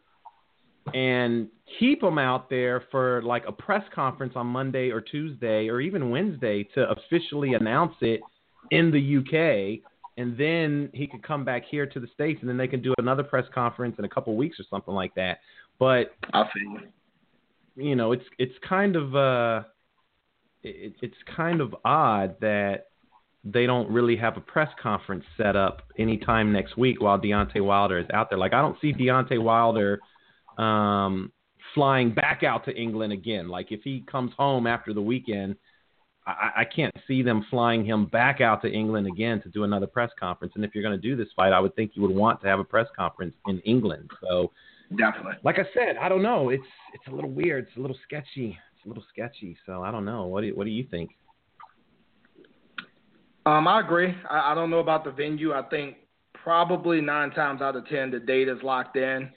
[0.93, 1.47] and
[1.79, 6.09] keep him out there for like a press conference on Monday or Tuesday or even
[6.09, 8.21] Wednesday to officially announce it
[8.71, 9.81] in the UK
[10.17, 12.93] and then he could come back here to the states and then they can do
[12.97, 15.39] another press conference in a couple of weeks or something like that.
[15.79, 16.81] But I feel
[17.75, 17.89] you.
[17.89, 19.63] you know, it's it's kind of uh,
[20.63, 22.87] it, it's kind of odd that
[23.43, 27.99] they don't really have a press conference set up anytime next week while Deontay Wilder
[27.99, 28.39] is out there.
[28.39, 29.99] Like I don't see Deontay Wilder
[30.57, 31.31] um,
[31.73, 33.47] flying back out to England again.
[33.49, 35.55] Like if he comes home after the weekend,
[36.25, 39.87] I, I can't see them flying him back out to England again to do another
[39.87, 40.53] press conference.
[40.55, 42.47] And if you're going to do this fight, I would think you would want to
[42.47, 44.09] have a press conference in England.
[44.21, 44.51] So
[44.97, 45.35] Definitely.
[45.43, 46.49] like I said, I don't know.
[46.49, 46.63] It's
[46.93, 47.67] it's a little weird.
[47.67, 48.57] It's a little sketchy.
[48.75, 49.57] It's a little sketchy.
[49.65, 50.25] So I don't know.
[50.25, 51.11] What do you, what do you think?
[53.45, 54.13] Um, I agree.
[54.29, 55.53] I, I don't know about the venue.
[55.53, 55.97] I think
[56.33, 59.29] probably nine times out of ten the date is locked in,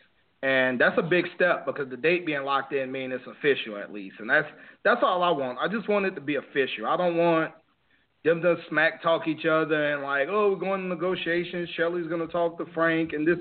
[0.42, 3.92] and that's a big step because the date being locked in means it's official at
[3.92, 4.48] least, and that's
[4.84, 5.58] that's all I want.
[5.58, 6.86] I just want it to be official.
[6.86, 7.52] I don't want
[8.24, 11.68] them to smack talk each other and like, oh, we're going to negotiations.
[11.76, 13.38] Shelly's going to talk to Frank, and this.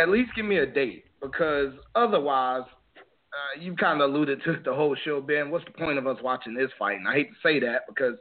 [0.00, 2.62] At least give me a date because otherwise,
[2.96, 5.50] uh, you kind of alluded to the whole show, Ben.
[5.50, 6.96] What's the point of us watching this fight?
[6.96, 8.14] And I hate to say that because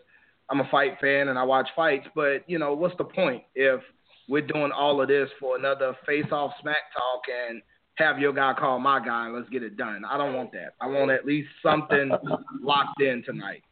[0.49, 3.81] I'm a fight fan and I watch fights, but you know, what's the point if
[4.27, 7.61] we're doing all of this for another face-off smack talk and
[7.95, 10.03] have your guy call my guy and let's get it done?
[10.05, 10.73] I don't want that.
[10.81, 12.11] I want at least something
[12.61, 13.63] locked in tonight.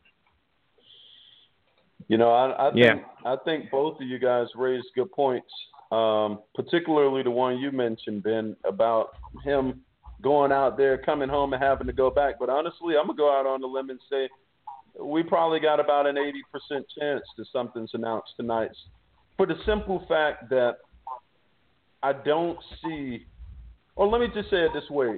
[2.08, 2.96] You know, I, I think Yeah.
[3.26, 5.52] I think both of you guys raised good points.
[5.92, 9.10] Um, particularly the one you mentioned, Ben, about
[9.44, 9.82] him
[10.22, 12.36] going out there, coming home, and having to go back.
[12.40, 14.28] But honestly, I'm gonna go out on the limb and say
[15.00, 16.32] we probably got about an 80%
[16.98, 18.72] chance that something's announced tonight,
[19.38, 20.78] for the simple fact that
[22.04, 23.26] I don't see.
[23.96, 25.18] Or let me just say it this way: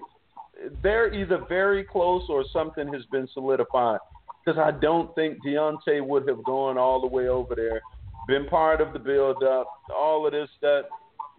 [0.82, 4.00] they're either very close or something has been solidified
[4.44, 7.82] because I don't think Deontay would have gone all the way over there,
[8.28, 10.84] been part of the build up, all of this, that,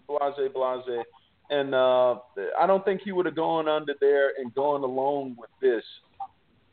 [0.07, 1.05] blase, blase.
[1.51, 2.17] And uh,
[2.61, 5.83] I don't think he would have gone under there and gone along with this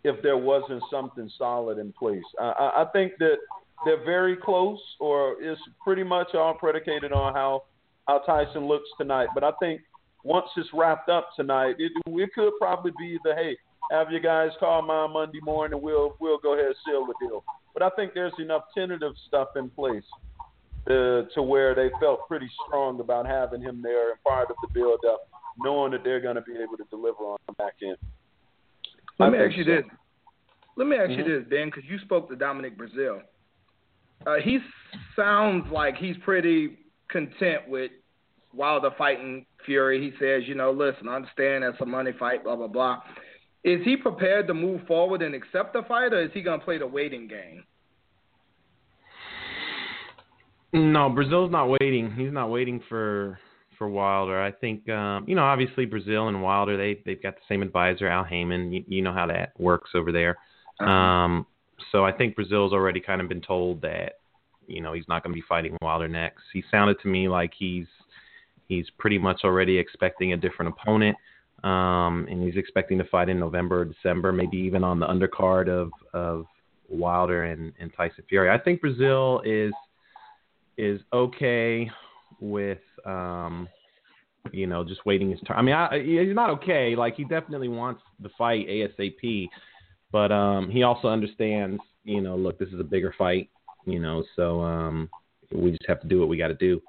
[0.04, 2.24] if there wasn't something solid in place.
[2.40, 3.38] I, I I think that
[3.86, 7.64] they're very close, or it's pretty much all predicated on how,
[8.08, 9.30] how Tyson looks tonight.
[9.34, 9.82] But I think
[10.24, 13.56] once it's wrapped up tonight, it, it could probably be the hey,
[13.92, 15.80] have you guys call my Monday morning.
[15.82, 17.44] We'll we'll go ahead and seal the deal.
[17.74, 20.04] But I think there's enough tentative stuff in place
[20.88, 24.68] uh, to where they felt pretty strong about having him there and part of the
[24.74, 25.20] build up,
[25.60, 27.98] knowing that they're going to be able to deliver on the back end.
[29.20, 29.72] Let I me ask you so.
[29.72, 29.84] this.
[30.78, 31.18] Let me ask Mhm.
[31.20, 33.22] you this, Ben, because you spoke to Dominic Breazeale.
[34.26, 34.60] Uh, he
[35.16, 36.78] sounds like he's pretty
[37.10, 37.92] content with
[38.54, 40.02] Wilder fighting Fury.
[40.02, 43.02] He says, you know, listen, I understand that's a money fight, blah blah blah.
[43.64, 46.66] Is he prepared to move forward and accept the fight, or is he going to
[46.66, 47.64] play the waiting game?
[50.72, 52.12] No, Breazeale's not waiting.
[52.16, 53.40] He's not waiting for
[53.78, 54.42] for Wilder.
[54.42, 58.08] I think um, you know, obviously Breazeale and Wilder they they've got the same advisor,
[58.08, 58.72] Al Haymon.
[58.72, 60.38] You, you know how that works over there.
[60.86, 61.46] Um,
[61.92, 64.14] so I think Breazeale's already kind of been told that
[64.68, 66.44] you know he's not going to be fighting Wilder next.
[66.54, 67.88] He sounded to me like he's
[68.68, 71.18] he's pretty much already expecting a different opponent.
[71.64, 75.70] Um, and he's expecting to fight in November or December, maybe even on the undercard
[75.70, 76.46] of of
[76.90, 78.50] Wilder and, and Tyson Fury.
[78.50, 79.74] I think Breazeale is
[80.78, 81.90] is okay
[82.40, 83.68] with um,
[84.52, 85.58] you know, just waiting his turn.
[85.58, 86.96] I mean, I, he's not okay.
[86.96, 89.50] Like he definitely wants the fight ASAP,
[90.16, 93.50] but um, he also understands, you know, look, this is a bigger fight,
[93.86, 95.10] you know, so um,
[95.52, 96.82] we just have to do what we got to do.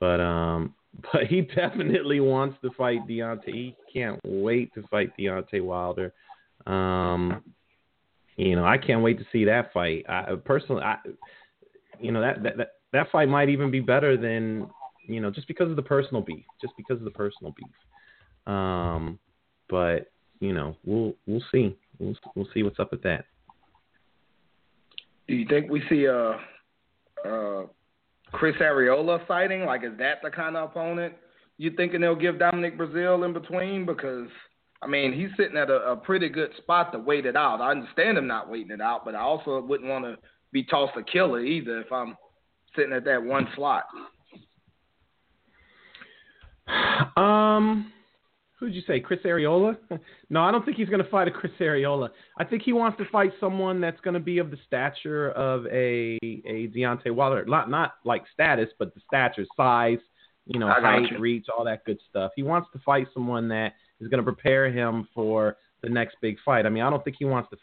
[0.00, 0.74] But um,
[1.12, 3.44] but he definitely wants to fight Deontay.
[3.44, 6.14] He can't wait to fight Deontay Wilder.
[6.66, 7.42] Um,
[8.38, 10.06] you know, I can't wait to see that fight.
[10.08, 10.96] I personally, I,
[12.00, 14.66] you know, that that that, that fight might even be better than
[15.06, 18.50] you know, just because of the personal beef, just because of the personal beef.
[18.50, 19.18] Um,
[19.68, 20.10] but
[20.40, 21.76] you know, we'll we'll see.
[21.98, 23.24] We'll we'll see what's up with that.
[25.28, 26.38] Do you think we see a,
[27.24, 27.64] a
[28.32, 29.64] Chris Arreola fighting?
[29.64, 31.14] Like, is that the kind of opponent
[31.58, 33.86] you thinking they'll give Dominic Breazeale in between?
[33.86, 34.28] Because
[34.82, 37.60] I mean, he's sitting at a, a pretty good spot to wait it out.
[37.60, 40.16] I understand him not waiting it out, but I also wouldn't want to
[40.52, 42.16] be tossed a killer either if I'm
[42.76, 43.84] sitting at that one slot.
[47.16, 47.92] Um,
[48.58, 49.76] who'd you say, Chris Arreola?
[50.30, 52.10] no, I don't think he's going to fight a Chris Arreola.
[52.38, 55.66] I think he wants to fight someone that's going to be of the stature of
[55.66, 57.44] a a Deontay Wilder.
[57.46, 59.98] Not not like status, but the stature, size,
[60.46, 61.18] you know, height, you.
[61.18, 62.32] reach, all that good stuff.
[62.34, 66.36] He wants to fight someone that is going to prepare him for the next big
[66.44, 66.66] fight.
[66.66, 67.56] I mean, I don't think he wants to.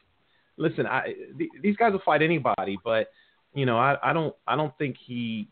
[0.58, 3.08] Listen, I th- these guys will fight anybody, but
[3.56, 5.48] you know, I, I don't I don't think he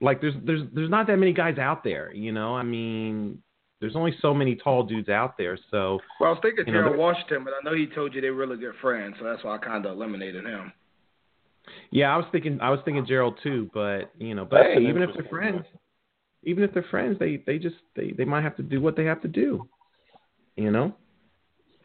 [0.00, 2.54] like there's there's there's not that many guys out there, you know.
[2.56, 3.42] I mean,
[3.84, 5.58] there's only so many tall dudes out there.
[5.70, 8.56] So well, I was thinking Gerald Washington, but I know he told you they're really
[8.56, 10.72] good friends, so that's why I kind of eliminated him.
[11.90, 15.02] Yeah, I was thinking I was thinking Gerald too, but you know, but hey, even
[15.02, 15.66] if they're friends,
[16.44, 19.04] even if they're friends, they they just they they might have to do what they
[19.04, 19.68] have to do.
[20.56, 20.94] You know.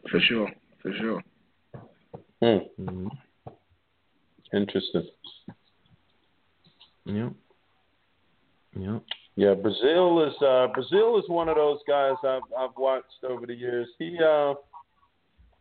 [0.10, 0.50] For sure,
[0.82, 1.22] for sure.
[2.42, 2.82] Hmm.
[2.82, 3.08] Mm-hmm.
[4.54, 5.10] Interesting.
[7.04, 7.30] Yeah.
[8.78, 9.00] Yeah.
[9.40, 13.54] Yeah, Breazeale is uh, Breazeale is one of those guys I've I've watched over the
[13.54, 13.88] years.
[13.98, 14.56] He uh,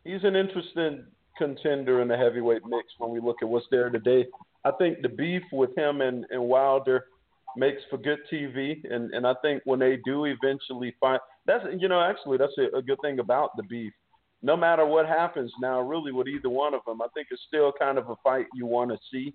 [0.03, 1.05] he's an interesting
[1.37, 4.27] contender in the heavyweight mix when we look at what's there today.
[4.65, 7.05] I think the beef with him and, and Wilder
[7.57, 11.87] makes for good TV, and and I think when they do eventually fight, that's you
[11.87, 13.93] know actually that's a, a good thing about the beef.
[14.43, 17.73] No matter what happens now, really with either one of them, I think it's still
[17.79, 19.35] kind of a fight you want to see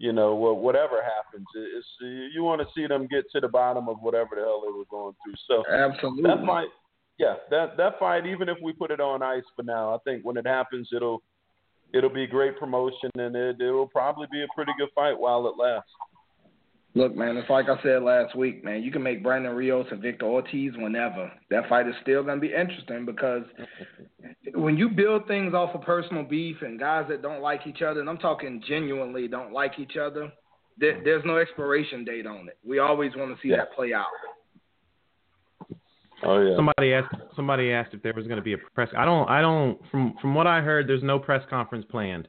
[0.00, 3.98] you know, whatever happens, it's, you want to see them get to the bottom of
[4.00, 5.34] whatever the hell they were going through.
[5.46, 6.68] So absolutely, that fight,
[7.18, 10.24] yeah, that that fight, even if we put it on ice for now, I think
[10.24, 11.22] when it happens, it'll
[11.92, 15.46] it'll be great promotion, and it it will probably be a pretty good fight while
[15.46, 15.90] it lasts.
[16.94, 18.82] Look, man, it's like I said last week, man.
[18.82, 21.30] You can make Brandon Rios and Victor Ortiz whenever.
[21.48, 23.44] That fight is still going to be interesting because
[24.54, 28.00] when you build things off of personal beef and guys that don't like each other,
[28.00, 30.32] and I'm talking genuinely don't like each other,
[30.78, 32.58] there, there's no expiration date on it.
[32.66, 33.58] We always want to see yeah.
[33.58, 34.06] that play out.
[36.24, 36.56] Oh yeah.
[36.56, 37.14] Somebody asked.
[37.36, 38.88] Somebody asked if there was going to be a press.
[38.96, 39.30] I don't.
[39.30, 39.78] I don't.
[39.90, 42.28] From from what I heard, there's no press conference planned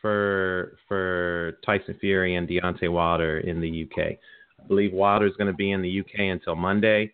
[0.00, 4.18] for for Tyson Fury and Deontay Wilder in the UK.
[4.62, 7.12] I believe Wilder is going to be in the UK until Monday.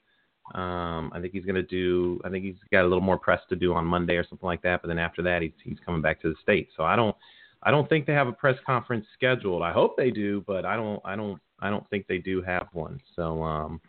[0.54, 2.20] Um, I think he's going to do.
[2.24, 4.62] I think he's got a little more press to do on Monday or something like
[4.62, 4.82] that.
[4.82, 6.72] But then after that, he's he's coming back to the states.
[6.76, 7.16] So I don't.
[7.62, 9.62] I don't think they have a press conference scheduled.
[9.62, 11.00] I hope they do, but I don't.
[11.04, 11.40] I don't.
[11.60, 13.00] I don't think they do have one.
[13.16, 13.80] So um.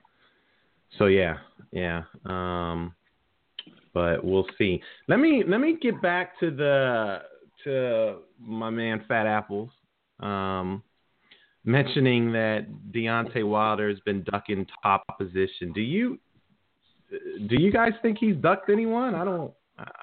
[0.98, 1.38] So yeah,
[1.72, 2.03] yeah.
[2.26, 2.95] Um.
[3.94, 4.82] But we'll see.
[5.07, 7.19] Let me let me get back to the
[7.64, 9.70] to my man Fat Apples,
[10.20, 10.84] um,
[11.66, 15.74] mentioning that Deontay Wilder has been ducking top position.
[15.74, 16.20] Do you
[17.48, 19.16] do you guys think he's ducked anyone?
[19.16, 19.54] I don't.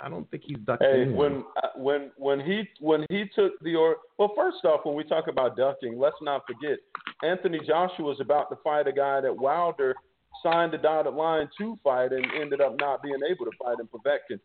[0.01, 1.17] I don't think he's ducked hey, anyone.
[1.17, 5.03] when uh, when when he when he took the or well, first off, when we
[5.03, 6.79] talk about ducking, let's not forget
[7.25, 9.95] Anthony Joshua was about to fight a guy that Wilder
[10.43, 13.89] signed the dotted line to fight and ended up not being able to fight in
[13.89, 14.39] Povetkin.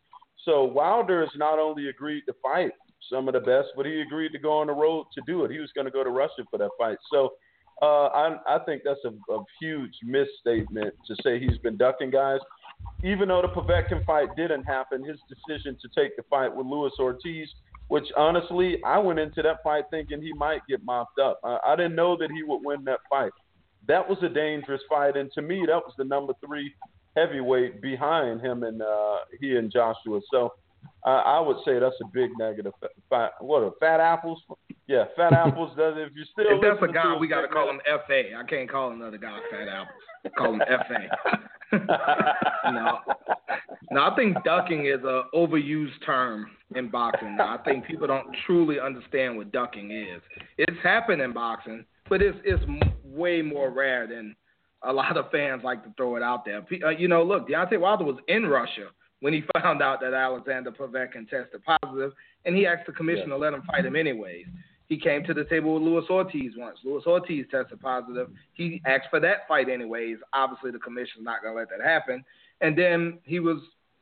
[0.44, 2.72] So Wilder has not only agreed to fight
[3.10, 5.50] some of the best, but he agreed to go on the road to do it.
[5.50, 6.98] He was going to go to Russia for that fight.
[7.12, 7.34] So
[7.82, 12.40] uh, I, I think that's a, a huge misstatement to say he's been ducking guys.
[13.04, 16.92] Even though the Povetkin fight didn't happen, his decision to take the fight with Luis
[16.98, 17.48] Ortiz,
[17.88, 21.40] which honestly, I went into that fight thinking he might get mopped up.
[21.42, 23.32] I, I didn't know that he would win that fight.
[23.88, 26.72] That was a dangerous fight, and to me, that was the number three
[27.16, 30.20] heavyweight behind him and uh, he and Joshua.
[30.30, 30.52] So
[31.04, 32.72] uh, I would say that's a big negative.
[33.08, 34.42] Fat, what a fat apples?
[34.86, 35.70] Yeah, fat apples.
[35.76, 38.22] Does if you still if that's a guy, we got to call him Fa.
[38.36, 40.34] I can't call another guy fat apples.
[40.36, 41.38] Call him Fa.
[42.72, 42.98] no,
[43.90, 44.00] no.
[44.02, 47.38] I think ducking is a overused term in boxing.
[47.40, 50.20] I think people don't truly understand what ducking is.
[50.58, 52.62] It's happened in boxing, but it's it's
[53.04, 54.36] way more rare than
[54.82, 56.64] a lot of fans like to throw it out there.
[56.84, 58.88] Uh, you know, look, Deontay Wilder was in Russia
[59.20, 62.12] when he found out that Alexander Povetkin tested positive,
[62.44, 63.30] and he asked the commission yes.
[63.30, 64.46] to let him fight him anyways.
[64.88, 66.78] He came to the table with Luis Ortiz once.
[66.84, 68.28] Luis Ortiz tested positive.
[68.54, 70.16] He asked for that fight anyways.
[70.32, 72.24] Obviously, the commission's not going to let that happen.
[72.60, 73.58] And then he was,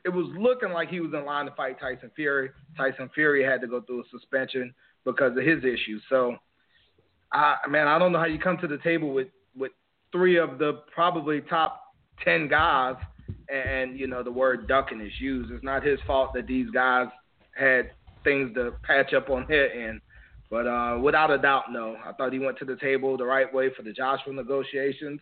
[0.07, 2.51] it was looking like he was in line to fight Tyson Fury.
[2.75, 4.73] Tyson Fury had to go through a suspension
[5.05, 6.03] because of his issues.
[6.09, 6.37] So,
[7.33, 9.73] I man, I don't know how you come to the table with with
[10.13, 11.83] three of the probably top
[12.25, 12.97] ten guys,
[13.49, 15.51] and you know the word ducking is used.
[15.51, 17.09] It's not his fault that these guys
[17.57, 17.91] had
[18.25, 20.01] things to patch up on their end.
[20.51, 21.97] But uh, without a doubt, no.
[22.05, 25.21] I thought he went to the table the right way for the Joshua negotiations,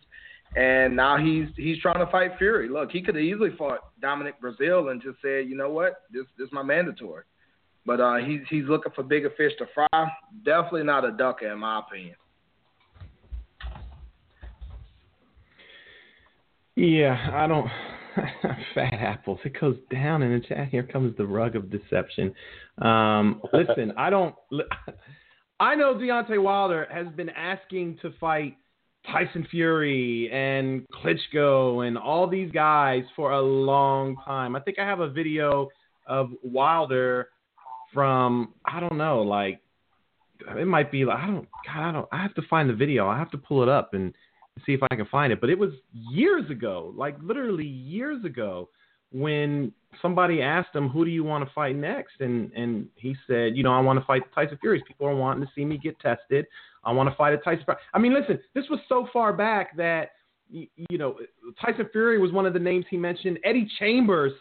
[0.55, 2.69] and now he's he's trying to fight Fury.
[2.69, 6.25] Look, he could have easily fought Dominic Breazeale and just said, you know what, this
[6.37, 7.23] this is my mandatory.
[7.85, 10.07] But uh, he's he's looking for bigger fish to fry.
[10.45, 12.15] Definitely not a ducker, in my opinion.
[16.75, 17.67] Yeah, I don't.
[18.75, 19.39] Fat apples.
[19.45, 20.69] It goes down in the chat.
[20.69, 22.33] Here comes the rug of deception.
[22.79, 24.35] Um, listen, I don't.
[25.59, 28.57] I know Deontay Wilder has been asking to fight
[29.11, 34.55] Tyson Fury and Klitschko and all these guys for a long time.
[34.55, 35.69] I think I have a video
[36.05, 37.29] of Wilder
[37.93, 39.61] from I don't know, like
[40.55, 43.07] it might be like I don't God, I don't I have to find the video.
[43.07, 44.13] I have to pull it up and
[44.65, 45.41] see if I can find it.
[45.41, 48.69] But it was years ago, like literally years ago,
[49.11, 49.71] when
[50.01, 53.63] somebody asked him, "Who do you want to fight next?" and and he said, "You
[53.63, 54.83] know, I want to fight Tyson Fury.
[54.87, 56.45] People are wanting to see me get tested.
[56.83, 57.77] I want to fight a Tyson." Fury.
[57.93, 60.11] I mean, listen, this was so far back that
[60.49, 61.17] you know
[61.61, 63.39] Tyson Fury was one of the names he mentioned.
[63.43, 64.33] Eddie Chambers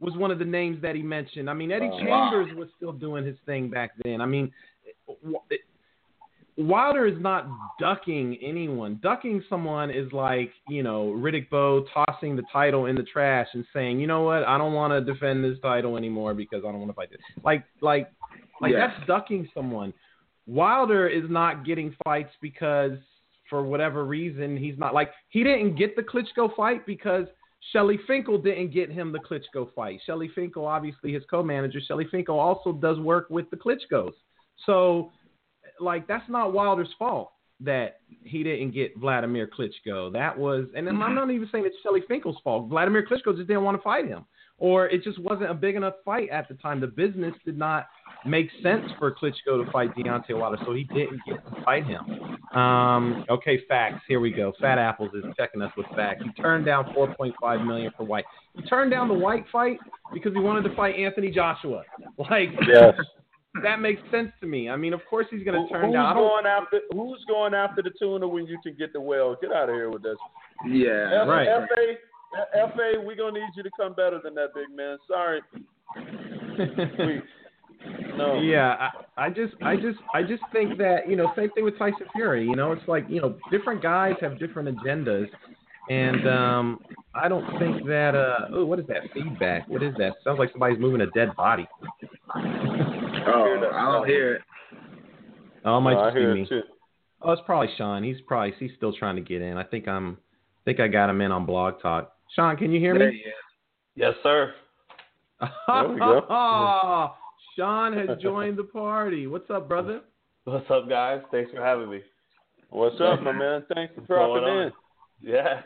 [0.00, 1.48] was one of the names that he mentioned.
[1.48, 2.58] I mean, Eddie oh, Chambers wow.
[2.58, 4.20] was still doing his thing back then.
[4.20, 4.50] I mean,
[6.66, 7.46] Wilder is not
[7.78, 8.98] ducking anyone.
[9.02, 13.64] Ducking someone is like, you know, Riddick Bowe tossing the title in the trash and
[13.72, 16.78] saying, you know what, I don't want to defend this title anymore because I don't
[16.78, 17.20] want to fight this.
[17.44, 18.10] Like, like,
[18.60, 18.88] like yeah.
[18.88, 19.92] that's ducking someone.
[20.46, 22.98] Wilder is not getting fights because
[23.48, 27.26] for whatever reason he's not like he didn't get the Klitschko fight because
[27.70, 30.00] Shelly Finkel didn't get him the Klitschko fight.
[30.04, 34.12] Shelly Finkel, obviously his co-manager, Shelly Finkel also does work with the Klitschkos.
[34.66, 35.12] So
[35.82, 37.32] like that's not Wilder's fault
[37.64, 40.12] that he didn't get Vladimir Klitschko.
[40.12, 42.68] That was, and I'm not even saying it's Shelly Finkel's fault.
[42.68, 44.24] Vladimir Klitschko just didn't want to fight him,
[44.58, 46.80] or it just wasn't a big enough fight at the time.
[46.80, 47.86] The business did not
[48.26, 52.00] make sense for Klitschko to fight Deontay Wilder, so he didn't get to fight him.
[52.58, 54.02] Um, okay, facts.
[54.08, 54.52] Here we go.
[54.60, 56.22] Fat Apples is checking us with facts.
[56.24, 58.24] He turned down 4.5 million for Whyte.
[58.54, 59.78] He turned down the Whyte fight
[60.12, 61.84] because he wanted to fight Anthony Joshua.
[62.18, 62.94] Like, yes
[63.54, 63.62] Hmm.
[63.64, 64.68] that makes sense to me.
[64.70, 66.14] I mean, of course he's going to turn who's down.
[66.16, 69.36] Going after, who's going after the tuna when you can get the whale?
[69.40, 70.16] Get out of here with this.
[70.66, 71.48] Yeah, F- right.
[71.68, 71.94] FA,
[72.74, 74.96] FA, we're going to need you to come better than that, big man.
[75.06, 75.40] Sorry.
[78.16, 78.40] no.
[78.40, 81.78] Yeah, I, I just, I just, I just think that you know, same thing with
[81.78, 82.46] Tyson Fury.
[82.46, 85.28] You know, it's like you know, different guys have different agendas,
[85.88, 86.78] and um,
[87.14, 88.14] I don't think that.
[88.14, 89.68] Uh, oh, what is that feedback?
[89.68, 90.14] What is that?
[90.24, 91.66] Sounds like somebody's moving a dead body.
[92.34, 94.42] oh, I don't hear it.
[95.64, 96.62] Oh, it might oh, just be me.
[97.22, 98.02] Oh, it's probably Sean.
[98.02, 99.56] He's probably he's still trying to get in.
[99.56, 100.18] I think I'm.
[100.62, 102.12] I think I got him in on Blog Talk.
[102.36, 103.22] Sean, can you hear me?
[103.96, 104.54] Yes, sir.
[105.40, 106.22] there we go.
[107.56, 109.26] Sean has joined the party.
[109.26, 110.00] What's up, brother?
[110.44, 111.20] What's up, guys?
[111.30, 112.00] Thanks for having me.
[112.70, 113.64] What's up, my man?
[113.74, 114.72] Thanks for dropping in.
[115.20, 115.62] Yeah.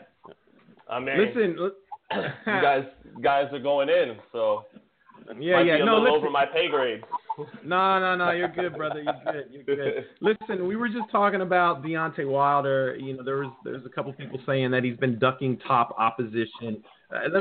[0.89, 1.57] I mean, listen,
[2.11, 2.85] you guys
[3.21, 4.65] guys are going in, so
[5.39, 5.77] yeah, yeah.
[5.83, 6.15] no, listen.
[6.15, 7.03] over my pay grade.
[7.65, 8.31] no, no, no.
[8.31, 9.01] You're good, brother.
[9.01, 9.45] You're good.
[9.51, 10.05] You're good.
[10.21, 12.95] Listen, we were just talking about Deontay Wilder.
[12.99, 16.83] You know, there was there's a couple people saying that he's been ducking top opposition.
[17.13, 17.39] Uh,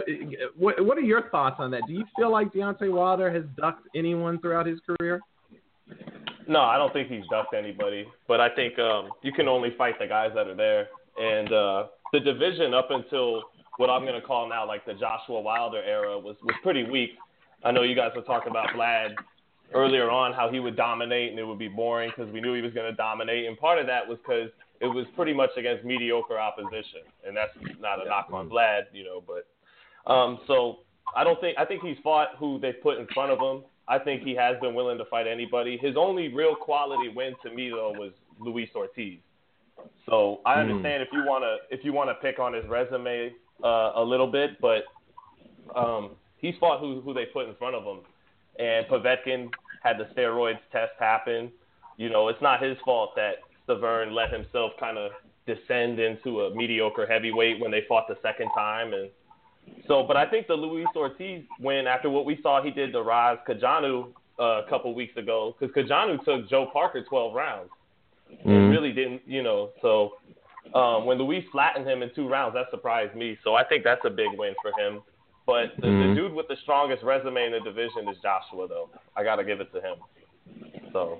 [0.56, 1.82] what what are your thoughts on that?
[1.86, 5.20] Do you feel like Deontay Wilder has ducked anyone throughout his career?
[6.48, 8.06] No, I don't think he's ducked anybody.
[8.28, 10.88] But I think um, you can only fight the guys that are there.
[11.18, 13.42] And uh, the division up until
[13.78, 17.10] what I'm going to call now like the Joshua Wilder era was was pretty weak.
[17.64, 19.14] I know you guys were talking about Vlad
[19.74, 22.62] earlier on how he would dominate and it would be boring because we knew he
[22.62, 24.50] was going to dominate, and part of that was because
[24.80, 29.04] it was pretty much against mediocre opposition, and that's not a knock on Vlad, you
[29.04, 29.46] know, but
[30.10, 30.78] um, so
[31.14, 33.64] I don't think I think he's fought who they put in front of him.
[33.88, 35.78] I think he has been willing to fight anybody.
[35.80, 39.18] His only real quality win to me though was Luis Ortiz.
[40.08, 40.70] So I hmm.
[40.70, 41.06] understand mm.
[41.06, 43.32] if you wanna if you wanna pick on his resume
[43.62, 44.84] uh, a little bit, but
[45.74, 47.98] um, he's fought who who they put in front of him,
[48.58, 49.50] and Povetkin
[49.82, 51.50] had the steroids test happen.
[51.96, 53.36] You know, it's not his fault that
[53.66, 55.12] Stiverne let himself kind of
[55.46, 59.10] descend into a mediocre heavyweight when they fought the second time, and
[59.88, 60.04] so.
[60.06, 63.38] But I think the Luis Ortiz win after what we saw he did to Raz
[63.48, 64.08] Cojanu
[64.38, 67.70] uh, a couple weeks ago, because Cojanu took Joe Parker 12 rounds.
[68.32, 68.50] Mm-hmm.
[68.50, 69.70] It really didn't, you know.
[69.82, 70.12] So
[70.74, 73.36] um, when Luis flattened him in two rounds, that surprised me.
[73.44, 75.02] So I think that's a big win for him.
[75.46, 76.08] But the, Mhm.
[76.08, 78.90] the dude with the strongest resume in the division is Joshua, though.
[79.16, 79.96] I got to give it to him.
[80.92, 81.18] So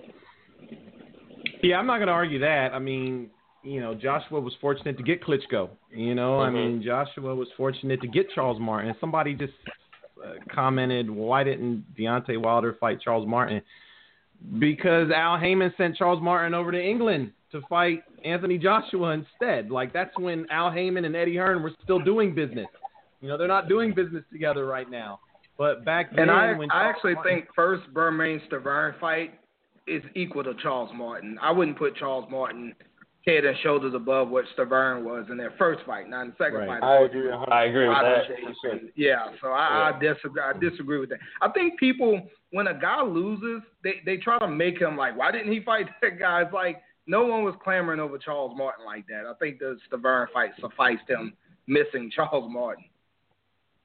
[1.63, 2.75] Yeah, I'm not going to argue that.
[2.75, 3.31] I mean,
[3.63, 5.69] you know, Joshua was fortunate to get Klitschko.
[5.91, 6.53] You know, I Mhm.
[6.55, 8.95] mean, Joshua was fortunate to get Charles Martin.
[9.01, 9.55] Somebody just
[10.25, 13.63] uh, commented, why didn't Deontay Wilder fight Charles Martin?
[14.59, 19.71] Because Al Haymon sent Charles Martin over to England to fight Anthony Joshua instead.
[19.71, 22.67] Like that's when Al Haymon and Eddie Hearn were still doing business.
[23.21, 25.21] You know, they're not doing business together right now.
[25.59, 29.39] But back then, And I, when I Charles actually Martin- think first Bermane Stiverne fight
[29.87, 31.39] is equal to Charles Martin.
[31.41, 32.75] I wouldn't put Charles Martin
[33.27, 36.59] head and shoulders above what Stiverne was in their first fight, not in the second
[36.61, 36.81] Right.
[36.81, 36.83] fight.
[36.83, 37.31] I agree.
[37.31, 38.25] I agree with that.
[38.63, 38.93] shape.
[38.95, 40.41] Yeah, so I, I disagree.
[40.43, 41.19] I disagree with that.
[41.43, 42.21] I think people,
[42.53, 45.87] when a guy loses, they they try to make him like, why didn't he fight
[46.03, 46.43] that guy?
[46.43, 49.27] It's like no one was clamoring over Charles Martin like that.
[49.27, 51.33] I think the Stiverne fight sufficed him
[51.67, 52.85] missing Charles Martin.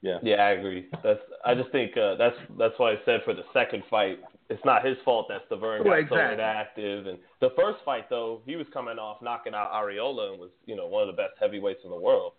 [0.04, 0.18] Yeah.
[0.24, 0.88] Yeah, I agree.
[1.04, 4.20] That's I just think uh, that's that's why I said for the second fight,
[4.52, 6.34] it's not his fault that Stiverne got Well, so exactly.
[6.34, 7.08] inactive.
[7.08, 10.76] And the first fight though, he was coming off knocking out Arreola and was you
[10.76, 12.34] know one of the best heavyweights in the world.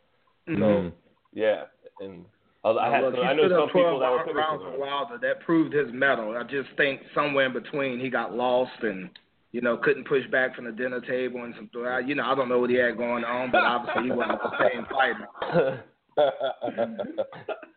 [0.46, 0.92] So Mhm.
[1.32, 1.64] yeah,
[2.00, 2.24] and
[2.64, 4.78] I, I had Look, some, I know some people 12 that were rounds for of.
[4.78, 5.18] Wilder.
[5.18, 6.36] That proved his mettle.
[6.36, 9.08] I just think somewhere in between he got lost and
[9.52, 11.70] you know couldn't push back from the dinner table and some.
[12.06, 14.68] You know I don't know what he had going on, but obviously he wasn't the
[14.68, 15.84] same fighter.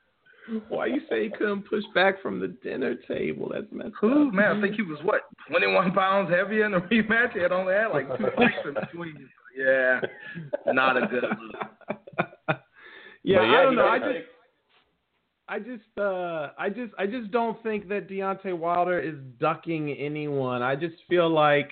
[0.70, 3.52] Why you say he couldn't push back from the dinner table?
[3.54, 4.34] That's messed Who up.
[4.34, 4.58] man?
[4.58, 7.34] I think he was what 21 pounds heavier in the rematch.
[7.34, 9.30] He had only had like two fights in between.
[9.58, 10.02] Yeah,
[10.68, 12.58] not a good look.
[13.24, 13.88] yeah, But I don't know.
[13.88, 14.26] I got- just,
[15.48, 20.62] I just, uh, I just, I just don't think that Deontay Wilder is ducking anyone.
[20.64, 21.70] I just feel like,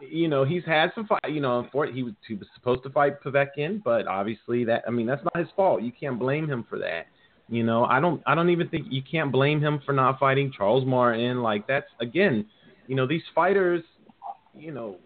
[0.00, 1.20] you know, he's had some fight.
[1.30, 4.90] You know, for he was he was supposed to fight Povetkin, but obviously that, I
[4.90, 5.82] mean, that's not his fault.
[5.82, 7.06] You can't blame him for that.
[7.48, 10.52] You know, I don't, I don't even think you can't blame him for not fighting
[10.56, 11.42] Charles Martin.
[11.42, 12.46] Like that's again,
[12.86, 13.82] you know, these fighters,
[14.54, 14.96] you know,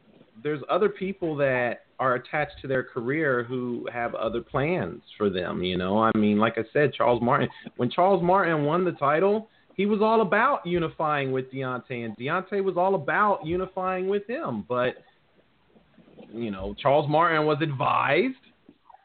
[0.43, 5.63] there's other people that are attached to their career who have other plans for them.
[5.63, 7.49] You know, I mean, like I said, Charles Martin.
[7.77, 12.63] When Charles Martin won the title, he was all about unifying with Deontay, and Deontay
[12.63, 14.65] was all about unifying with him.
[14.69, 14.95] But
[16.33, 18.35] you know, Charles Martin was advised,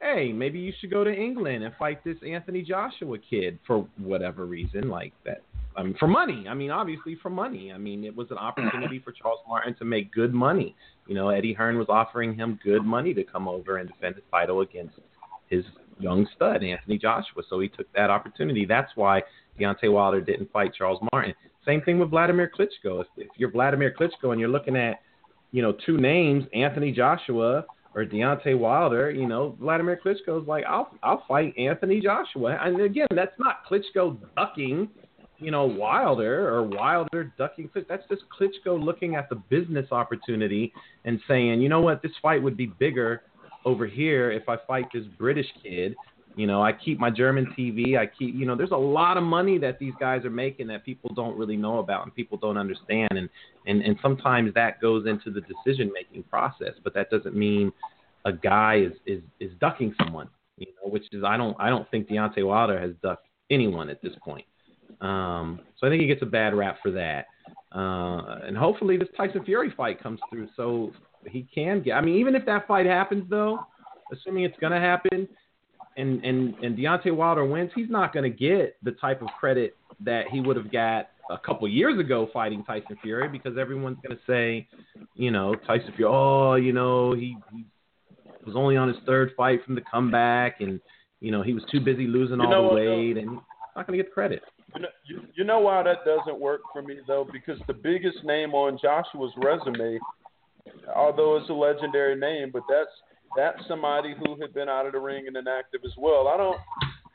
[0.03, 4.45] hey, maybe you should go to England and fight this Anthony Joshua kid for whatever
[4.45, 5.41] reason, like that.
[5.75, 6.45] I mean, for money.
[6.47, 7.71] I mean, obviously for money.
[7.71, 10.75] I mean, it was an opportunity for Charles Martin to make good money.
[11.07, 14.23] You know, Eddie Hearn was offering him good money to come over and defend his
[14.29, 14.95] title against
[15.47, 15.63] his
[15.99, 17.41] young stud, Anthony Joshua.
[17.49, 18.65] So he took that opportunity.
[18.65, 19.23] That's why
[19.59, 21.33] Deontay Wilder didn't fight Charles Martin.
[21.65, 23.01] Same thing with Vladimir Klitschko.
[23.01, 25.01] If, if you're Vladimir Klitschko and you're looking at,
[25.51, 30.91] you know, two names, Anthony Joshua or Deontay Wilder, you know, Vladimir Klitschko's like, I'll
[31.03, 32.57] I'll fight Anthony Joshua.
[32.61, 34.89] And again, that's not Klitschko ducking,
[35.37, 37.87] you know, Wilder or Wilder ducking Klitschko.
[37.87, 40.73] That's just Klitschko looking at the business opportunity
[41.05, 43.23] and saying, you know what, this fight would be bigger
[43.65, 45.95] over here if I fight this British kid.
[46.35, 47.97] You know, I keep my German TV.
[47.97, 50.83] I keep, you know, there's a lot of money that these guys are making that
[50.83, 53.11] people don't really know about and people don't understand.
[53.11, 53.29] And
[53.67, 56.73] and and sometimes that goes into the decision making process.
[56.83, 57.71] But that doesn't mean
[58.25, 60.29] a guy is is is ducking someone.
[60.57, 64.01] You know, which is I don't I don't think Deontay Wilder has ducked anyone at
[64.01, 64.45] this point.
[65.01, 67.27] Um, so I think he gets a bad rap for that.
[67.75, 70.91] Uh, and hopefully this Tyson Fury fight comes through so
[71.27, 71.93] he can get.
[71.93, 73.59] I mean, even if that fight happens though,
[74.11, 75.27] assuming it's gonna happen,
[75.97, 80.25] and and and Deontay Wilder wins, he's not gonna get the type of credit that
[80.31, 84.67] he would have got a couple years ago fighting Tyson Fury because everyone's gonna say,
[85.15, 87.65] you know, Tyson Fury, oh, you know, he, he
[88.45, 90.79] was only on his third fight from the comeback, and
[91.19, 93.39] you know he was too busy losing You all know the weight, and
[93.75, 94.41] not gonna get the credit.
[94.75, 98.23] You know, you, you know why that doesn't work for me though, because the biggest
[98.23, 99.99] name on Joshua's resume,
[100.95, 102.89] although it's a legendary name, but that's
[103.35, 106.27] that's somebody who had been out of the ring and inactive as well.
[106.27, 106.57] I don't.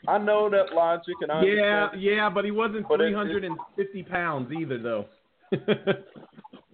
[0.07, 4.53] I know that logic, and I Yeah, yeah, but he wasn't But it- 350 pounds
[4.53, 5.07] either, though.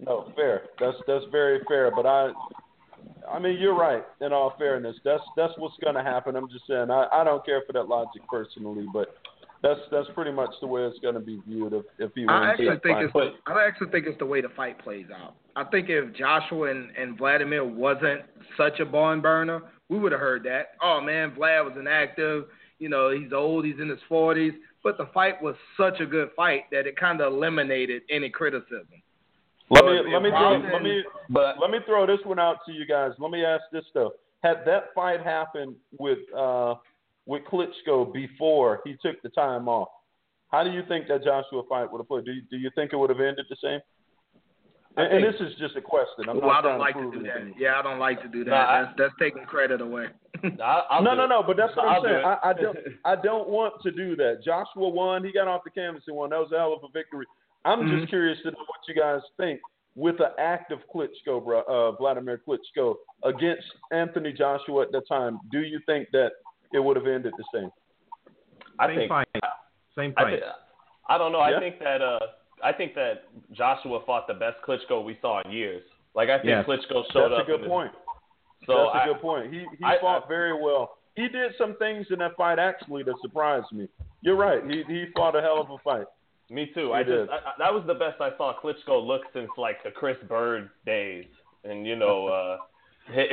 [0.05, 0.63] No, fair.
[0.79, 1.89] That's that's very fair.
[1.89, 2.31] But I,
[3.31, 4.03] I mean, you're right.
[4.21, 6.35] In all fairness, that's that's what's going to happen.
[6.35, 6.91] I'm just saying.
[6.91, 9.15] I I don't care for that logic personally, but
[9.65, 12.29] That's that's pretty much the way it's going to be viewed if if he wins.
[12.29, 13.03] I actually think fight.
[13.05, 15.33] it's the, I actually think it's the way the fight plays out.
[15.55, 18.21] I think if Joshua and, and Vladimir wasn't
[18.57, 20.73] such a barn burner, we would have heard that.
[20.83, 22.45] Oh man, Vlad was inactive.
[22.77, 23.65] You know, he's old.
[23.65, 24.53] He's in his forties.
[24.83, 28.85] But the fight was such a good fight that it kind of eliminated any criticism.
[29.71, 32.57] Let So me let me throw, let me But let me throw this one out
[32.67, 33.13] to you guys.
[33.17, 34.13] Let me ask this though:
[34.43, 36.75] Had that fight happened with uh,
[37.25, 39.87] with Klitschko before he took the time off,
[40.51, 42.25] how do you think that Joshua fight would have played?
[42.25, 43.79] Do you, do you think it would have ended the same?
[44.97, 46.29] I And, and this is just a question.
[46.29, 47.59] I'm well, not I don't like to to prove do that.
[47.59, 48.51] Yeah, I don't like to do that.
[48.51, 50.05] No, I- that's that's taking credit away.
[50.43, 51.41] I, no, no, no.
[51.45, 52.15] But that's what I'll I'm saying.
[52.19, 52.23] it.
[52.25, 52.77] I, I don't.
[53.05, 54.41] I don't want to do that.
[54.45, 55.23] Joshua won.
[55.25, 56.29] He got off the canvas and won.
[56.29, 57.25] That was a hell of a victory.
[57.65, 57.99] I'm Mhm.
[57.99, 59.59] just curious to know what you guys think
[59.95, 65.39] with the active Klitschko, bro, uh, Vladimir Klitschko against Anthony Joshua at the time.
[65.51, 66.31] Do you think that
[66.75, 67.71] it would have ended the same?
[68.77, 69.27] I Same think fight.
[69.97, 70.39] Same I, fight.
[70.39, 70.45] thi-
[71.09, 71.39] I don't know.
[71.47, 71.57] Yeah?
[71.57, 72.19] I think that uh,
[72.63, 73.23] I think that
[73.53, 75.83] Joshua fought the best Klitschko we saw in years.
[76.13, 76.65] Like I think Yes.
[76.67, 77.45] Klitschko showed up.
[77.47, 77.91] That's a good point.
[78.67, 79.53] So That's a I, good point.
[79.53, 80.97] He he I- fought I- very well.
[81.15, 83.87] He did some things in that fight actually that surprised me.
[84.21, 84.61] You're right.
[84.69, 86.07] He he fought a hell of a fight.
[86.49, 86.87] Me too.
[86.87, 87.27] He I did.
[87.27, 90.17] just I, I, that was the best I saw Klitschko look since like the Chris
[90.27, 91.25] Byrd days,
[91.63, 92.65] and you know uh, hi-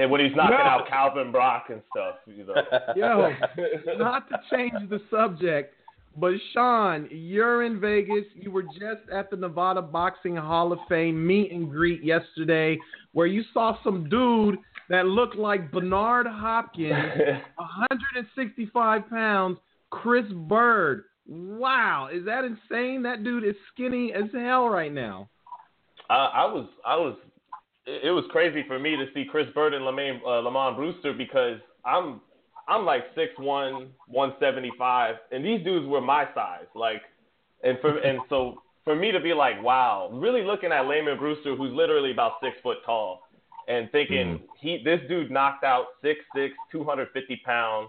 [0.09, 0.65] when he's knocking No.
[0.65, 2.17] out Calvin Brock and stuff.
[2.27, 2.55] You know.
[2.97, 3.33] Yo,
[3.99, 5.75] not to change the subject,
[6.17, 8.25] but Sean, you're in Vegas.
[8.35, 12.79] You were just at the Nevada Boxing Hall of Fame meet and greet yesterday,
[13.13, 14.59] where you saw some dude
[14.89, 16.91] that looked like Bernard Hopkins,
[17.57, 19.59] 165 pounds,
[19.91, 21.05] Chris Byrd.
[21.27, 23.03] Wow, is that insane?
[23.03, 25.29] That dude is skinny as hell right now.
[26.11, 27.17] I, I was I was
[27.87, 31.13] it it was crazy for me to see Chris Byrd and Lamont uh, Lamont Brewster
[31.13, 32.21] because I'm
[32.69, 36.67] I'm like six one, one seventy five, and these dudes were my size.
[36.75, 37.03] Like,
[37.65, 41.57] and for and so for me to be like, wow, really looking at Lamon Brewster,
[41.57, 43.23] who's literally about six foot tall,
[43.69, 47.89] and thinking he this dude knocked out six six, two hundred fifty pound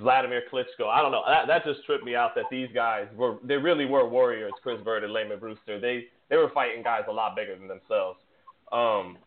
[0.00, 0.88] Vladimir Klitschko.
[0.88, 1.22] I don't know.
[1.26, 4.80] That that just tripped me out that these guys were they really were warriors, Chris
[4.82, 5.78] Byrd and Lamon Brewster.
[5.78, 8.18] They they were fighting guys a lot bigger than themselves.
[8.72, 9.18] Um,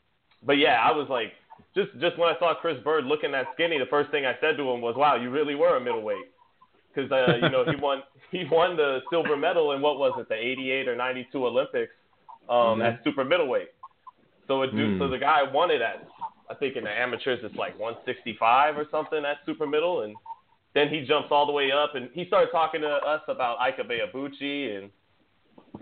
[0.46, 1.34] but yeah, I was like,
[1.74, 4.58] just just when I saw Chris Byrd looking that skinny, the first thing I said
[4.58, 6.32] to him was, "Wow, you really were a middleweight."
[6.94, 10.28] Because uh, you know he won he won the silver medal in what was it,
[10.30, 11.94] the '88 or '92 Olympics
[12.50, 13.70] um, at super middleweight.
[14.48, 15.12] So it do, so Mm.
[15.12, 16.08] the guy won it at
[16.50, 20.18] I think in the amateurs it's like 165 or something at super middle, and
[20.76, 23.80] then he jumps all the way up and he started talking to us about Ike
[23.80, 24.92] Ibeabuchi and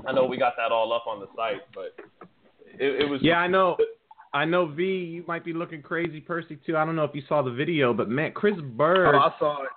[0.07, 1.95] I know we got that all up on the site, but
[2.79, 3.77] it, it was Yeah, I know.
[4.33, 6.75] I know V, you might be looking crazy, Percy too.
[6.75, 9.13] I don't know if you saw the video, but man, Chris Byrd.
[9.13, 9.69] Oh, I saw it.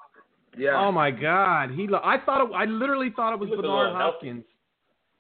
[0.57, 0.79] Yeah.
[0.79, 1.87] Oh my God, he!
[1.87, 3.95] lo- I thought it, I literally thought it was He looked a Bernard.
[3.95, 4.45] Hopkins.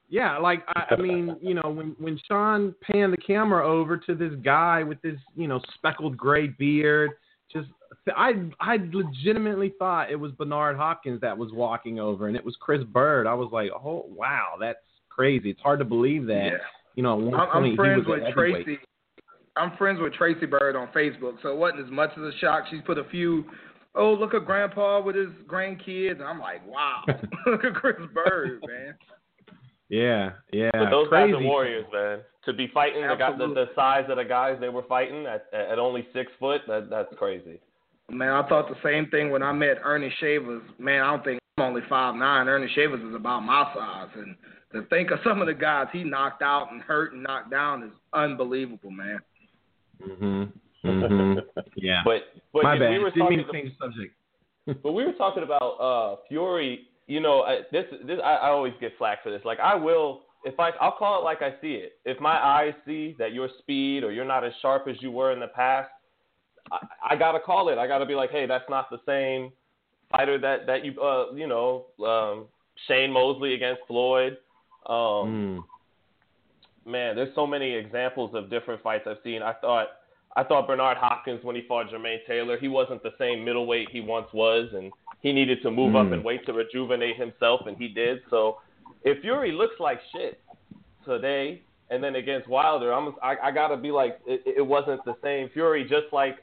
[0.08, 4.14] Yeah, like I, I mean, you know, when when Sean panned the camera over to
[4.14, 7.10] this guy with this, you know, speckled gray beard,
[7.52, 7.68] just
[8.16, 12.56] I I legitimately thought it was Bernard Hopkins that was walking over, and it was
[12.60, 13.26] Chris Byrd.
[13.26, 14.78] I was like, oh wow, that's
[15.10, 15.50] crazy.
[15.50, 16.52] It's hard to believe that.
[16.52, 16.58] Yeah.
[16.96, 18.64] You know, at one I'm, point I'm he friends was with a heavyweight.
[18.64, 18.80] Tracy.
[19.56, 22.64] I'm friends with Tracy Byrd on Facebook, so it wasn't as much of a shock.
[22.70, 23.44] She's put a few,
[23.94, 26.20] oh look at Grandpa with his grandkids.
[26.20, 27.04] I'm like, wow,
[27.46, 28.94] look at Chris Byrd, man.
[29.88, 30.70] Yeah, yeah.
[30.72, 31.32] But those crazy.
[31.32, 32.18] guys are warriors, man.
[32.46, 35.46] To be fighting the, guy, the the size of the guys they were fighting at
[35.52, 37.60] at only six foot, that that's crazy.
[38.10, 40.62] Man, I thought the same thing when I met Ernie Shavers.
[40.78, 42.48] Man, I don't think I'm only five nine.
[42.48, 44.36] Ernie Shavers is about my size, and
[44.80, 47.82] to think of some of the guys he knocked out and hurt and knocked down
[47.82, 49.20] is unbelievable, man.
[50.02, 50.52] Mhm.
[50.84, 51.42] Mhm.
[51.76, 52.02] Yeah.
[52.04, 52.22] But
[52.52, 52.90] but My bad.
[52.90, 54.14] we were Didn't mean talking to change the subject.
[54.82, 56.88] But we were talking about uh, Fury.
[57.06, 59.42] You know, I, this this I, I always get flack for this.
[59.44, 61.98] Like I will, if I I'll call it like I see it.
[62.04, 65.32] If my eyes see that your speed or you're not as sharp as you were
[65.32, 65.90] in the past,
[66.72, 66.78] I,
[67.10, 67.78] I gotta call it.
[67.78, 69.52] I gotta be like, hey, that's not the same
[70.10, 72.46] fighter that that you uh you know um,
[72.88, 74.36] Shane Mosley against Floyd.
[74.86, 75.64] Um,
[76.86, 76.90] Mm.
[76.90, 79.42] man, there's so many examples of different fights I've seen.
[79.42, 79.88] I thought
[80.38, 84.02] I thought Bernard Hopkins when he fought Jermaine Taylor, he wasn't the same middleweight he
[84.02, 84.92] once was, and
[85.22, 86.12] he needed to move up Mm.
[86.12, 88.22] and wait to rejuvenate himself, and he did.
[88.28, 88.60] So
[89.02, 90.38] if Fury looks like shit
[91.06, 95.16] today, and then against Wilder, I'm I, I gotta be like it, it wasn't the
[95.22, 95.84] same Fury.
[95.84, 96.38] Just like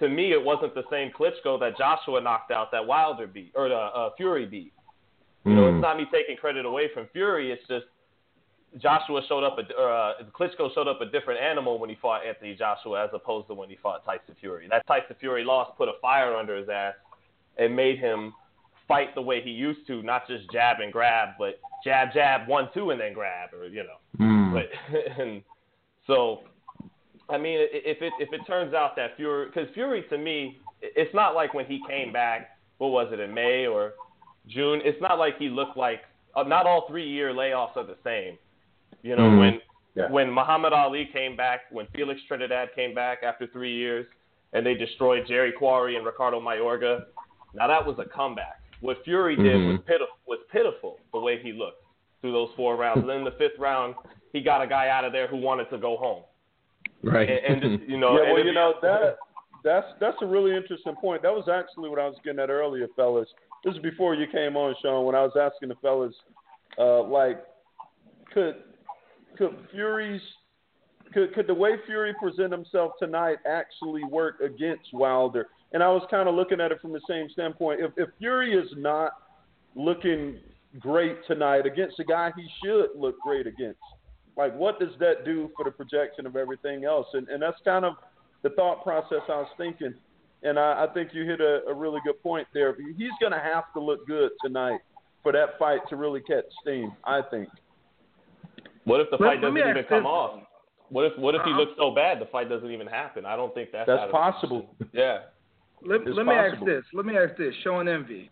[0.00, 3.68] to me, it wasn't the same Klitschko that Joshua knocked out that Wilder beat or
[3.68, 4.72] the uh, Fury beat.
[5.44, 5.74] You know, Mm.
[5.76, 7.52] it's not me taking credit away from Fury.
[7.52, 7.86] It's just
[8.78, 12.24] Joshua showed up, a, or, uh, Klitschko showed up a different animal when he fought
[12.26, 14.66] Anthony Joshua as opposed to when he fought Tyson Fury.
[14.68, 16.94] That Tyson Fury loss put a fire under his ass
[17.56, 18.34] and made him
[18.88, 22.68] fight the way he used to, not just jab and grab, but jab, jab, one,
[22.74, 23.98] two, and then grab, or you know.
[24.18, 24.52] Mm.
[24.52, 24.70] But
[25.20, 25.42] and
[26.06, 26.40] so,
[27.28, 31.14] I mean, if it if it turns out that Fury, because Fury to me, it's
[31.14, 32.50] not like when he came back.
[32.78, 33.92] What was it in May or
[34.48, 34.80] June?
[34.84, 36.02] It's not like he looked like.
[36.34, 38.36] Uh, not all three year layoffs are the same.
[39.02, 39.38] You know, Mhm.
[39.38, 39.62] when
[39.94, 40.10] Yeah.
[40.10, 44.06] when Muhammad Ali came back, when Felix Trinidad came back after three years,
[44.52, 47.06] and they destroyed Jerry Quarry and Ricardo Mayorga.
[47.54, 48.60] Now that was a comeback.
[48.80, 49.86] What Fury did was Mhm.
[49.86, 50.16] pitiful.
[50.26, 51.82] Was pitiful the way he looked
[52.20, 53.00] through those four rounds.
[53.00, 53.94] and then in the fifth round,
[54.32, 56.24] he got a guy out of there who wanted to go home.
[57.02, 57.28] Right.
[57.28, 59.18] And, and just, you know, yeah, well, you know that
[59.62, 61.22] that's that's a really interesting point.
[61.22, 63.32] That was actually what I was getting at earlier, fellas.
[63.64, 65.06] This is before you came on, Sean.
[65.06, 66.14] When I was asking the fellas,
[66.78, 67.42] uh, like,
[68.32, 68.56] could
[69.38, 70.20] could Fury's
[71.12, 75.48] could could the way Fury present himself tonight actually work against Wilder?
[75.72, 77.80] And I was kind of looking at it from the same standpoint.
[77.80, 79.12] If if Fury is not
[79.74, 80.38] looking
[80.78, 83.80] great tonight against a guy he should look great against,
[84.36, 87.06] like what does that do for the projection of everything else?
[87.14, 87.94] And and that's kind of
[88.42, 89.94] the thought process I was thinking.
[90.44, 92.76] And I, I think you hit a, a really good point there.
[92.96, 94.80] He's going to have to look good tonight
[95.22, 96.92] for that fight to really catch steam.
[97.04, 97.48] I think.
[98.84, 100.06] What if the Let- fight let doesn't me even come this.
[100.06, 100.40] off?
[100.90, 101.60] What if what if he Uh-huh.
[101.60, 103.24] looks so bad the fight doesn't even happen?
[103.24, 104.60] I don't think that's That's out of the possible.
[104.76, 104.90] question.
[104.92, 105.18] Yeah.
[105.82, 106.84] Let, let me ask this.
[106.92, 107.54] Let me ask this.
[107.64, 108.30] Showing envy.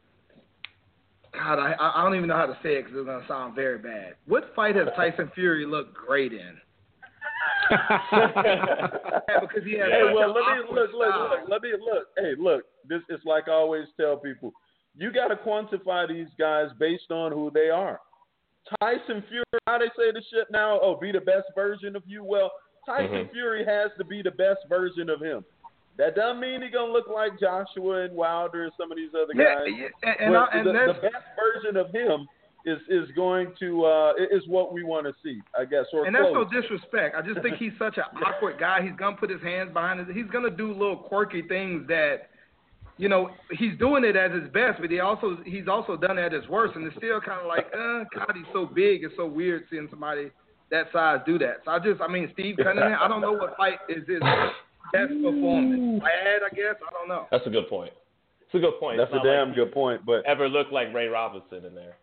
[1.32, 3.78] God, I I don't even know how to say it because it's gonna sound very
[3.78, 4.16] bad.
[4.26, 6.59] What fight has Tyson Fury looked great in?
[7.70, 11.30] Yeah, because he has Hey, well, let me awkward look, look, style.
[11.30, 11.48] look.
[11.48, 12.06] Let me look.
[12.16, 12.64] Hey, look.
[12.89, 14.52] This is like I always tell people.
[14.97, 18.01] You got to quantify these guys based on who they are.
[18.80, 20.78] Tyson Fury, how they say the shit now?
[20.82, 22.22] Oh, be the best version of you.
[22.24, 22.51] Well,
[22.86, 23.32] Tyson Mhm.
[23.32, 25.44] Fury has to be the best version of him.
[25.98, 29.34] That doesn't mean he's gonna look like Joshua and Wilder and some of these other
[29.34, 29.66] guys.
[29.68, 32.26] yeah, and, and, But I, and the, that's the best version of him
[32.64, 35.86] is is going to uh, is what we want to see, I guess.
[35.93, 36.47] Or and that's close.
[36.52, 37.16] no disrespect.
[37.16, 38.82] I just think he's such an awkward guy.
[38.82, 40.14] He's gonna put his hands behind his.
[40.14, 42.30] He's gonna do little quirky things that,
[42.98, 46.22] you know, he's doing it at his best, but he also he's also done it
[46.22, 46.76] at his worst.
[46.76, 49.05] And it's still kind of like, uh, God, he's so big.
[49.05, 50.30] It's so weird seeing somebody
[50.70, 51.59] that size do that.
[51.64, 52.98] So I just, I mean, Steve Cunningham.
[53.01, 54.20] I don't know what fight is his
[54.93, 56.02] best performance.
[56.02, 56.76] Bad, I guess.
[56.80, 57.26] I don't know.
[57.30, 57.93] That's a good point.
[58.43, 58.98] It's a good point.
[58.98, 60.05] That's It's a damn like good point.
[60.05, 61.97] But Ever look like Ray Robinson in there?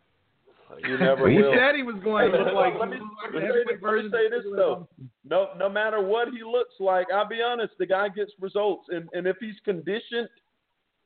[0.77, 1.53] You never he will.
[1.53, 2.73] said he was going to look like.
[2.79, 4.87] let me, he was let like me say, let me say this though.
[5.25, 7.73] No, no matter what he looks like, I'll be honest.
[7.79, 10.29] The guy gets results, and and if he's conditioned,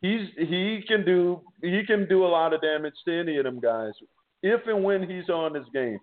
[0.01, 3.59] he's he can do he can do a lot of damage to any of them
[3.59, 3.93] guys.
[4.41, 5.99] If and when he's on his game,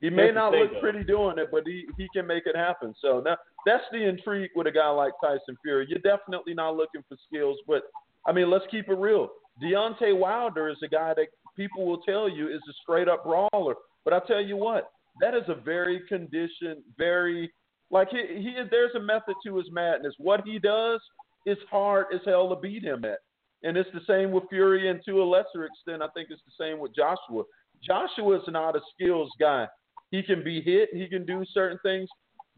[0.00, 0.80] he may not look though.
[0.80, 2.94] pretty doing it, but he he can make it happen.
[3.00, 5.86] So now that's the intrigue with a guy like Tyson Fury.
[5.88, 7.82] You're definitely not looking for skills, but
[8.26, 9.28] I mean, let's keep it real.
[9.62, 13.74] Deontay Wilder is a guy that people will tell you is a straight up brawler.
[14.04, 14.90] But I tell you what,
[15.20, 17.52] that is a very conditioned, very
[17.90, 20.14] like he, he there's a method to his madness.
[20.18, 21.00] What he does
[21.46, 23.18] is hard as hell to beat him at.
[23.62, 26.64] And it's the same with Fury and to a lesser extent, I think it's the
[26.64, 27.44] same with Joshua.
[27.82, 29.66] Joshua is not a skills guy.
[30.10, 32.08] He can be hit, he can do certain things,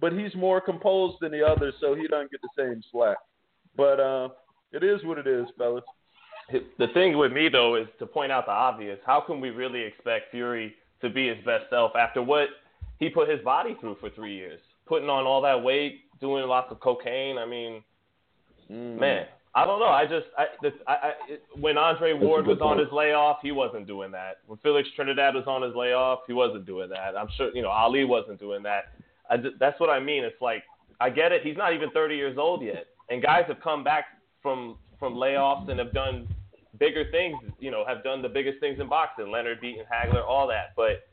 [0.01, 3.19] but he's more composed than the others, so he doesn't get the same slack.
[3.77, 4.29] But uh
[4.73, 5.85] it is what it is, fellas.
[6.51, 8.99] The thing with me though is to point out the obvious.
[9.05, 12.49] How can we really expect Fury to be his best self after what
[12.99, 16.71] he put his body through for three years, putting on all that weight, doing lots
[16.71, 17.39] of cocaine?
[17.39, 17.83] I mean,
[18.71, 18.99] Mm.
[18.99, 19.87] man, I don't know.
[19.87, 23.53] I just, I, the, I, I it, when Andre Ward was on his layoff, he
[23.53, 24.39] wasn't doing that.
[24.47, 27.17] When Felix Trinidad was on his layoff, he wasn't doing that.
[27.17, 28.95] I'm sure, you know, Ali wasn't doing that.
[29.31, 30.25] I just, that's what I mean.
[30.25, 30.65] It's like
[31.01, 31.43] I get it.
[31.43, 34.07] He's not even 30 years old yet, and guys have come back
[34.43, 36.29] from from layoffs and have done
[36.79, 37.37] bigger things.
[37.59, 39.31] You know, have done the biggest things in boxing.
[39.31, 40.73] Leonard beating Hagler, all that.
[40.77, 41.09] But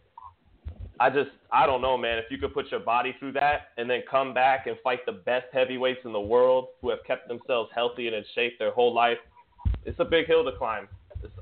[0.99, 2.17] I just, I don't know, man.
[2.17, 5.11] If you could put your body through that and then come back and fight the
[5.11, 8.93] best heavyweights in the world who have kept themselves healthy and in shape their whole
[8.93, 9.17] life,
[9.85, 10.87] it's a big hill to climb.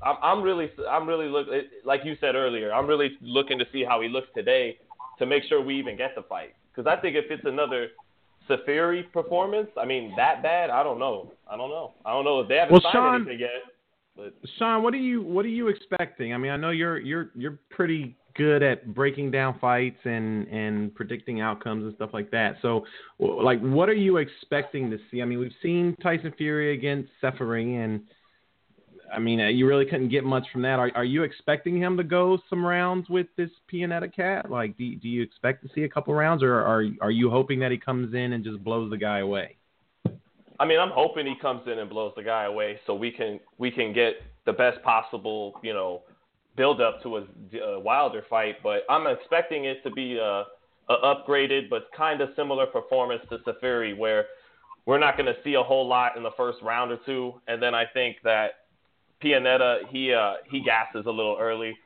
[0.02, 1.48] I'm, I'm really, I'm really look
[1.84, 2.72] like you said earlier.
[2.72, 4.78] I'm really looking to see how he looks today
[5.18, 6.54] to make sure we even get the fight.
[6.74, 7.88] Because I think if it's another
[8.48, 11.32] Seferi performance, I mean that bad, I don't know.
[11.50, 11.92] I don't know.
[12.04, 13.50] I don't know if they haven't Well, signed Sean- anything yet.
[14.16, 16.34] But Sean, what are you what are you expecting?
[16.34, 20.94] I mean, I know you're you're you're pretty good at breaking down fights and and
[20.94, 22.56] predicting outcomes and stuff like that.
[22.62, 22.84] So,
[23.18, 25.22] like, what are you expecting to see?
[25.22, 28.02] I mean, we've seen Tyson Fury against Seferi, and
[29.12, 30.78] I mean, uh, you really couldn't get much from that.
[30.78, 34.50] Are are you expecting him to go some rounds with this Pianeta cat?
[34.50, 37.58] Like, do do you expect to see a couple rounds, or are are you hoping
[37.60, 39.56] that he comes in and just blows the guy away?
[40.58, 43.40] I mean, I'm hoping he comes in and blows the guy away so we can
[43.58, 44.14] we can get
[44.46, 46.02] the best possible, you know,
[46.56, 47.24] build up to a,
[47.58, 48.56] a Wilder fight.
[48.62, 50.44] But I'm expecting it to be a,
[50.88, 54.26] a upgraded but kind of similar performance to Seferi, where
[54.86, 57.62] we're not going to see a whole lot in the first round or two, and
[57.62, 58.61] then I think that
[59.22, 61.76] Pianeta he uh, he gasses a little early.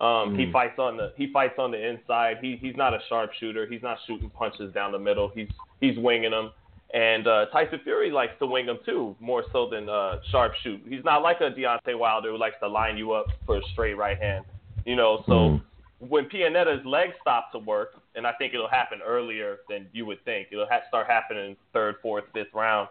[0.00, 0.38] Um, mm.
[0.38, 2.38] He fights on the he fights on the inside.
[2.40, 3.66] He he's not a sharpshooter.
[3.66, 5.30] He's not shooting punches down the middle.
[5.34, 5.48] He's
[5.80, 6.50] he's winging them.
[6.94, 10.86] And uh, Tyson Fury likes to wing them too, more so than uh, sharpshoot.
[10.86, 13.94] He's not like a Deontay Wilder who likes to line you up for a straight
[13.94, 14.44] right hand.
[14.84, 15.62] You know, so mm.
[16.00, 20.22] when Pianeta's legs stop to work, and I think it'll happen earlier than you would
[20.26, 20.48] think.
[20.52, 22.88] It'll ha- start happening third, fourth, fifth round.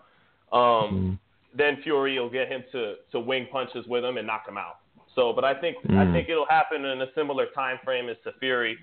[0.51, 1.19] Um, mm.
[1.55, 4.77] Then Fury will get him to to wing punches with him and knock him out.
[5.15, 5.97] So, but I think mm.
[5.97, 8.77] I think it'll happen in a similar time frame as to Fury,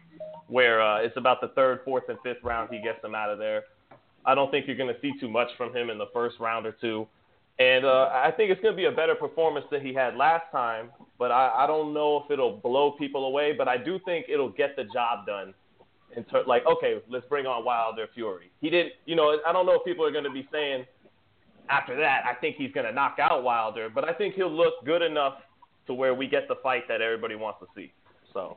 [0.49, 3.39] where uh, it's about the third, fourth, and fifth round he gets him out of
[3.39, 3.65] there.
[4.27, 6.67] I don't think you're going to see too much from him in the first round
[6.67, 7.07] or two.
[7.59, 10.45] And uh, I think it's going to be a better performance than he had last
[10.53, 10.91] time.
[11.19, 13.53] But I, I don't know if it'll blow people away.
[13.57, 15.55] But I do think it'll get the job done.
[16.17, 18.51] In ter- like, okay, let's bring on Wilder Fury.
[18.61, 20.87] He didn't, you know, I don't know if people are going to be saying
[21.71, 23.89] after that, I think he's going to knock out Wilder.
[23.93, 25.35] But I think he'll look good enough
[25.87, 27.93] to where we get the fight that everybody wants to see.
[28.33, 28.57] So,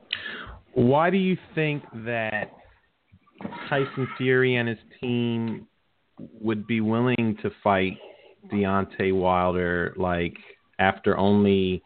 [0.73, 2.51] why do you think that
[3.69, 5.67] Tyson Fury and his team
[6.39, 7.97] would be willing to fight
[8.51, 10.35] Deontay Wilder like
[10.79, 11.81] after only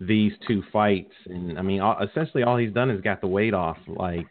[0.00, 3.76] these two fights and I mean essentially all he's done is got the weight off
[3.86, 4.26] like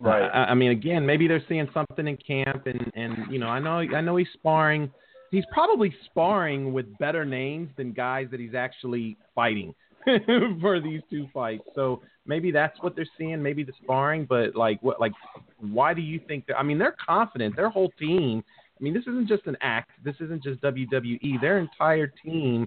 [0.00, 3.46] right I, I mean again maybe they're seeing something in camp and and you know
[3.46, 4.90] I know I know he's sparring
[5.34, 9.74] he's probably sparring with better names than guys that he's actually fighting
[10.60, 14.82] for these two fights so maybe that's what they're seeing, maybe the sparring, but like
[14.82, 15.12] what like
[15.58, 18.42] why do you think that I mean they're confident, their whole team
[18.78, 21.40] I mean this isn't just an act, this isn't just WWE.
[21.40, 22.66] Their entire team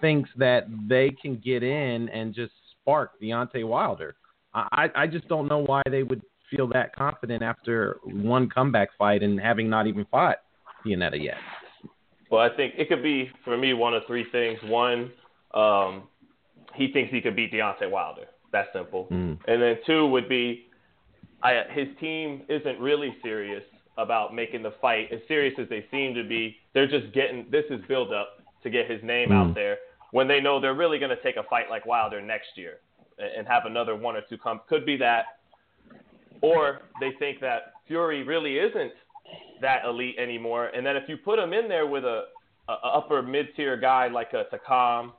[0.00, 4.14] thinks that they can get in and just spark Deontay Wilder.
[4.54, 9.22] I, I just don't know why they would feel that confident after one comeback fight
[9.22, 10.38] and having not even fought
[10.86, 11.36] Pianeta yet.
[12.30, 14.58] Well, I think it could be for me one of three things.
[14.64, 15.10] One,
[15.54, 16.02] um,
[16.74, 18.26] he thinks he could beat Deontay Wilder.
[18.52, 19.08] That simple.
[19.10, 19.38] Mm.
[19.46, 20.66] And then two would be,
[21.42, 23.62] I, his team isn't really serious
[23.96, 26.56] about making the fight as serious as they seem to be.
[26.72, 29.34] They're just getting this is build up to get his name mm.
[29.34, 29.78] out there
[30.12, 32.78] when they know they're really going to take a fight like Wilder next year
[33.18, 34.60] and have another one or two come.
[34.68, 35.24] Could be that,
[36.40, 38.92] or they think that Fury really isn't
[39.60, 42.24] that elite anymore, and that if you put him in there with a,
[42.68, 45.12] a upper mid tier guy like a Takam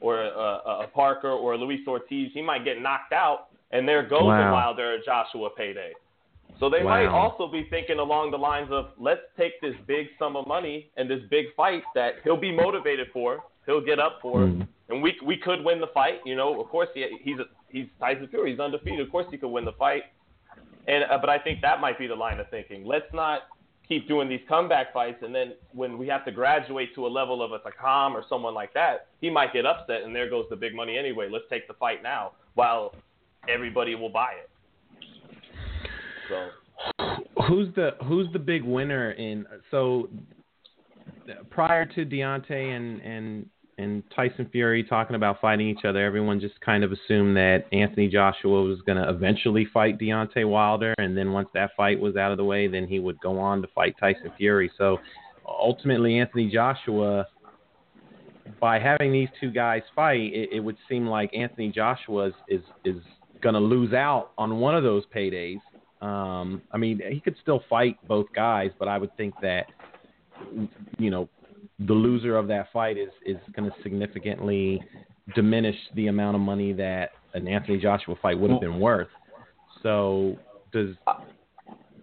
[0.00, 4.02] or a, a Parker or a Luis Ortiz, he might get knocked out, and there
[4.02, 4.50] goes wow.
[4.50, 5.92] a Wilder Joshua payday.
[6.60, 6.90] So they wow.
[6.90, 10.90] might also be thinking along the lines of let's take this big sum of money
[10.96, 14.66] and this big fight that he'll be motivated for, he'll get up for, mm.
[14.88, 16.20] and we we could win the fight.
[16.24, 19.00] You know, of course he, he's a, he's Tyson Fury, he's undefeated.
[19.00, 20.04] Of course he could win the fight.
[20.86, 22.84] And uh, but I think that might be the line of thinking.
[22.84, 23.42] Let's not
[23.88, 27.42] keep doing these comeback fights, and then when we have to graduate to a level
[27.42, 30.56] of a Takam or someone like that, he might get upset, and there goes the
[30.56, 31.28] big money anyway.
[31.30, 32.94] Let's take the fight now, while
[33.48, 34.50] everybody will buy it.
[36.28, 36.48] So,
[37.46, 39.46] who's the who's the big winner in?
[39.70, 40.08] So,
[41.50, 43.46] prior to Deontay and and
[43.78, 48.08] and Tyson Fury talking about fighting each other, everyone just kind of assumed that Anthony
[48.08, 52.30] Joshua was going to eventually fight Deontay Wilder, and then once that fight was out
[52.30, 54.70] of the way, then he would go on to fight Tyson Fury.
[54.78, 54.98] So
[55.46, 57.26] ultimately, Anthony Joshua,
[58.60, 62.62] by having these two guys fight, it, it would seem like Anthony Joshua is is,
[62.84, 63.02] is
[63.40, 65.60] going to lose out on one of those paydays.
[66.00, 69.66] Um, I mean, he could still fight both guys, but I would think that
[70.98, 71.28] you know
[71.80, 74.80] the loser of that fight is is going to significantly
[75.34, 79.08] diminish the amount of money that an Anthony Joshua fight would have been worth.
[79.82, 80.38] So
[80.72, 80.94] does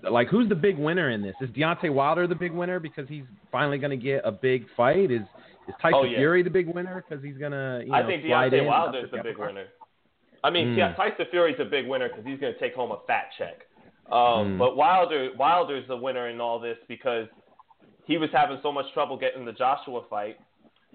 [0.09, 1.35] like who's the big winner in this?
[1.41, 5.11] Is Deontay Wilder the big winner because he's finally going to get a big fight?
[5.11, 5.21] Is
[5.67, 6.17] is Tyson oh, yeah.
[6.17, 7.81] Fury the big winner because he's going to?
[7.83, 9.65] You know, I think Deontay Wilder is the big winner.
[10.43, 10.77] I mean, mm.
[10.77, 13.61] yeah, Tyson Fury's a big winner because he's going to take home a fat check.
[14.11, 14.59] Um, mm.
[14.59, 17.27] But Wilder Wilder's the winner in all this because
[18.11, 20.37] he was having so much trouble getting the Joshua fight,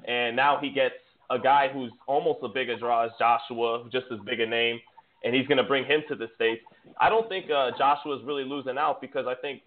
[0.07, 0.97] and now he gets
[1.31, 4.79] a guy who's almost a big a draw as Joshua, just as big a name,
[5.25, 6.61] and he's going to bring him to the states.
[7.01, 9.63] I don't think uh, Joshua's really losing out because I think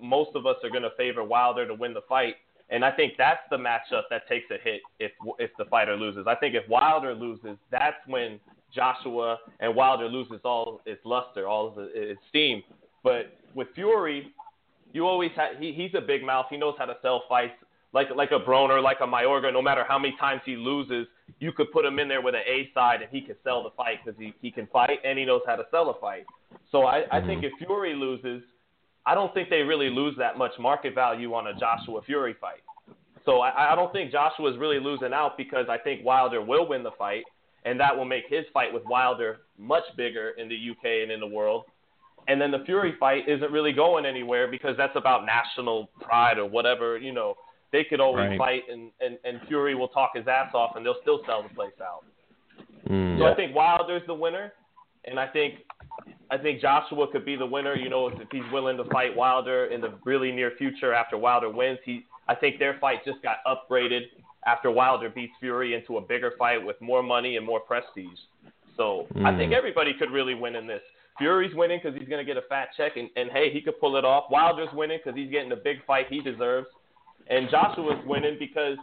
[0.00, 2.36] most of us are going to favor Wilder to win the fight,
[2.70, 6.24] and I think that's the matchup that takes a hit if if the fighter loses.
[6.26, 8.40] I think if Wilder loses, that's when
[8.74, 12.62] Joshua and Wilder loses all its luster, all its steam.
[13.02, 14.32] But with Fury,
[14.94, 16.46] you always have he, he's a big mouth.
[16.48, 17.52] He knows how to sell fights.
[17.92, 19.52] like like a Broner, like a Mayorga.
[19.52, 21.06] No matter how many times he loses,
[21.40, 23.70] you could put him in there with an A side, and he could sell the
[23.76, 26.24] fight because he he can fight and he knows how to sell a fight.
[26.70, 27.60] So I, I think mm-hmm.
[27.60, 28.42] if Fury loses,
[29.04, 32.62] I don't think they really lose that much market value on a Joshua Fury fight.
[33.24, 36.68] So I, I don't think Joshua is really losing out because I think Wilder will
[36.68, 37.24] win the fight,
[37.64, 41.20] and that will make his fight with Wilder much bigger in the UK and in
[41.20, 41.64] the world.
[42.28, 46.46] And then the Fury fight isn't really going anywhere because that's about national pride or
[46.46, 46.96] whatever.
[46.96, 47.34] You know,
[47.70, 48.38] they could always Right.
[48.38, 51.54] fight, and, and and Fury will talk his ass off, and they'll still sell the
[51.54, 52.04] place out.
[52.88, 53.18] Mm.
[53.18, 54.52] So I think Wilder's the winner,
[55.04, 55.54] and I think
[56.30, 57.74] I think Joshua could be the winner.
[57.76, 61.18] You know, if, if he's willing to fight Wilder in the really near future after
[61.18, 64.02] Wilder wins, he I think their fight just got upgraded
[64.46, 68.18] after Wilder beats Fury into a bigger fight with more money and more prestige.
[68.76, 69.56] So I think Mm.
[69.56, 70.82] everybody could really win in this.
[71.18, 73.78] Fury's winning because he's going to get a fat check, and, and hey, he could
[73.80, 74.24] pull it off.
[74.30, 76.66] Wilder's winning because he's getting the big fight he deserves,
[77.28, 78.76] and Joshua's winning because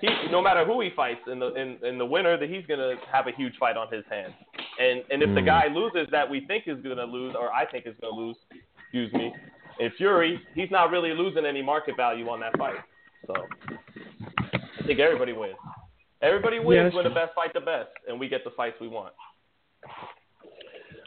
[0.00, 2.94] he, no matter who he fights in the in, in the winner, that he's gonna
[3.10, 4.34] have a huge fight on his hands.
[4.78, 5.46] And and if the Mm.
[5.46, 8.36] guy loses that we think is gonna lose, or I think is gonna lose,
[8.78, 9.32] excuse me,
[9.80, 12.76] in Fury, he's not really losing any market value on that fight.
[13.26, 15.56] So I think everybody wins.
[16.20, 19.14] Everybody wins when the best fight the best, and we get the fights we want.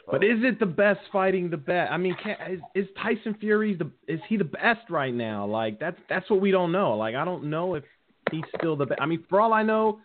[0.08, 1.90] But is it the best fighting the best?
[1.90, 5.44] I mean, can, is, is Tyson Fury the is he the best right now?
[5.46, 6.96] Like that's that's what we don't know.
[6.96, 7.84] Like I don't know if
[8.30, 9.00] he's still the best.
[9.00, 9.98] I mean, for all I know,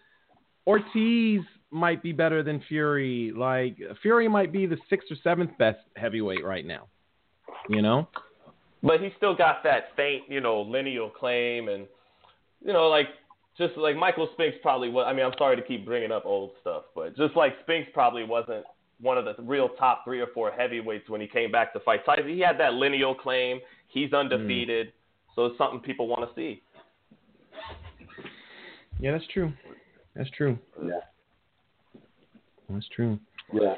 [0.66, 3.32] Ortiz might be better than Fury.
[3.36, 6.88] Like Fury might be the sixth or seventh best heavyweight right now.
[7.70, 8.08] You know?
[8.82, 11.86] But he's still got that faint, you know, lineal claim, and
[12.66, 13.10] you know, like
[13.56, 15.06] just like Michael Spinks probably was.
[15.08, 18.24] I mean, I'm sorry to keep bringing up old stuff, but just like Spinks probably
[18.24, 18.66] wasn't
[19.02, 22.06] one of the real top three or four heavyweights when he came back to fight
[22.06, 22.28] Tyson.
[22.28, 23.60] He had that lineal claim.
[23.88, 24.94] He's undefeated,
[25.36, 26.62] so it's something people want to see.
[29.00, 29.52] Yeah, that's true.
[30.16, 30.58] That's true.
[30.84, 30.92] Yeah.
[32.70, 33.20] That's true.
[33.54, 33.76] Yeah.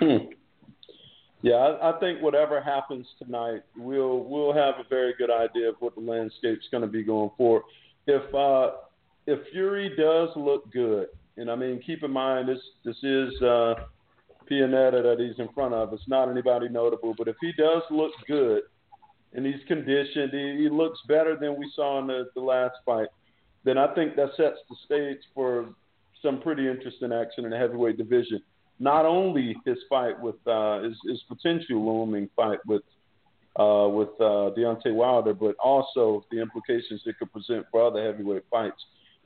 [0.00, 0.16] Hmm.
[1.42, 5.74] Yeah, I, I think whatever happens tonight, we'll we'll have a very good idea of
[5.80, 7.64] what the landscape's going to be going forward.
[8.06, 8.76] If uh,
[9.26, 13.74] if Fury does look good, and I mean, keep in mind this this is uh,
[14.50, 15.92] Pianeta that he's in front of.
[15.92, 18.62] It's not anybody notable, but if he does look good
[19.32, 23.08] and he's conditioned, he, he looks better than we saw in the, the last fight.
[23.64, 25.68] Then I think that sets the stage for
[26.22, 28.42] some pretty interesting action in the heavyweight division.
[28.78, 32.82] Not only his fight with uh, his, his potential looming fight with
[33.56, 38.42] uh, with uh, Deontay Wilder, but also the implications it could present for other heavyweight
[38.50, 38.84] fights.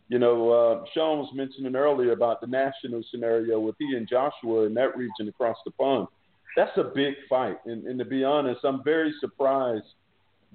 [0.09, 4.65] You know, uh, Sean was mentioning earlier about the national scenario with he and Joshua
[4.65, 6.09] in that region across the pond.
[6.57, 9.85] That's a big fight, and, and to be honest, I'm very surprised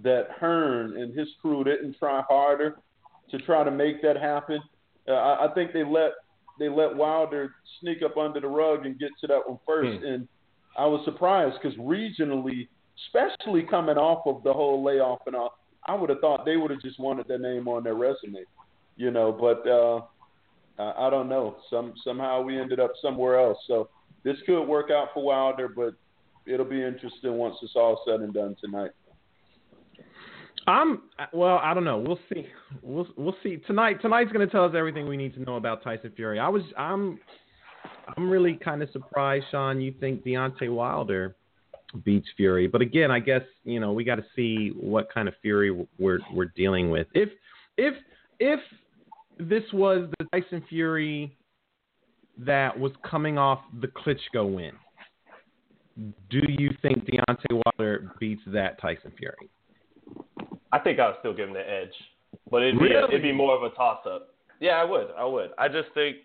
[0.04, 2.78] that Hearn and his crew didn't try harder
[3.30, 4.60] to try to make that happen.
[5.08, 6.12] Uh, I, I think they let
[6.60, 10.06] they let Wilder sneak up under the rug and get to that one first, Hmm.
[10.06, 10.28] and
[10.78, 12.68] I was surprised because regionally,
[13.06, 15.58] especially coming off of the whole layoff and all,
[15.88, 18.44] I would have thought they would have just wanted their name on their resume,
[18.96, 19.32] you know.
[19.32, 20.02] But uh,
[20.82, 21.58] I, don't know.
[21.70, 23.58] Some somehow we ended up somewhere else.
[23.68, 23.90] So
[24.24, 25.94] this could work out for Wilder, but
[26.46, 28.92] it'll be interesting once it's all said and done tonight.
[30.66, 31.04] I'm
[31.34, 31.60] well.
[31.62, 31.98] I don't know.
[31.98, 32.46] We'll see.
[32.82, 34.02] We'll we'll see tonight.
[34.02, 36.40] Tonight's going to tell us everything we need to know about Tyson Fury.
[36.40, 37.20] I was I'm
[38.16, 39.82] I'm really kind of surprised, Sean.
[39.82, 41.36] You think Deontay Wilder
[42.06, 45.34] beats Fury, but again, I guess you know we got to see what kind of
[45.42, 47.08] Fury we're we're dealing with.
[47.14, 47.30] If
[47.78, 47.96] if
[48.40, 48.60] if
[49.40, 51.36] this was the Tyson Fury
[52.38, 54.72] that was coming off the Klitschko win,
[56.30, 59.50] do you think Deontay Wilder beats that Tyson Fury?
[60.72, 61.94] I think I would still give him the edge,
[62.50, 63.04] but it'd be Really?
[63.10, 64.30] it'd be more of a toss up.
[64.60, 65.08] Yeah, I would.
[65.18, 65.52] I would.
[65.58, 66.18] I just think,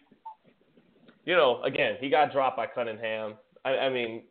[1.24, 3.34] you know, again, he got dropped by Cunningham.
[3.64, 4.22] I, I mean,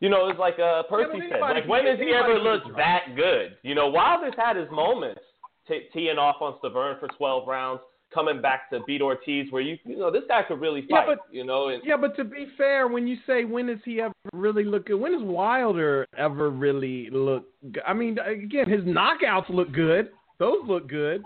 [0.00, 1.40] you know, it's like uh, Percy but said.
[1.40, 3.56] Like, when has he ever looked that good?
[3.62, 5.20] You know, Wilder's had his moments,
[5.68, 7.80] t- teeing off on Stiverne for 12 rounds,
[8.12, 11.06] coming back to beat Ortiz, where you, you know, this guy could really Yeah, fight.
[11.06, 14.00] but- you know, and Yeah, but to be fair, when you say when does he
[14.00, 14.96] ever really look good?
[15.00, 17.46] When does Wilder ever really look?
[17.86, 21.24] I mean, again, his knockouts look good; those look good,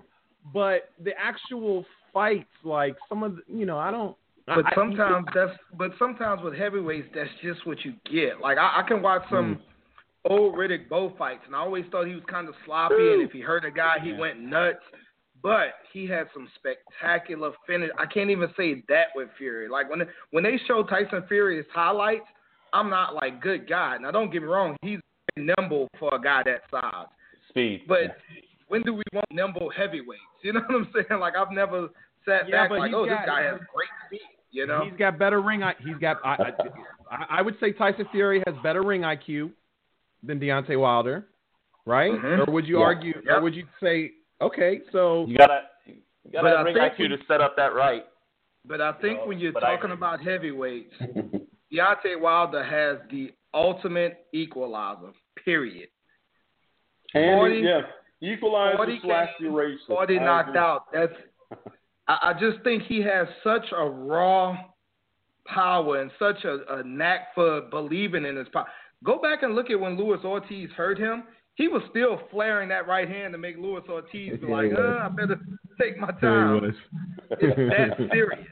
[0.52, 4.16] but the actual fights, like some of, the, you know, I don't.
[4.46, 8.40] But I- sometimes that's but sometimes with heavyweights that's just what you get.
[8.40, 9.62] Like I, I can watch some hmm.
[10.28, 13.30] Old Riddick Bowe fights and I always thought he was kind of sloppy and if
[13.32, 14.78] he hurt a guy he went nuts.
[15.42, 17.90] But he had some spectacular finish.
[17.98, 19.68] I can't even say that with Fury.
[19.68, 22.24] Like when when they show Tyson Fury's highlights,
[22.72, 23.98] I'm not like good God.
[24.02, 24.98] Now don't get me wrong, he's
[25.36, 27.06] nimble for a guy that size.
[27.50, 27.82] speed.
[27.86, 28.16] But
[28.68, 30.22] when do we want nimble heavyweights?
[30.42, 31.20] You know what I'm saying?
[31.20, 31.88] Like I've never
[32.24, 34.20] sat Yeah, back but like, he's oh, got- this guy has great speed.
[34.52, 34.84] You know?
[34.88, 35.62] He's got better ring.
[35.62, 36.16] I- He's got.
[36.24, 36.50] I,
[37.10, 39.50] I, I would say Tyson Fury has better ring IQ
[40.26, 41.26] than Deontay Wilder,
[41.84, 42.12] right?
[42.12, 42.46] Mhm.
[42.48, 42.84] Or would you Yeah.
[42.84, 43.22] argue?
[43.24, 43.36] Yep.
[43.36, 46.98] Or would you say, okay, so You gotta you gotta But I bring think IQ
[46.98, 48.04] we- to set up that right.
[48.64, 50.92] But I think No, when you're talking about heavyweights,
[51.72, 55.12] Deontay Wilder has the ultimate equalizer.
[55.44, 55.88] Period.
[57.14, 57.82] And 40 yeah,
[58.20, 59.78] equalizer 40 slash games, eraser.
[59.86, 60.60] Forty I knocked agree.
[60.60, 60.92] out.
[60.92, 61.12] That's.
[62.08, 64.56] I, I just think he has such a raw
[65.46, 68.66] power and such a, a knack for believing in his power.
[69.04, 71.24] Go back and look at when Luis Ortiz hurt him.
[71.54, 75.06] He was still flaring that right hand to make Luis Ortiz be like, Yeah, uh,
[75.06, 75.40] I better
[75.80, 76.76] take my time.
[77.30, 78.38] It's that serious.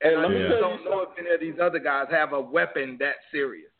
[0.00, 1.78] Hey, And I let me just tell you don't know if any of these other
[1.78, 3.70] guys have a weapon that serious.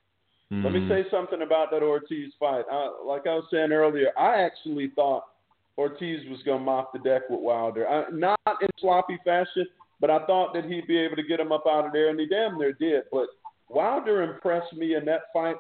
[0.51, 0.89] Let Mm-hmm.
[0.89, 2.65] me say something about that Ortiz fight.
[2.71, 5.25] Uh, like I was saying earlier, I actually thought
[5.77, 7.89] Ortiz was going to mop the deck with Wilder.
[7.89, 9.67] I, not in sloppy fashion,
[10.01, 12.21] but I thought that he'd be able to get him up out of there, and
[12.21, 13.05] he damn near did.
[13.11, 13.27] But
[13.69, 15.57] Wilder impressed me in that fight.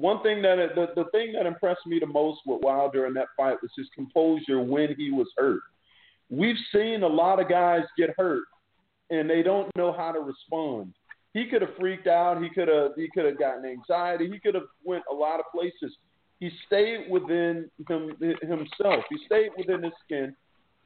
[0.00, 3.28] One thing that the, the thing that impressed me the most with Wilder in that
[3.36, 5.60] fight was his composure when he was hurt.
[6.30, 8.44] We've seen a lot of guys get hurt,
[9.10, 10.92] and they don't know how to respond
[11.34, 12.42] he could have freaked out.
[12.42, 14.28] He could have he could have gotten anxiety.
[14.30, 15.96] He could have went a lot of places.
[16.40, 19.04] He stayed within him, himself.
[19.10, 20.34] He stayed within his skin,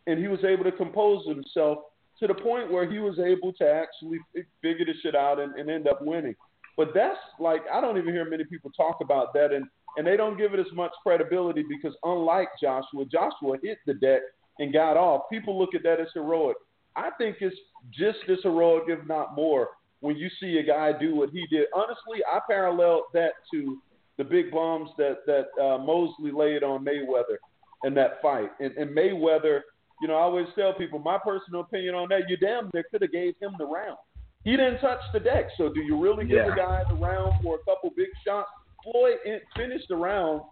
[0.06, 1.78] and he was able to compose himself
[2.20, 4.18] to the point where he was able to actually
[4.62, 6.34] figure the shit out and, and end up winning.
[6.76, 9.66] But that's like I don't even hear many people talk about that, and
[9.96, 14.22] and they don't give it as much credibility because unlike Joshua, Joshua hit the deck
[14.58, 15.22] and got off.
[15.30, 16.56] People look at that as heroic.
[16.96, 17.56] I think it's
[17.92, 19.68] just as heroic, if not more,
[20.00, 21.66] when you see a guy do what he did.
[21.74, 23.78] Honestly, I paralleled that to
[24.18, 27.36] the big bombs that that uh, Mosley laid on Mayweather
[27.84, 28.50] in that fight.
[28.60, 29.60] And, and Mayweather,
[30.00, 32.28] you know, I always tell people my personal opinion on that.
[32.28, 33.98] You damn near could have gave him the round.
[34.44, 36.52] He didn't touch the deck, so do you really give Yeah.
[36.52, 38.50] a guy the round for a couple big shots?
[38.82, 39.18] Floyd
[39.56, 40.42] finished the round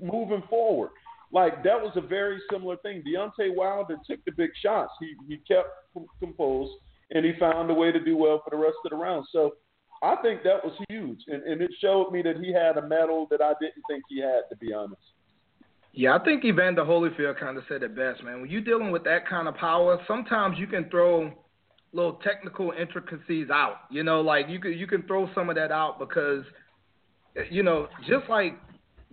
[0.00, 0.90] moving forward.
[1.30, 3.02] Like that was a very similar thing.
[3.02, 4.92] Deontay Wilder took the big shots.
[5.00, 5.68] He he kept
[6.18, 6.72] composed
[7.12, 9.26] and he found a way to do well for the rest of the round.
[9.30, 9.54] So
[10.02, 13.28] I think that was huge, and, and it showed me that he had a mettle
[13.30, 15.00] that I didn't think he had, to be honest.
[15.92, 18.40] Yeah, I think Evander Holyfield kind of said it best, man.
[18.40, 21.30] When you're dealing with that kind of power, sometimes you can throw
[21.92, 23.80] little technical intricacies out.
[23.90, 26.44] You know, like you can you can throw some of that out because,
[27.50, 28.58] you know, just like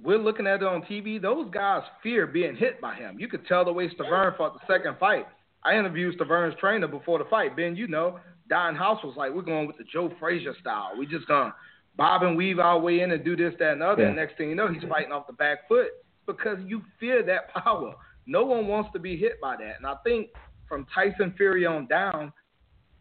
[0.01, 3.19] we're looking at it on TV, those guys fear being hit by him.
[3.19, 5.26] You could tell the way Stiverne fought the second fight.
[5.64, 7.56] I interviewed Stiverne's trainer before the fight.
[7.56, 8.19] Ben, you know,
[8.49, 10.91] Don House was like, we're going with the Joe Frazier style.
[10.97, 11.53] We just gonna
[11.97, 14.03] bob and weave our way in and do this, that, and the other.
[14.03, 14.07] Yeah.
[14.07, 15.89] And next thing you know, he's fighting off the back foot
[16.26, 17.93] because you fear that power.
[18.26, 19.77] No one wants to be hit by that.
[19.77, 20.30] And I think
[20.68, 22.31] from Tyson Fury on down,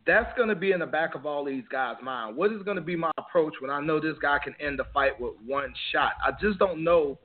[0.08, 2.34] that's going to be in the back of all these guys' mind.
[2.34, 4.86] What is going to be my approach when I know this guy can end the
[4.94, 6.12] fight with one shot?
[6.24, 7.18] I just don't know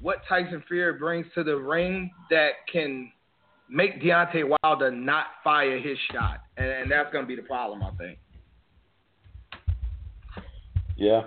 [0.00, 3.10] what Tyson Fury brings to the ring that can
[3.68, 6.42] make Deontay Wilder not fire his shot.
[6.56, 8.18] And, and that's going to be the problem, I think.
[10.96, 11.22] Yeah.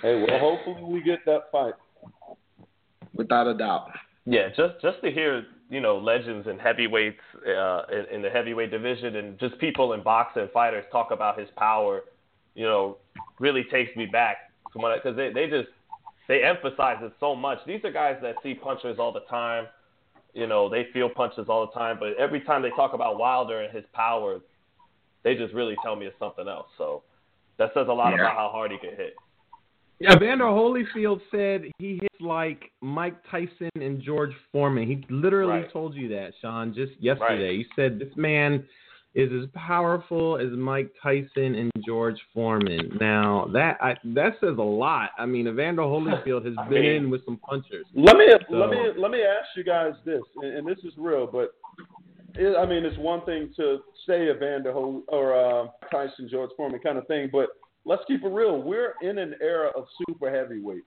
[0.00, 1.74] Hey, well, hopefully we get that fight.
[3.14, 3.88] Without a doubt.
[4.26, 8.70] Yeah, just just to hear you know legends and heavyweights uh, in, in the heavyweight
[8.70, 12.02] division and just people in boxing fighters talk about his power,
[12.54, 12.98] you know,
[13.38, 14.38] really takes me back
[14.72, 15.68] because they they just
[16.28, 17.58] they emphasize it so much.
[17.66, 19.66] These are guys that see punchers all the time,
[20.34, 23.62] you know, they feel punches all the time, but every time they talk about Wilder
[23.62, 24.40] and his power,
[25.24, 26.68] they just really tell me it's something else.
[26.78, 27.02] So
[27.58, 28.20] that says a lot Yeah.
[28.20, 29.20] about how hard he can hit.
[30.02, 34.86] Evander Holyfield said he hits like Mike Tyson and George Foreman.
[34.86, 35.72] He literally Right.
[35.72, 37.56] told you that, Sean, just yesterday.
[37.56, 38.66] He said this man
[39.14, 42.98] is as powerful as Mike Tyson and George Foreman.
[43.00, 45.10] Now that I, that says a lot.
[45.16, 47.86] I mean, Evander Holyfield has been mean- in with some punchers.
[47.94, 50.92] Let me So- let me let me ask you guys this, and, and this is
[50.98, 51.54] real, but
[52.34, 56.80] it, I mean it's one thing to say Evander Hol- or uh, Tyson, George Foreman
[56.80, 57.48] kind of thing, but
[57.86, 58.60] let's keep it real.
[58.60, 60.84] We're in an era of super heavyweights.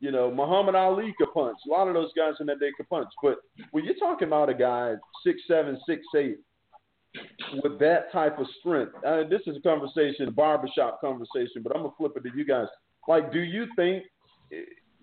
[0.00, 1.56] You know, Muhammad Ali could punch.
[1.66, 3.38] A lot of those guys in that day could punch, but
[3.70, 4.94] when you're talking about a guy
[5.24, 6.38] six seven, six eight,
[7.62, 11.94] with that type of strength, uh, this is a conversation, barbershop conversation, but I'm gonna
[11.96, 12.66] flip it to you guys.
[13.08, 14.04] Like, do you think?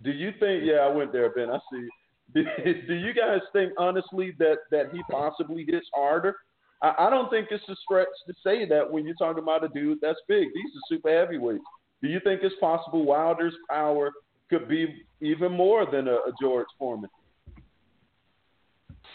[0.04, 0.66] Do you think?
[0.66, 1.50] Yeah, I went there, Ben.
[1.50, 1.88] I see.
[2.36, 2.44] Do,
[2.88, 6.36] do you guys think honestly that that he possibly hits harder?
[6.82, 9.70] I, I don't think it's a stretch to say that when you're talking about a
[9.70, 10.48] dude that's big.
[10.54, 11.64] These are super heavyweights.
[12.02, 14.12] Do you think it's possible Wilder's power
[14.50, 17.10] could be even more than a, a George Foreman?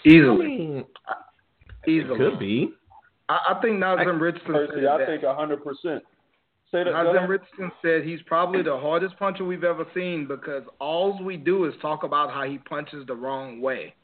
[0.05, 0.44] Easily.
[0.44, 0.84] I mean,
[1.88, 2.16] Easily.
[2.16, 2.70] could be.
[3.28, 5.10] I, I think Naazim Richardson said Percy, it I best.
[5.10, 6.02] think hundred percent.
[6.70, 6.93] Say that.
[6.93, 7.28] go Naazim.
[7.28, 11.74] Richardson said he's probably the hardest puncher we've ever seen because all we do is
[11.82, 13.94] talk about how he punches the wrong way.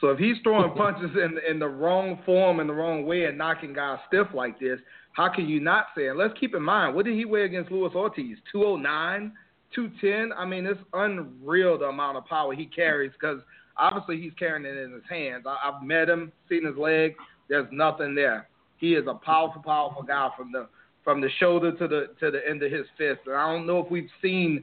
[0.00, 3.36] So if he's throwing punches in in the wrong form and the wrong way and
[3.36, 4.78] knocking guys stiff like this,
[5.12, 6.08] how can you not say?
[6.08, 8.38] And let's keep in mind, what did he weigh against Luis Ortiz?
[8.52, 9.32] 209,
[9.74, 10.32] 210.
[10.38, 13.40] I mean, it's unreal the amount of power he carries because
[13.76, 15.44] obviously he's carrying it in his hands.
[15.46, 17.14] I, I've met him, seen his legs.
[17.48, 18.48] There's nothing there.
[18.76, 20.68] He is a powerful, powerful guy from the
[21.02, 23.20] from the shoulder to the to the end of his fist.
[23.26, 24.62] And I don't know if we've seen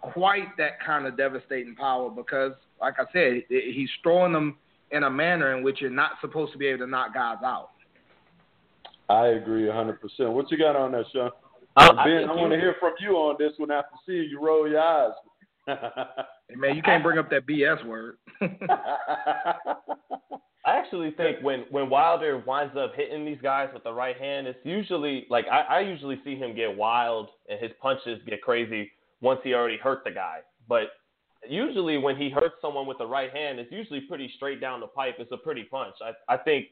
[0.00, 4.56] quite that kind of devastating power because, like I said, he's throwing them
[4.92, 7.70] in a manner in which you're not supposed to be able to knock guys out.
[9.08, 10.30] I agree hundred percent.
[10.30, 11.30] What you got on that, Sean?
[11.76, 14.40] I, ben, I, I, want to hear from you on this one after seeing you
[14.40, 15.12] roll your eyes.
[15.66, 18.16] Hey, man, you can't bring up that BS word.
[20.64, 24.46] I actually think when when Wilder winds up hitting these guys with the right hand,
[24.46, 28.90] it's usually like I, I usually see him get wild and his punches get crazy
[29.20, 30.38] once he already hurt the guy.
[30.68, 30.88] But
[31.48, 34.86] usually when he hurts someone with the right hand, it's usually pretty straight down the
[34.86, 35.16] pipe.
[35.18, 35.94] It's a pretty punch.
[36.02, 36.66] I I think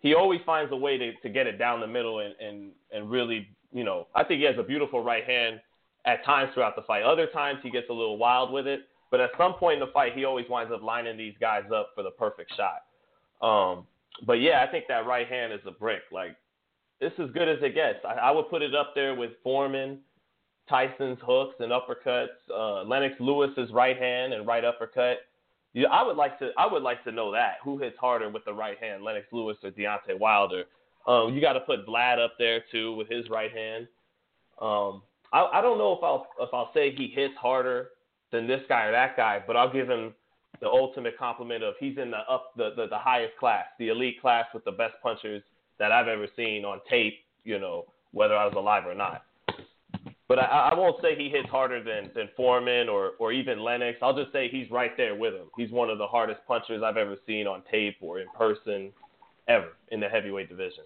[0.00, 3.10] he always finds a way to, to get it down the middle and, and, and
[3.10, 5.60] really, you know, I think he has a beautiful right hand
[6.04, 7.02] at times throughout the fight.
[7.02, 8.82] Other times he gets a little wild with it.
[9.10, 11.90] But at some point in the fight, he always winds up lining these guys up
[11.94, 12.82] for the perfect shot.
[13.40, 13.86] Um,
[14.26, 16.02] but yeah, I think that right hand is a brick.
[16.10, 16.36] Like
[17.00, 17.98] it's as good as it gets.
[18.04, 19.98] I, I would put it up there with Foreman,
[20.68, 25.18] Tyson's hooks and uppercuts, uh, Lennox Lewis's right hand and right uppercut.
[25.72, 26.50] Yeah, I would like to.
[26.56, 29.56] I would like to know that who hits harder with the right hand, Lennox Lewis
[29.62, 30.64] or Deontay Wilder.
[31.06, 33.86] Um, you got to put Vlad up there too with his right hand.
[34.60, 35.02] Um,
[35.32, 37.90] I, I don't know if I'll if I'll say he hits harder
[38.32, 40.14] than this guy or that guy, but I'll give him
[40.60, 44.20] the ultimate compliment of he's in the up the, the, the highest class, the elite
[44.20, 45.42] class with the best punchers
[45.78, 49.24] that I've ever seen on tape, you know, whether I was alive or not.
[50.28, 53.98] But I, I won't say he hits harder than, than Foreman or, or even Lennox.
[54.02, 55.46] I'll just say he's right there with him.
[55.56, 58.90] He's one of the hardest punchers I've ever seen on tape or in person
[59.48, 60.84] ever in the heavyweight division.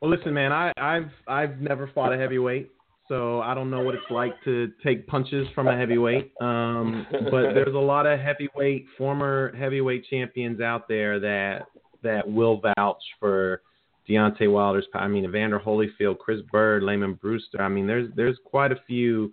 [0.00, 2.70] Well, listen, man, I, I've I've never fought a heavyweight,
[3.08, 6.32] so I don't know what it's like to take punches from a heavyweight.
[6.40, 11.66] Um, but there's a lot of heavyweight, former heavyweight champions out there that
[12.02, 13.62] that will vouch for
[14.08, 14.86] Deontay Wilder's.
[14.94, 17.60] I mean, Evander Holyfield, Chris Byrd, Lamon Brewster.
[17.62, 19.32] I mean, there's there's quite a few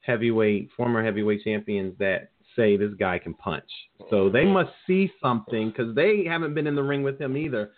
[0.00, 3.70] heavyweight, former heavyweight champions that say this guy can punch.
[4.10, 4.54] So they mm-hmm.
[4.54, 7.70] must see something because they haven't been in the ring with him either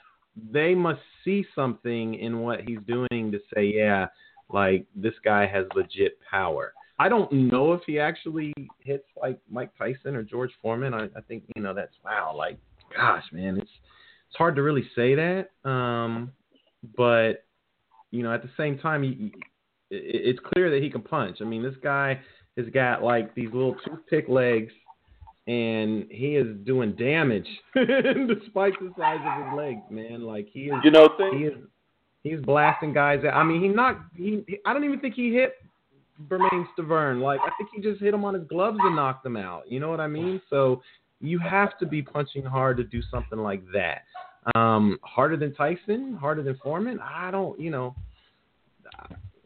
[0.51, 4.07] they must see something in what he's doing to say, yeah,
[4.49, 6.73] like this guy has legit power.
[6.99, 10.95] I don't know if he actually hits like Mike Tyson or George Foreman.
[10.95, 12.35] I, I think you know that's wow.
[12.37, 12.59] Like,
[12.95, 13.71] gosh, man, it's
[14.33, 15.51] it's hard to really say that.
[15.69, 16.33] Um,
[16.97, 17.45] but
[18.11, 19.31] you know, at the same time, he,
[19.91, 21.39] it, it's clear that he can punch.
[21.43, 22.19] I mean, this guy
[22.57, 24.73] has got like these little toothpick legs
[25.47, 30.23] and he is doing damage despite the size of his legs, man.
[30.23, 31.53] Like he is, You know, he thing, is,
[32.23, 33.23] he's blasting guys.
[33.27, 33.35] Out.
[33.35, 34.17] I mean, he knocked.
[34.17, 35.57] He, he, I don't even think he hit
[36.21, 37.21] Bermane Stiverne.
[37.21, 39.71] Like I think he just hit him on his gloves and knocked him out.
[39.71, 40.41] You know what I mean?
[40.49, 40.81] So
[41.23, 44.03] you have to be punching hard to do something like that.
[44.55, 46.99] Um, harder than Tyson, harder than Foreman.
[47.01, 47.59] I don't.
[47.59, 47.95] You know.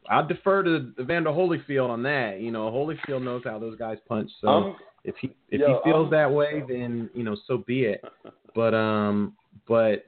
[0.08, 2.40] I'll defer to Evander Holyfield on that.
[2.40, 4.30] You know, Holyfield knows how those guys punch.
[4.40, 7.58] So I'm, if he if Yo, he feels I'm- that way, then you know, so
[7.66, 8.02] be it.
[8.54, 9.34] But um,
[9.68, 10.06] but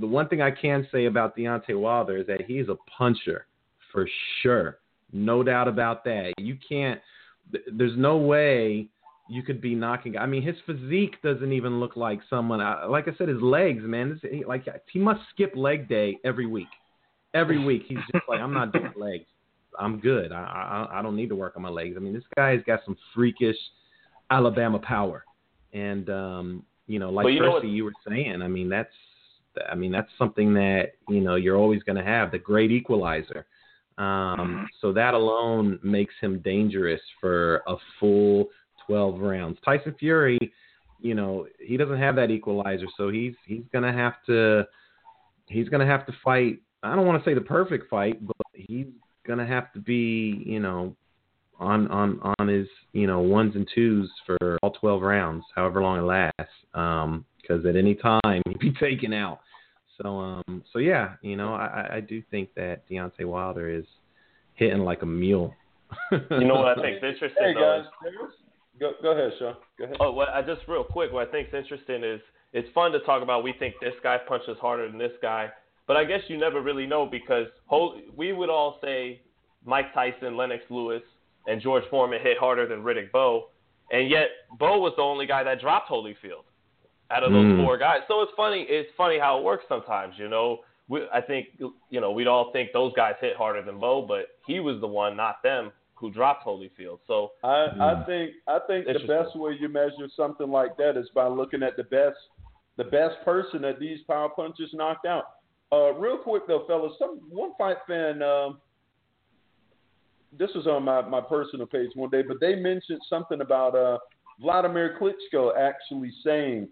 [0.00, 3.44] the one thing I can say about Deontay Wilder is that he's a puncher
[3.92, 4.08] for
[4.40, 4.78] sure,
[5.12, 6.32] no doubt about that.
[6.38, 6.98] You can't.
[7.70, 8.88] There's no way
[9.28, 10.16] you could be knocking.
[10.18, 12.60] I mean, his physique doesn't even look like someone.
[12.60, 14.18] I- Like I said, his legs, man.
[14.22, 16.68] This, he, like he must skip leg day every week.
[17.32, 19.24] Every week, he's just like, I'm not doing legs.
[19.78, 20.30] I'm good.
[20.30, 21.94] I, I I don't need to work on my legs.
[21.96, 23.56] I mean, this guy's got some freakish
[24.30, 25.24] Alabama power,
[25.72, 28.40] and um, you know, like you Percy, what- you were saying.
[28.42, 28.92] I mean, that's
[29.70, 33.46] I mean, that's something that you know you're always going to have the great equalizer.
[33.98, 38.48] Um, so that alone makes him dangerous for a full
[38.86, 39.58] 12 rounds.
[39.64, 40.38] Tyson Fury,
[41.00, 44.64] you know, he doesn't have that equalizer, so he's he's going to have to
[45.48, 46.60] he's going to have to fight.
[46.82, 48.86] I don't want to say the perfect fight, but he's
[49.26, 50.96] going to have to be, you know,
[51.58, 55.98] on on on his you know ones and twos for all 12 rounds, however long
[55.98, 56.54] it lasts.
[56.74, 59.40] Um, because at any time he'd be taken out.
[60.02, 63.84] So um, so yeah, you know, I, I do think that Deontay Wilder is
[64.54, 65.54] hitting like a mule.
[66.10, 67.82] You know what I think's interesting hey though?
[67.82, 68.32] guys, there's
[68.80, 69.54] Go, go ahead, Sean.
[69.78, 69.96] Go ahead.
[70.00, 71.12] Oh, well, I just real quick.
[71.12, 72.20] What I think is interesting is
[72.52, 73.44] it's fun to talk about.
[73.44, 75.48] We think this guy punches harder than this guy,
[75.86, 77.46] but I guess you never really know because
[78.16, 79.20] we would all say
[79.64, 81.02] Mike Tyson, Lennox Lewis,
[81.46, 83.50] and George Foreman hit harder than Riddick Bowe,
[83.90, 84.28] and yet
[84.58, 86.44] Bowe was the only guy that dropped Holyfield
[87.10, 87.64] out of those mm.
[87.64, 87.98] four guys.
[88.08, 88.66] So it's funny.
[88.68, 90.14] It's funny how it works sometimes.
[90.18, 93.78] You know, we, I think you know we'd all think those guys hit harder than
[93.78, 96.98] Bowe, but he was the one, not them, who dropped Holyfield.
[97.06, 97.66] So I.
[97.80, 101.62] I think I think the best way you measure something like that is by looking
[101.62, 102.16] at the best
[102.76, 105.24] the best person that these power punches knocked out.
[105.72, 108.22] Uh, real quick though, fellas, some one fight fan.
[108.22, 108.58] Um,
[110.36, 113.98] this was on my, my personal page one day, but they mentioned something about uh,
[114.40, 116.68] Vladimir Klitschko actually saying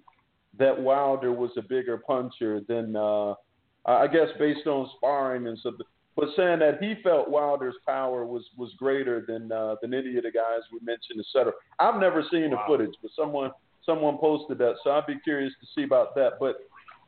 [0.59, 3.35] that Wilder was a bigger puncher than uh,
[3.85, 5.73] I guess based on sparring and so,
[6.17, 10.25] but saying that he felt Wilder's power was was greater than uh, than any of
[10.25, 11.53] the guys we mentioned, etc.
[11.79, 13.51] I've never seen the footage, but someone
[13.85, 16.33] someone posted that, so I'd be curious to see about that.
[16.39, 16.57] But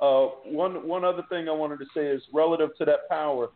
[0.01, 3.51] uh, one one other thing I wanted to say is relative to that power.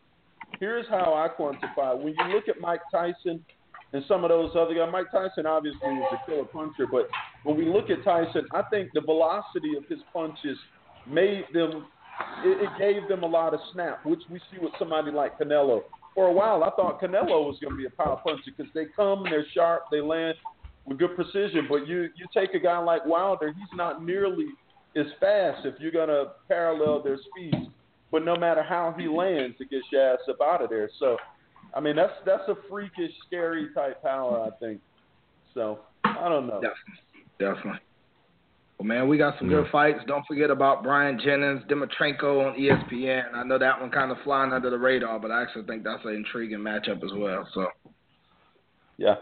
[0.59, 1.97] Here's how I quantify.
[1.97, 3.43] When you look at Mike Tyson
[3.93, 7.07] and some of those other guys, Mike Tyson obviously is a killer puncher, but
[7.43, 10.57] when we look at Tyson, I think the velocity of his punches
[11.07, 11.87] made them.
[12.43, 15.81] It, it gave them a lot of snap, which we see with somebody like Canelo.
[16.15, 18.85] For a while, I thought Canelo was going to be a power puncher because they
[18.95, 20.35] come, and they're sharp, they land
[20.85, 21.67] with good precision.
[21.69, 24.47] But you you take a guy like Wilder, he's not nearly
[24.95, 27.69] as fast if you're going to parallel their speeds.
[28.11, 30.89] But no matter how he lands, it gets your ass up out of there.
[30.99, 31.17] So,
[31.75, 34.81] I mean, that's that's a freakish, scary type power, I think.
[35.53, 36.61] So, I don't know.
[36.61, 36.99] Definitely.
[37.39, 37.79] Definitely.
[38.79, 39.99] Well, man, we got some good fights.
[40.07, 43.33] Don't forget about Bryant Jennings, Dimitrenko on ESPN.
[43.33, 46.03] I know that one kind of flying under the radar, but I actually think that's
[46.05, 47.45] an intriguing matchup as well.
[47.53, 47.67] So,
[48.97, 49.15] yeah.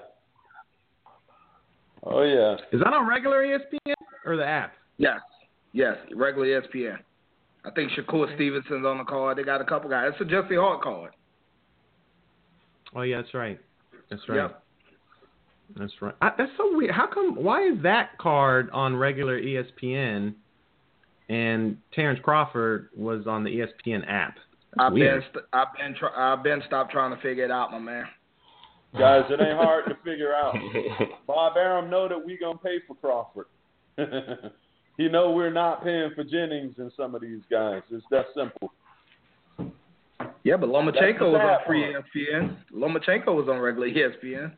[2.03, 2.53] Oh yeah.
[2.71, 4.73] Is that on regular ESPN or the app?
[4.97, 5.21] Yes.
[5.73, 6.97] Yes, regular ESPN.
[7.65, 9.39] I think Shakur Stevenson's on the card.
[9.39, 10.11] They got a couple guys.
[10.13, 11.11] It's a Jesse Hart card.
[12.95, 13.59] Oh yeah, that's right.
[14.11, 14.37] That's right.
[14.37, 14.63] Yep.
[15.75, 16.15] That's right.
[16.21, 16.91] I, that's so weird.
[16.91, 17.35] How come?
[17.35, 20.33] Why is that card on regular ESPN,
[21.29, 24.35] and Terrence Crawford was on the ESPN app?
[24.35, 25.23] That's I've weird.
[25.33, 28.05] been, I've been, I've been stopped trying to figure it out, my man.
[28.97, 30.55] Guys, it ain't hard to figure out.
[31.27, 33.47] Bob Arum know that we gonna pay for Crawford.
[34.97, 37.81] he know we're not paying for Jennings and some of these guys.
[37.91, 38.71] It's that simple.
[40.43, 42.55] Yeah, but Lomachenko was on free ESPN.
[42.73, 44.53] Lomachenko was on regular ESPN.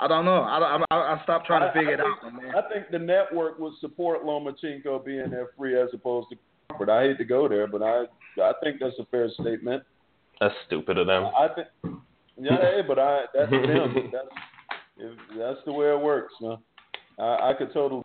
[0.00, 0.42] I don't know.
[0.42, 2.54] I, I, I stopped trying to figure I, I it think, out, man.
[2.56, 6.36] I think the network would support Lomachenko being there free as opposed to
[6.68, 6.88] Crawford.
[6.88, 8.04] I hate to go there, but I
[8.42, 9.82] I think that's a fair statement.
[10.40, 11.26] That's stupid of them.
[11.26, 11.68] I think.
[12.38, 14.10] Yeah, hey, but I that's them.
[14.10, 16.56] That's that's the way it works, man.
[17.18, 18.02] I, I could totally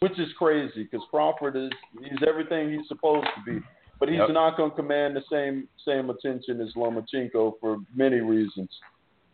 [0.00, 1.70] which is crazy because Crawford is
[2.00, 3.64] he's everything he's supposed to be,
[3.98, 4.30] but he's yep.
[4.30, 8.68] not going to command the same same attention as Lomachenko for many reasons,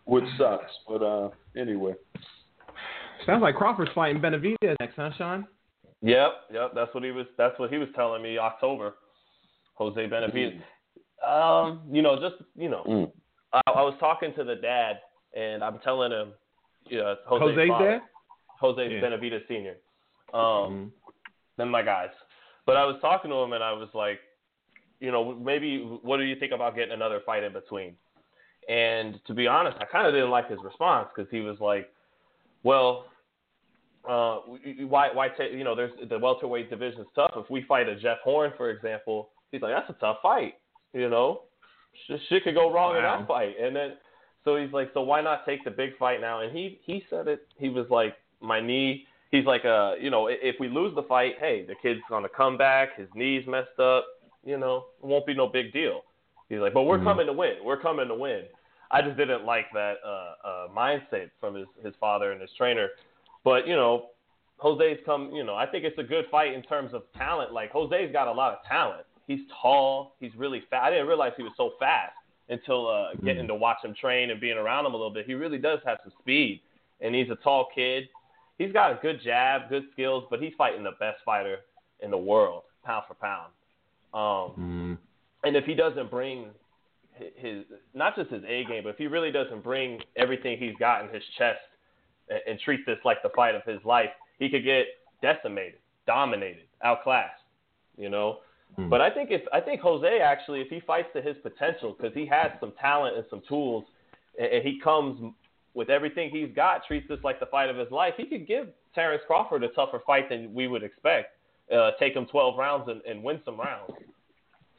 [0.05, 0.71] which sucks.
[0.89, 1.95] But uh, anyway,
[3.27, 5.47] sounds like Crawford's fighting Benavidez next, huh, Sean?
[6.03, 6.73] Yep, yep.
[6.75, 7.27] That's what he was.
[7.39, 8.39] That's what he was telling me.
[8.39, 8.95] October,
[9.75, 10.61] Jose Benavidez.
[11.27, 11.29] Mm.
[11.29, 13.11] Um, you know, just you know, mm.
[13.53, 14.99] I, I, was talking to the dad,
[15.35, 16.33] and I'm telling him,
[16.87, 18.01] you know, Jose Jose's dad,
[18.61, 19.01] Jose yeah.
[19.01, 19.77] Benavidez Senior.
[20.35, 20.85] Um, mm-hmm.
[21.59, 22.09] than my guys.
[22.67, 24.19] But I was talking to him and I was like,
[24.99, 27.95] you know, maybe what do you think about getting another fight in between?
[28.69, 31.91] And to be honest, I kind of didn't like his response because he was like,
[32.63, 33.07] well,
[34.09, 34.39] uh,
[34.87, 37.33] why, why take, you know, there's the welterweight division is tough.
[37.37, 40.55] If we fight a Jeff Horn, for example, he's like, that's a tough fight,
[40.93, 41.43] you know,
[42.07, 42.99] shit, shit could go wrong wow.
[42.99, 43.55] in that fight.
[43.61, 43.93] And then,
[44.45, 46.41] so he's like, so why not take the big fight now?
[46.41, 50.29] And he, he said it, he was like, my knee, he's like, uh, you know,
[50.31, 52.99] if we lose the fight, hey, the kid's gonna come back.
[52.99, 54.05] His knees messed up.
[54.45, 56.03] You know, it won't be no big deal.
[56.49, 57.07] He's like, but we're mm-hmm.
[57.07, 57.55] coming to win.
[57.65, 58.43] We're coming to win.
[58.91, 62.89] I just didn't like that uh, uh, mindset from his his father and his trainer.
[63.43, 64.11] But you know,
[64.59, 65.31] Jose's come.
[65.33, 67.53] You know, I think it's a good fight in terms of talent.
[67.53, 69.07] Like Jose's got a lot of talent.
[69.27, 70.15] He's tall.
[70.21, 70.85] He's really fast.
[70.85, 72.13] I didn't realize he was so fast
[72.51, 73.25] until uh, mm-hmm.
[73.25, 75.27] getting to watch him train and being around him a little bit.
[75.27, 76.61] He really does have some speed,
[77.01, 78.09] and he's a tall kid
[78.59, 81.59] he's got a good jab, good skills, but he's fighting the best fighter
[82.01, 83.53] in the world, pound for pound.
[84.13, 84.99] Um, mm.
[85.45, 86.47] And if he doesn't bring
[87.37, 87.65] his,
[87.95, 91.13] not just his A game, but if he really doesn't bring everything he's got in
[91.13, 91.61] his chest
[92.29, 94.87] and, and treat this like the fight of his life, he could get
[95.23, 97.41] decimated, dominated, outclassed.
[97.97, 98.39] You know.
[98.79, 98.91] Mm.
[98.91, 102.15] But I think if I think Jose actually, if he fights to his potential, because
[102.15, 103.85] he has some talent and some tools,
[104.39, 105.33] and, and he comes
[105.75, 108.69] with everything he's got, treats this like the fight of his life, he could give
[108.95, 111.37] Terrence Crawford a tougher fight than we would expect.
[111.75, 113.91] Uh, take him 12 rounds and, and win some rounds.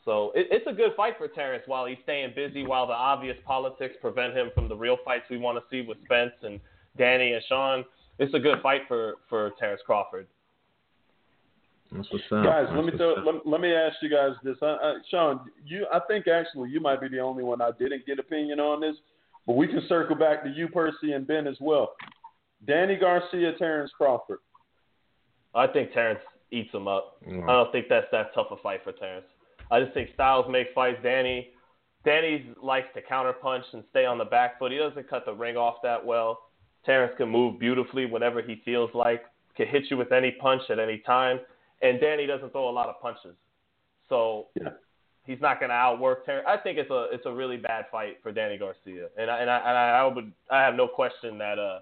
[0.06, 3.36] So it, it's a good fight for Terrence while he's staying busy, while the obvious
[3.45, 6.60] politics prevent him from the real fights we want to see with Spence and
[6.98, 7.84] Danny and Sean.
[8.19, 10.27] It's a good fight for, for Terrence Crawford.
[11.91, 12.07] That's.
[12.11, 14.57] Guys, That's let me what's throw, let, let me ask you guys this.
[14.61, 18.06] Uh, uh, Sean, you I think actually you might be the only one I didn't
[18.06, 18.95] get opinion on this,
[19.45, 21.94] but we can circle back to you, Percy and Ben as well.
[22.65, 24.40] Danny Garcia, Terrence Crawford.
[25.53, 26.22] I think Terrence
[26.52, 27.18] eats him up.
[27.27, 27.44] Mm.
[27.44, 29.26] I don't think that's that tough a fight for Terrence.
[29.72, 31.00] I just think Styles makes fights.
[31.04, 31.50] Danny,
[32.04, 34.72] Danny likes to counterpunch and stay on the back foot.
[34.72, 36.40] He doesn't cut the ring off that well.
[36.86, 39.24] Terrence can move beautifully whenever he feels like.
[39.58, 41.40] Can hit you with any punch at any time.
[41.82, 43.36] And Danny doesn't throw a lot of punches,
[44.08, 44.70] so Yeah.
[45.26, 46.46] he's not going to outwork Terrence.
[46.48, 49.50] I think it's a it's a really bad fight for Danny Garcia, and I, and
[49.50, 51.80] I and I would I have no question that uh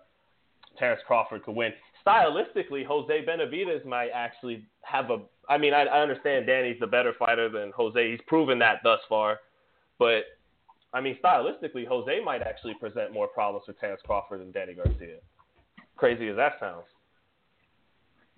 [0.80, 1.72] Terrence Crawford could win.
[2.06, 5.20] Stylistically, Jose Benavidez might actually have a.
[5.50, 8.12] I mean, I, I understand Danny's the better fighter than Jose.
[8.12, 9.40] He's proven that thus far,
[10.00, 10.24] but
[10.94, 15.18] I mean, stylistically, Jose might actually present more problems for Terrence Crawford than Danny Garcia.
[15.96, 16.86] Crazy as that sounds,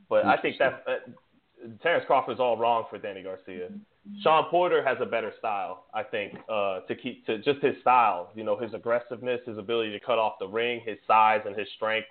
[0.10, 1.12] but I think that's uh,
[1.82, 3.70] Terrence Crawford's all wrong for Danny Garcia.
[4.22, 8.32] Sean Porter has a better style, I think, uh, to keep to just his style.
[8.36, 11.68] You know, his aggressiveness, his ability to cut off the ring, his size and his
[11.76, 12.08] strength.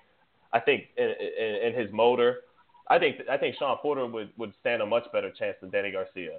[0.55, 2.39] I think in, in, in his motor.
[2.89, 5.90] I think I think Sean Porter would, would stand a much better chance than Danny
[5.90, 6.39] Garcia.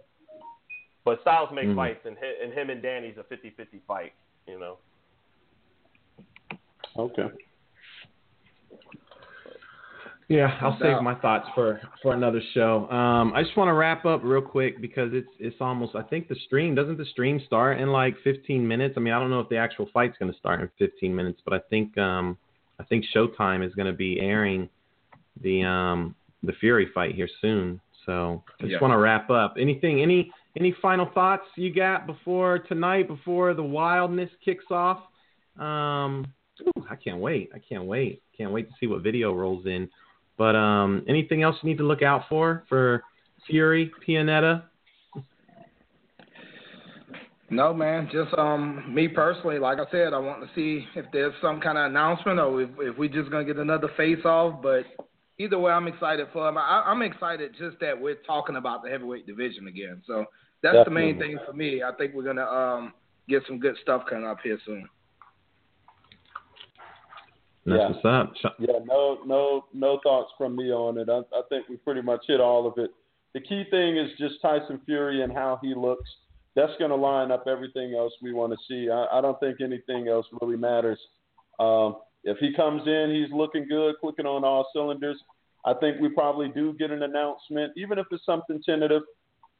[1.03, 1.75] But Styles makes Mhm.
[1.75, 4.13] fights, and, and him and Danny's a 50-50 fight.
[4.47, 4.77] You know.
[6.97, 7.27] Okay.
[10.27, 12.89] Yeah, I'll save my thoughts for for another show.
[12.89, 15.95] Um, I just want to wrap up real quick because it's it's almost.
[15.95, 18.95] I think the stream doesn't the stream start in like 15 minutes.
[18.97, 21.41] I mean, I don't know if the actual fight's going to start in 15 minutes,
[21.45, 22.37] but I think um,
[22.79, 24.69] I think Showtime is going to be airing
[25.41, 27.79] the um, the Fury fight here soon.
[28.05, 28.79] So I just Yeah.
[28.81, 29.55] want to wrap up.
[29.59, 30.01] Anything?
[30.01, 33.07] Any any final thoughts you got before tonight?
[33.07, 34.99] Before the wildness kicks off?
[35.57, 36.25] Um,
[36.61, 37.49] ooh, I can't wait.
[37.53, 38.21] I can't wait.
[38.37, 39.89] Can't wait to see what video rolls in.
[40.37, 43.03] But um, anything else you need to look out for for
[43.47, 44.63] Fury, Pianeta?
[47.49, 48.09] No, man.
[48.11, 51.77] Just um, me personally, like I said, I want to see if there's some kind
[51.77, 54.61] of announcement or if, if we're just gonna get another face off.
[54.63, 54.85] But
[55.37, 56.57] either way, I'm excited for him.
[56.57, 60.01] I, I'm excited just that we're talking about the heavyweight division again.
[60.07, 60.25] So
[60.63, 61.83] that's the main thing for me.
[61.83, 62.93] I think we're gonna um
[63.29, 64.89] get some good stuff coming up here soon.
[67.67, 67.89] That's Yeah.
[67.89, 68.33] what's up.
[68.37, 71.09] Sh- Yeah, no, no, no thoughts from me on it.
[71.09, 72.91] I, I think we pretty much hit all of it.
[73.33, 76.09] The key thing is just Tyson Fury and how he looks.
[76.55, 78.89] That's going to line up everything else we want to see.
[78.89, 80.99] I, I don't think anything else really matters.
[81.59, 85.17] Um, if he comes in, he's looking good, clicking on all cylinders.
[85.65, 89.01] I think we probably do get an announcement, even if it's something tentative.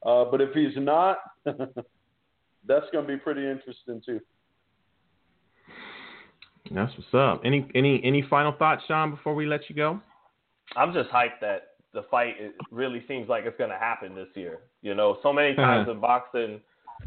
[0.05, 4.19] Uh, but if he's not, that's going to be pretty interesting too.
[6.71, 7.41] That's what's up.
[7.45, 10.01] Any any any final thoughts, Sean, before we let you go?
[10.75, 14.27] I'm just hyped that the fight it really seems like it's going to happen this
[14.33, 14.59] year.
[14.81, 16.59] You know, so many times in boxing,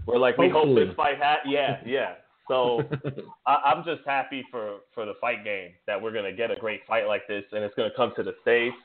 [0.06, 0.86] we're like, we hope Hopefully.
[0.86, 2.14] this fight ha Yeah, yeah.
[2.48, 2.82] So
[3.46, 6.56] I, I'm just happy for for the fight game that we're going to get a
[6.56, 8.76] great fight like this, and it's going to come to the states.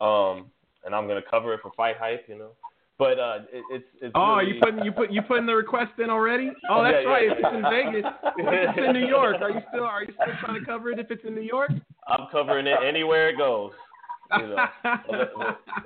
[0.00, 0.46] Um,
[0.84, 2.24] and I'm going to cover it for Fight Hype.
[2.28, 2.50] You know,
[2.98, 4.12] but uh, it, it's it's.
[4.14, 6.50] oh, really, you putting you put you putting the request in already?
[6.70, 7.26] Oh, that's Yeah, right.
[7.26, 7.32] yeah.
[7.32, 10.34] If it's in Vegas, if it's in New York, are you still are you still
[10.40, 11.70] trying to cover it if it's in New York?
[12.08, 13.72] I'm covering it anywhere it goes.
[14.38, 14.66] You know,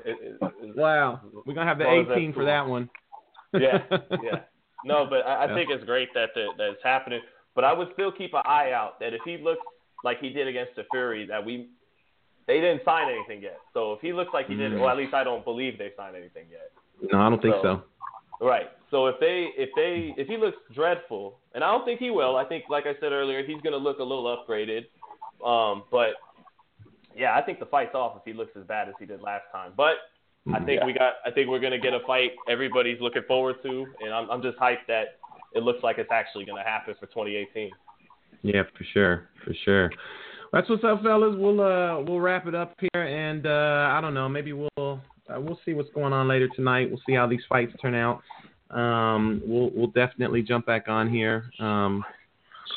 [0.04, 2.46] it, it, wow, we're gonna have the As long 18 for cool.
[2.46, 2.88] that one.
[3.60, 3.82] Yeah,
[4.22, 4.40] yeah.
[4.84, 5.54] No, but I, I Yeah.
[5.54, 7.20] think it's great that the, that it's happening.
[7.54, 9.62] But I would still keep an eye out that if he looks
[10.04, 11.68] like he did against Seferi, that we
[12.46, 13.58] they didn't sign anything yet.
[13.74, 14.80] So if he looks like he did, Mm.
[14.80, 16.70] well, at least I don't believe they signed anything yet.
[17.12, 17.82] No, I don't think So- so.
[18.46, 18.70] Right.
[18.90, 22.36] So if they if they if he looks dreadful, and I don't think he will.
[22.36, 24.84] I think, like I said earlier, he's going to look a little upgraded.
[25.44, 26.10] Um, but
[27.16, 29.44] yeah, I think the fight's off if he looks as bad as he did last
[29.50, 29.72] time.
[29.74, 29.94] But
[30.54, 30.86] I think Yeah.
[30.86, 31.14] we got.
[31.24, 34.58] I think we're gonna get a fight everybody's looking forward to, and I'm I'm just
[34.58, 35.18] hyped that
[35.54, 37.70] it looks like it's actually gonna happen for 2018.
[38.42, 39.90] Yeah, for sure, for sure.
[40.52, 41.34] That's what's up, fellas.
[41.36, 45.40] We'll uh we'll wrap it up here, and uh I don't know, maybe we'll uh,
[45.40, 46.88] we'll see what's going on later tonight.
[46.88, 48.22] We'll see how these fights turn out.
[48.70, 51.50] Um, we'll we'll definitely jump back on here.
[51.58, 52.04] Um,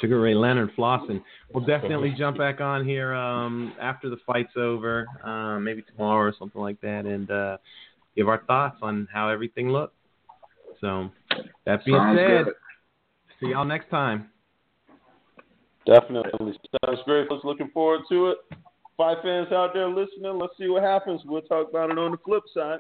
[0.01, 1.21] Sugar Ray Leonard flossing.
[1.53, 6.33] We'll definitely jump back on here um after the fight's over, um, maybe tomorrow or
[6.37, 7.57] something like that, and uh
[8.15, 9.95] give our thoughts on how everything looked.
[10.81, 11.09] So
[11.65, 12.53] that being Sounds said, good.
[13.39, 14.29] see y'all next time.
[15.85, 16.53] Definitely.
[16.85, 17.27] Sounds great.
[17.29, 18.37] I was looking forward to it.
[18.95, 21.21] Fight fans out there listening, let's see what happens.
[21.25, 22.79] We'll talk about it on the flip side.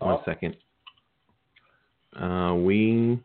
[0.00, 0.56] One second.
[2.20, 3.22] Uh, we